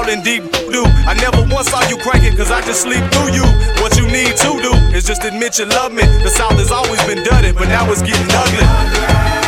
out 0.01 0.09
in 0.09 0.23
deep 0.23 0.43
do. 0.73 0.83
I 1.05 1.15
never 1.15 1.43
once 1.53 1.69
saw 1.69 1.87
you 1.89 1.97
cranking, 1.99 2.37
cause 2.37 2.51
I 2.51 2.61
just 2.63 2.83
sleep 2.83 3.05
through 3.13 3.33
you. 3.35 3.45
What 3.83 3.97
you 3.97 4.07
need 4.07 4.37
to 4.37 4.51
do 4.63 4.73
is 4.97 5.05
just 5.05 5.25
admit 5.25 5.59
you 5.59 5.67
love 5.67 5.93
me. 5.93 6.03
The 6.25 6.31
South 6.31 6.57
has 6.57 6.71
always 6.71 7.03
been 7.05 7.23
dirty, 7.23 7.53
but 7.53 7.69
now 7.69 7.91
it's 7.91 8.03
getting 8.03 8.29
ugly. 8.31 9.40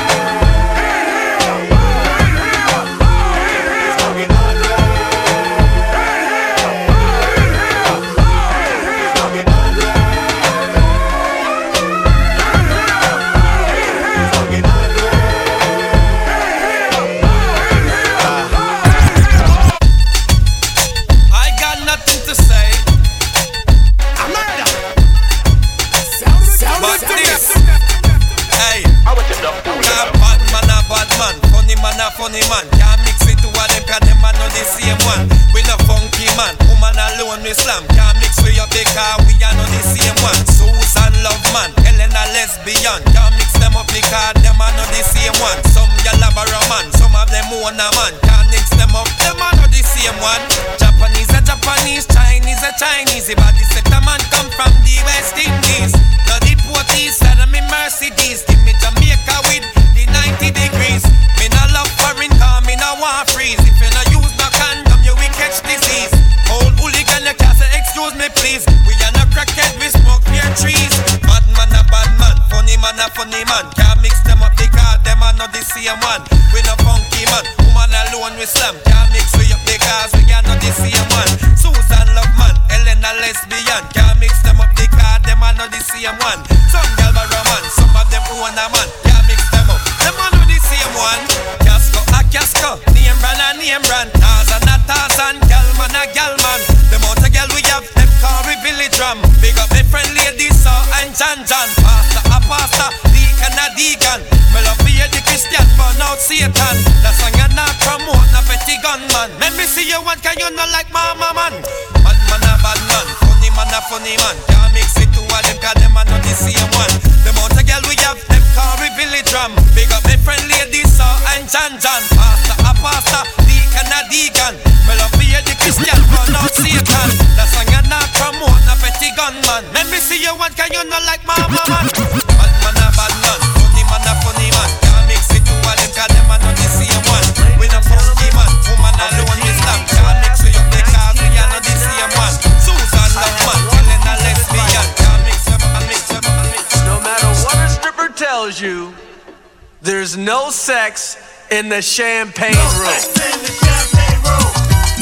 There's 149.82 150.16
no 150.16 150.50
sex 150.50 151.16
in 151.50 151.68
the 151.68 151.82
champagne 151.82 152.54
room. 152.54 152.86
No 152.86 152.94
sex 152.94 153.08
in 153.18 153.42
the 153.42 153.50
champagne 153.50 154.22
room. 154.22 154.52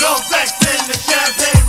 No 0.01 0.17
sex 0.17 0.53
in 0.57 0.89
the 0.89 0.97
champagne 0.97 1.60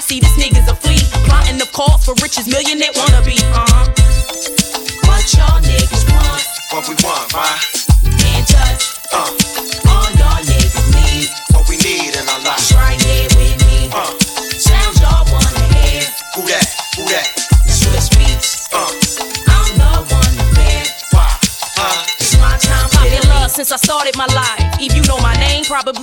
I 0.00 0.02
see 0.02 0.18
these 0.18 0.32
nigga's 0.38 0.66
a 0.66 0.74
flea. 0.74 0.96
Plotting 1.28 1.58
the 1.58 1.68
call 1.76 1.98
for 1.98 2.14
riches, 2.22 2.48
millionaire 2.48 2.90
wannabe. 2.92 3.39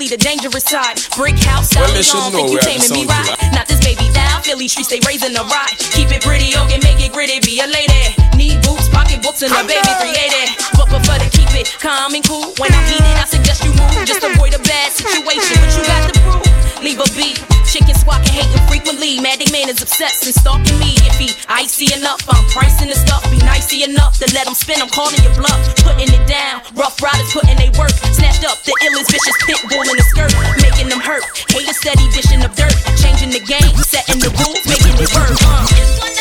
Probably 0.07 0.17
the 0.17 0.23
dangerous 0.23 0.63
side. 0.63 0.99
Brick 1.15 1.37
house, 1.39 1.75
Well, 1.75 1.87
style 1.87 1.95
they 1.95 2.03
should 2.03 2.19
on, 2.19 2.31
know 2.31 2.47
think 2.47 2.51
you 2.51 2.59
taming 2.59 2.91
me 2.91 3.05
right? 3.05 3.35
Not 3.51 3.67
this 3.67 3.79
baby 3.83 4.07
down, 4.13 4.41
Philly 4.41 4.67
streets, 4.67 4.89
they 4.89 4.99
raising 5.05 5.33
the 5.33 5.43
rock. 5.43 5.71
Keep 5.91 6.11
it 6.11 6.21
pretty, 6.21 6.55
okay, 6.55 6.79
make 6.83 6.99
it 7.03 7.11
gritty, 7.11 7.39
be 7.39 7.59
a 7.59 7.67
lady. 7.67 8.15
Need 8.35 8.63
boots, 8.63 8.87
pocket 8.89 9.21
books, 9.21 9.41
and 9.41 9.51
a 9.51 9.61
baby 9.67 9.83
380. 9.83 10.77
But 10.77 10.87
prefer 10.87 11.17
to 11.19 11.29
keep 11.35 11.51
it 11.55 11.67
calm 11.79 12.13
and 12.15 12.23
cool. 12.23 12.53
When 12.59 12.71
I'm 12.71 12.85
heated, 12.87 13.17
I 13.17 13.25
suggest 13.25 13.63
you 13.65 13.71
move. 13.73 13.91
Just 14.05 14.23
a 14.23 14.31
Maddie 19.21 19.49
man 19.51 19.69
is 19.69 19.81
obsessed 19.81 20.25
and 20.25 20.35
stalking 20.35 20.77
me. 20.79 20.93
If 21.07 21.17
he 21.17 21.33
icy 21.49 21.93
enough, 21.93 22.21
I'm 22.29 22.43
pricing 22.51 22.89
the 22.89 22.95
stuff. 22.95 23.23
Be 23.31 23.37
nicey 23.39 23.83
enough 23.83 24.19
to 24.19 24.27
let 24.33 24.47
him 24.47 24.53
spin. 24.53 24.81
I'm 24.81 24.89
calling 24.89 25.21
your 25.23 25.33
bluff, 25.33 25.57
putting 25.81 26.09
it 26.09 26.25
down. 26.27 26.61
Ruff 26.75 27.01
Ryders 27.01 27.31
putting 27.33 27.57
they 27.57 27.69
work. 27.77 27.93
Snatched 28.13 28.45
up 28.45 28.61
the 28.63 28.73
illest 28.85 29.09
vicious 29.09 29.37
pit 29.45 29.59
bull 29.69 29.81
in 29.81 29.95
the 29.97 30.05
skirt, 30.13 30.33
making 30.61 30.89
them 30.89 30.99
hurt. 30.99 31.23
Haters 31.49 31.77
steady 31.77 32.05
dishing 32.13 32.43
up 32.43 32.53
dirt, 32.55 32.75
changing 33.01 33.31
the 33.31 33.41
game, 33.41 33.73
setting 33.81 34.19
the 34.19 34.29
rules, 34.43 34.61
making 34.67 34.95
it 34.97 35.09
work. 35.15 35.33
Uh. 35.45 35.65
What 36.01 36.17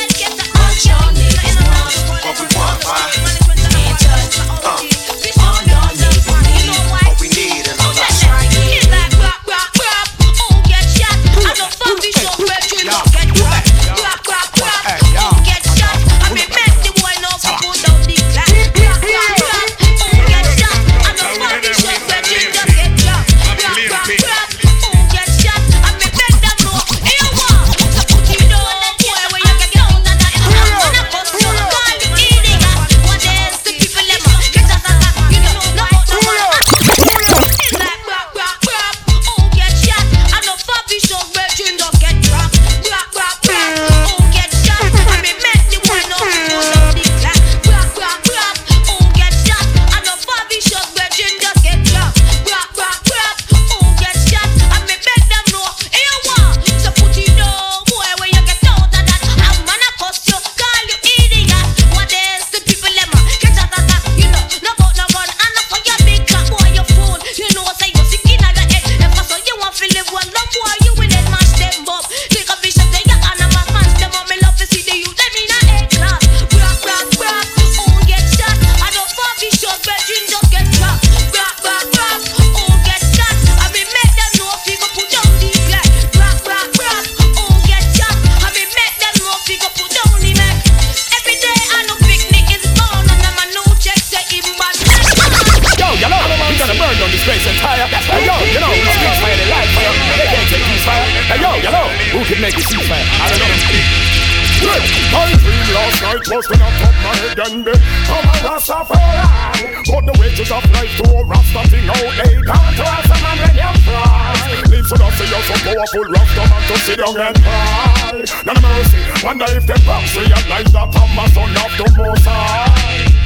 last 106.37 106.51
night 106.51 106.61
was 106.61 106.77
to 106.77 106.93
my 107.01 107.17
head 107.17 107.41
and 107.49 107.65
be 107.65 107.73
I'm 107.73 108.29
a 108.29 108.35
Rastafari 108.45 109.89
But 109.89 110.03
the 110.05 110.13
wages 110.21 110.51
of 110.53 110.65
life 110.69 110.93
to 111.01 111.05
a 111.09 111.25
Rasta 111.25 111.63
thing 111.73 111.89
out 111.89 112.13
They 112.21 112.37
come 112.45 112.69
to 112.77 112.85
us 112.85 113.09
and 113.09 113.23
man 113.25 113.37
when 113.41 113.57
you 113.57 113.73
fry 113.89 114.37
Leave 114.69 114.87
so 114.87 114.97
say 115.01 115.27
you're 115.33 115.47
so 115.49 115.57
powerful 115.65 116.05
Rasta 116.13 116.43
man 116.45 116.63
to 116.69 116.75
sit 116.85 116.99
down 117.01 117.17
and 117.17 117.37
cry. 117.41 118.21
None 118.45 118.57
of 118.57 118.63
mercy 118.63 119.01
Wonder 119.25 119.49
if 119.57 119.65
them 119.65 119.81
punks 119.81 120.13
realize 120.13 120.71
that 120.77 120.93
I'm 120.93 121.17
a 121.17 121.25
son 121.33 121.57
of 121.57 121.73
the 121.81 121.87
Most 121.97 122.27
High. 122.29 123.17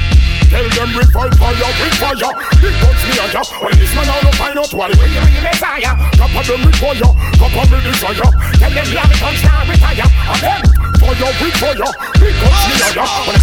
Tell 0.51 0.67
them 0.67 0.89
we 0.95 1.03
fight 1.11 1.35
fire, 1.35 1.71
we 1.79 1.87
fire 1.95 2.31
Big 2.59 2.75
guns 2.79 3.01
me 3.07 3.13
higher 3.19 3.43
When 3.59 3.75
this 3.75 3.91
man 3.95 4.07
out 4.07 4.35
find 4.35 4.59
out 4.59 4.71
what 4.71 4.91
When 4.99 5.11
you 5.11 5.23
the 5.23 5.41
Messiah 5.47 5.95
Top 6.15 6.31
of 6.31 6.43
them 6.43 6.63
with 6.63 6.75
fire 6.75 7.11
Top 7.39 7.55
of 7.55 7.67
them 7.71 7.81
desire. 7.87 8.31
Tell 8.59 8.71
them 8.71 8.87
have 8.91 9.11
it 9.15 9.39
star 9.39 9.63
with 9.63 9.79
fire. 9.79 10.03
And 10.03 10.41
them. 10.43 10.61
Fire 10.99 11.31
with 11.39 11.55
fire 11.55 12.10
Hold 12.21 12.53
on 12.53 13.35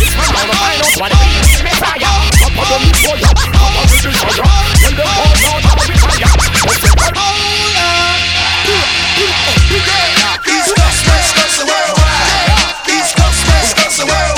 East 10.46 10.74
Coast, 10.76 11.06
West 11.06 11.34
Coast. 11.34 11.59
East 12.88 13.16
Coast, 13.16 13.46
West 13.48 13.98
Coast. 13.98 14.38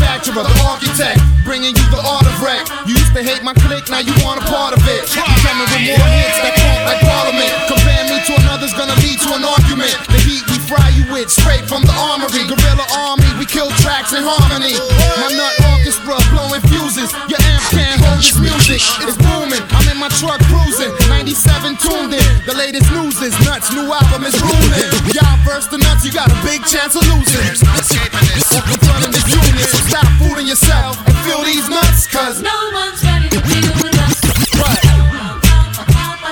manufacturer, 0.11 0.43
the 0.43 0.57
architect, 0.67 1.19
bringing 1.47 1.71
you 1.71 1.85
the 1.87 2.01
art 2.03 2.27
of 2.27 2.35
wreck. 2.43 2.67
You 2.83 2.99
used 2.99 3.15
to 3.15 3.23
hate 3.23 3.43
my 3.47 3.55
clique, 3.63 3.87
now 3.87 4.03
you 4.03 4.11
want 4.19 4.43
a 4.43 4.45
part 4.51 4.75
of 4.75 4.83
it. 4.83 5.07
You 5.15 5.23
coming 5.39 5.63
with 5.71 5.83
more 5.87 6.07
hits 6.11 6.37
that 6.43 6.51
count 6.59 6.83
like 6.83 6.99
Parliament. 6.99 7.51
Compare 7.71 8.03
me 8.11 8.17
to 8.27 8.33
another's 8.43 8.75
gonna 8.75 8.97
lead 8.99 9.15
to 9.23 9.29
an 9.39 9.43
argument. 9.47 9.95
The 10.11 10.19
heat 10.27 10.43
we 10.51 10.59
fry 10.67 10.83
you 10.99 11.07
with, 11.15 11.31
straight 11.31 11.63
from 11.63 11.87
the 11.87 11.95
armory. 11.95 12.43
Gorilla 12.43 12.83
army, 13.07 13.27
we 13.39 13.47
kill 13.47 13.71
tracks 13.79 14.11
in 14.11 14.23
harmony. 14.27 14.75
My 15.15 15.31
nut 15.31 15.55
orchestra 15.79 16.19
blowing 16.35 16.63
fuses. 16.67 17.15
Your 17.31 17.39
amp 17.47 17.63
can't 17.71 17.99
hold 18.03 18.19
this 18.19 18.35
music. 18.35 18.83
It's 19.07 19.15
booming. 19.15 19.63
I'm 19.71 19.87
in 19.87 19.95
my 19.95 20.11
truck 20.19 20.43
cruising. 20.51 20.91
97 21.07 21.79
tuned 21.79 22.11
in. 22.11 22.27
The 22.43 22.55
latest 22.59 22.91
news 22.91 23.15
is 23.23 23.31
nuts. 23.47 23.71
New 23.71 23.87
album 23.87 24.27
is 24.27 24.35
ruling. 24.43 24.91
Y'all 25.15 25.39
verse 25.47 25.71
the 25.71 25.79
nuts, 25.79 26.03
you 26.03 26.11
got 26.11 26.27
a 26.27 26.37
big 26.43 26.59
chance 26.67 26.99
of 26.99 27.03
losing. 27.07 27.47
In 27.47 28.79
front 28.83 29.07
of 29.07 29.11
this 29.15 29.27
unit. 29.31 29.71
So 29.71 30.00
stop 30.01 30.11
fooling 30.19 30.47
yourself 30.47 30.97
and 31.07 31.17
feel 31.25 31.43
these 31.43 31.69
nuts, 31.69 32.07
cause 32.07 32.41
no 32.41 32.49
one's 32.73 33.03
ready 33.03 33.29
to 33.29 33.39
deal 33.41 33.73
with 33.81 33.97
us. 34.01 34.21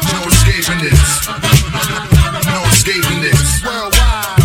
No 0.10 0.22
escaping 0.28 0.82
this. 0.82 1.28
No 2.50 2.64
escaping 2.74 3.22
this. 3.22 3.64
Worldwide. 3.64 4.40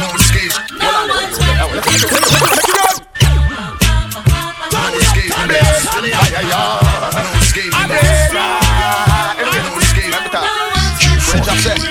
No 0.00 0.08
escape. 0.14 0.52
No 0.76 0.92
one's 1.08 1.38
ready 1.38 1.72
to 1.72 1.88
deal 1.88 2.08
with 2.12 2.32
us. 2.32 2.60
No 4.72 4.88
escaping 5.00 5.48
this. 5.48 5.92
No 5.92 7.24
escaping 7.40 7.88
this. 7.88 8.26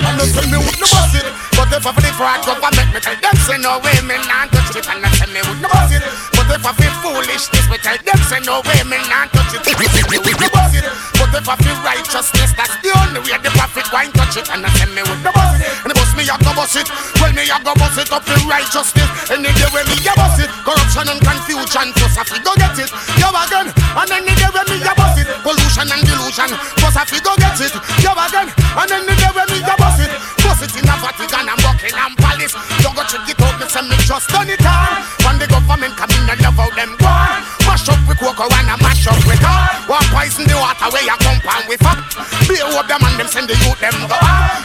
I'm 0.05 0.17
not 0.17 0.59
would 0.59 0.79
no 0.79 0.87
bust 0.87 1.15
it 1.15 1.25
But 1.57 1.67
if 1.73 1.85
I 1.85 1.91
feel 1.91 2.01
the 2.01 2.11
fraud 2.15 2.45
government 2.45 2.93
me 2.93 2.99
tell 2.99 3.15
them 3.19 3.35
say 3.35 3.57
no 3.57 3.79
way 3.79 3.99
me 4.01 4.15
not 4.27 4.51
touch 4.51 4.75
it 4.75 4.87
And 4.89 5.05
I 5.05 5.09
tell 5.09 5.27
me 5.29 5.41
no 5.61 5.67
bust 5.67 5.93
it 5.93 6.34
But 6.47 6.61
if 6.61 6.65
I 6.65 6.71
feel 6.77 6.93
foolishness 7.01 7.65
me 7.69 7.77
tell 7.81 7.97
them 7.97 8.19
say 8.29 8.39
no 8.45 8.61
way 8.65 8.81
me 8.85 8.97
not 9.09 9.33
touch 9.33 9.57
it 9.57 9.65
But 9.65 11.33
if 11.33 11.49
I 11.49 11.55
feel 11.57 11.77
righteousness 11.81 12.53
that's 12.53 12.75
the 12.81 12.91
only 13.01 13.19
way 13.25 13.37
the 13.41 13.51
prophet 13.57 13.85
wine 13.91 14.11
touch 14.13 14.37
it. 14.37 14.47
And 14.49 14.65
I 14.65 14.69
tell 14.77 14.89
me 14.93 15.01
would 15.03 15.21
no 15.25 15.31
bust 15.33 15.61
it. 15.61 15.69
And 15.83 15.89
the 15.91 15.95
bust 15.95 16.13
me 16.17 16.23
I 16.25 16.37
go 16.41 16.51
bust 16.53 16.77
it. 16.77 16.87
Well 17.19 17.33
me 17.33 17.43
I 17.49 17.57
go 17.61 17.73
bust 17.75 17.97
it 17.99 18.09
up 18.11 18.23
for 18.23 18.37
righteousness. 18.47 19.09
Any 19.29 19.49
day 19.53 19.69
when 19.73 19.85
me 19.89 19.97
I 20.05 20.13
bust 20.13 20.41
it. 20.41 20.49
Corruption 20.63 21.09
and 21.09 21.21
confusion 21.21 21.87
plus 21.97 22.15
I 22.17 22.23
feel 22.25 22.41
go 22.45 22.53
get 22.55 22.77
it. 22.77 22.89
Yo 23.19 23.29
again. 23.33 23.67
And 23.73 24.11
any 24.11 24.33
day 24.37 24.49
when 24.53 24.65
me 24.69 24.77
I 24.85 24.93
bust 24.93 25.17
it. 25.21 25.27
Pollution 25.41 25.87
and 25.89 26.03
delusion 26.05 26.49
plus 26.77 26.95
I 26.95 27.03
feel 27.09 27.23
go 27.25 27.33
get 27.41 27.59
it. 27.59 27.73
Yo 28.01 28.11
again. 28.13 28.47
And 28.53 28.91
any 28.91 29.15
day 29.17 29.24
the 40.85 40.93
where 40.93 41.03
you 41.03 41.17
come 41.17 41.39
with 41.67 41.81
up 41.85 41.97
Be 42.45 42.61
up 42.61 42.85
them 42.87 43.01
and 43.01 43.17
them 43.17 43.27
send 43.27 43.49
the 43.49 43.55
youth 43.65 43.79
them 43.81 43.95
go 44.05 44.17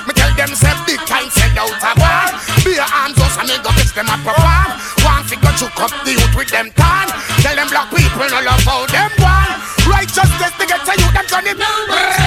Me 0.05 0.13
tell 0.13 0.33
them 0.37 0.53
say 0.53 0.73
big 0.85 1.01
time 1.09 1.29
send 1.33 1.57
out 1.57 1.73
a 1.73 1.91
war. 1.97 2.25
Be 2.65 2.77
your 2.77 2.89
arms 2.89 3.17
us 3.21 3.37
and 3.41 3.49
me 3.49 3.57
go 3.65 3.71
fix 3.73 3.93
them 3.93 4.09
a 4.09 4.17
perform 4.21 4.71
One 5.05 5.25
figure 5.25 5.55
choke 5.57 5.81
up 5.81 5.93
the 6.05 6.13
youth 6.13 6.35
with 6.37 6.51
them 6.53 6.71
tan. 6.77 7.09
Tell 7.41 7.57
them 7.57 7.69
black 7.69 7.89
people 7.89 8.29
no 8.29 8.41
love 8.45 8.65
how 8.69 8.85
them 8.87 9.11
one 9.21 9.53
Righteousness 9.89 10.53
they 10.61 10.67
get 10.69 10.85
to 10.85 10.93
you 10.93 11.09
them 11.13 11.27
turn 11.27 11.47
it 11.49 12.20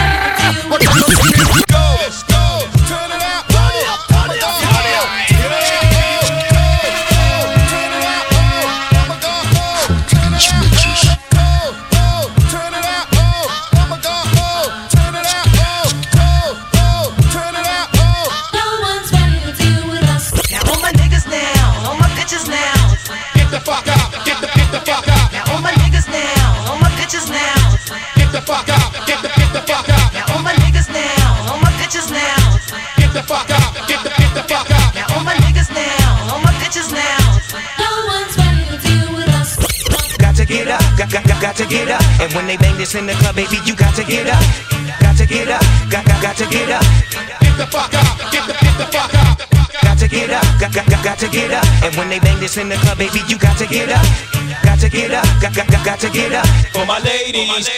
get 41.73 41.89
up. 41.89 42.05
And 42.21 42.29
when 42.33 42.45
they 42.45 42.57
bang 42.57 42.77
this 42.77 42.93
in 42.93 43.05
the 43.09 43.13
club, 43.13 43.35
baby, 43.35 43.57
you 43.65 43.73
got 43.75 43.95
to 43.97 44.03
get 44.05 44.29
up. 44.29 44.43
Got 45.01 45.17
to 45.17 45.25
get 45.25 45.49
up, 45.49 45.65
got, 45.89 46.05
got, 46.05 46.21
got 46.21 46.35
to 46.37 46.45
get 46.45 46.69
up. 46.69 46.85
Get 47.41 47.57
the 47.57 47.65
fuck 47.65 47.93
out, 47.93 48.13
get 48.29 48.45
the 48.45 48.53
get 48.61 48.75
the 48.77 48.87
fuck 48.93 49.13
out. 49.17 49.41
Got 49.81 49.97
to 49.97 50.07
get 50.07 50.29
up, 50.29 50.45
got, 50.61 50.71
got, 50.73 50.85
got, 50.85 51.03
got 51.03 51.17
to 51.19 51.27
get 51.29 51.51
up. 51.51 51.65
And 51.81 51.95
when 51.95 52.09
they 52.09 52.19
bang 52.19 52.39
this 52.39 52.57
in 52.57 52.69
the 52.69 52.77
club, 52.77 52.97
baby, 52.97 53.21
you 53.27 53.37
got 53.37 53.57
to 53.57 53.65
get 53.65 53.89
up. 53.89 54.05
Got 54.63 54.79
to 54.79 54.89
get 54.89 55.11
up, 55.11 55.25
got, 55.41 55.53
got, 55.55 55.67
got, 55.67 55.85
got 55.85 55.99
to 55.99 56.09
get 56.09 56.33
up. 56.33 56.47
For 56.73 56.85
my 56.85 56.99
ladies, 56.99 57.69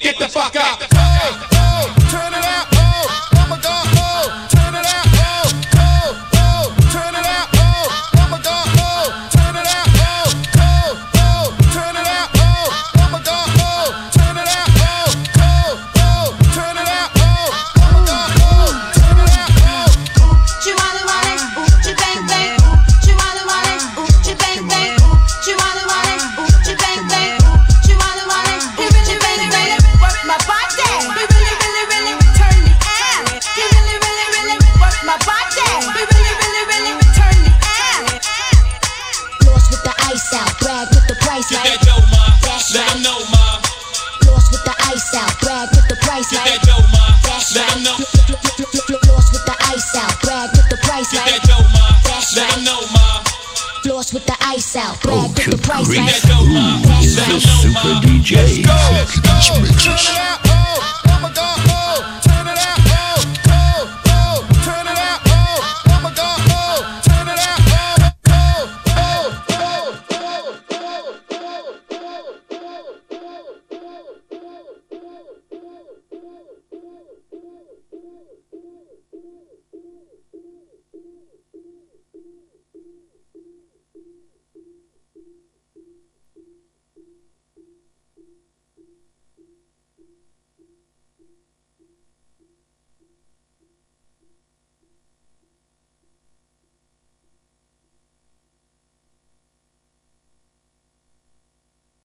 Get 0.00 0.18
the 0.18 0.28
fuck 0.28 0.56
out. 0.56 1.49
Ma. 55.98 56.78
Who 56.78 57.34
is 57.34 57.42
super. 57.42 58.00
DJ? 58.06 58.79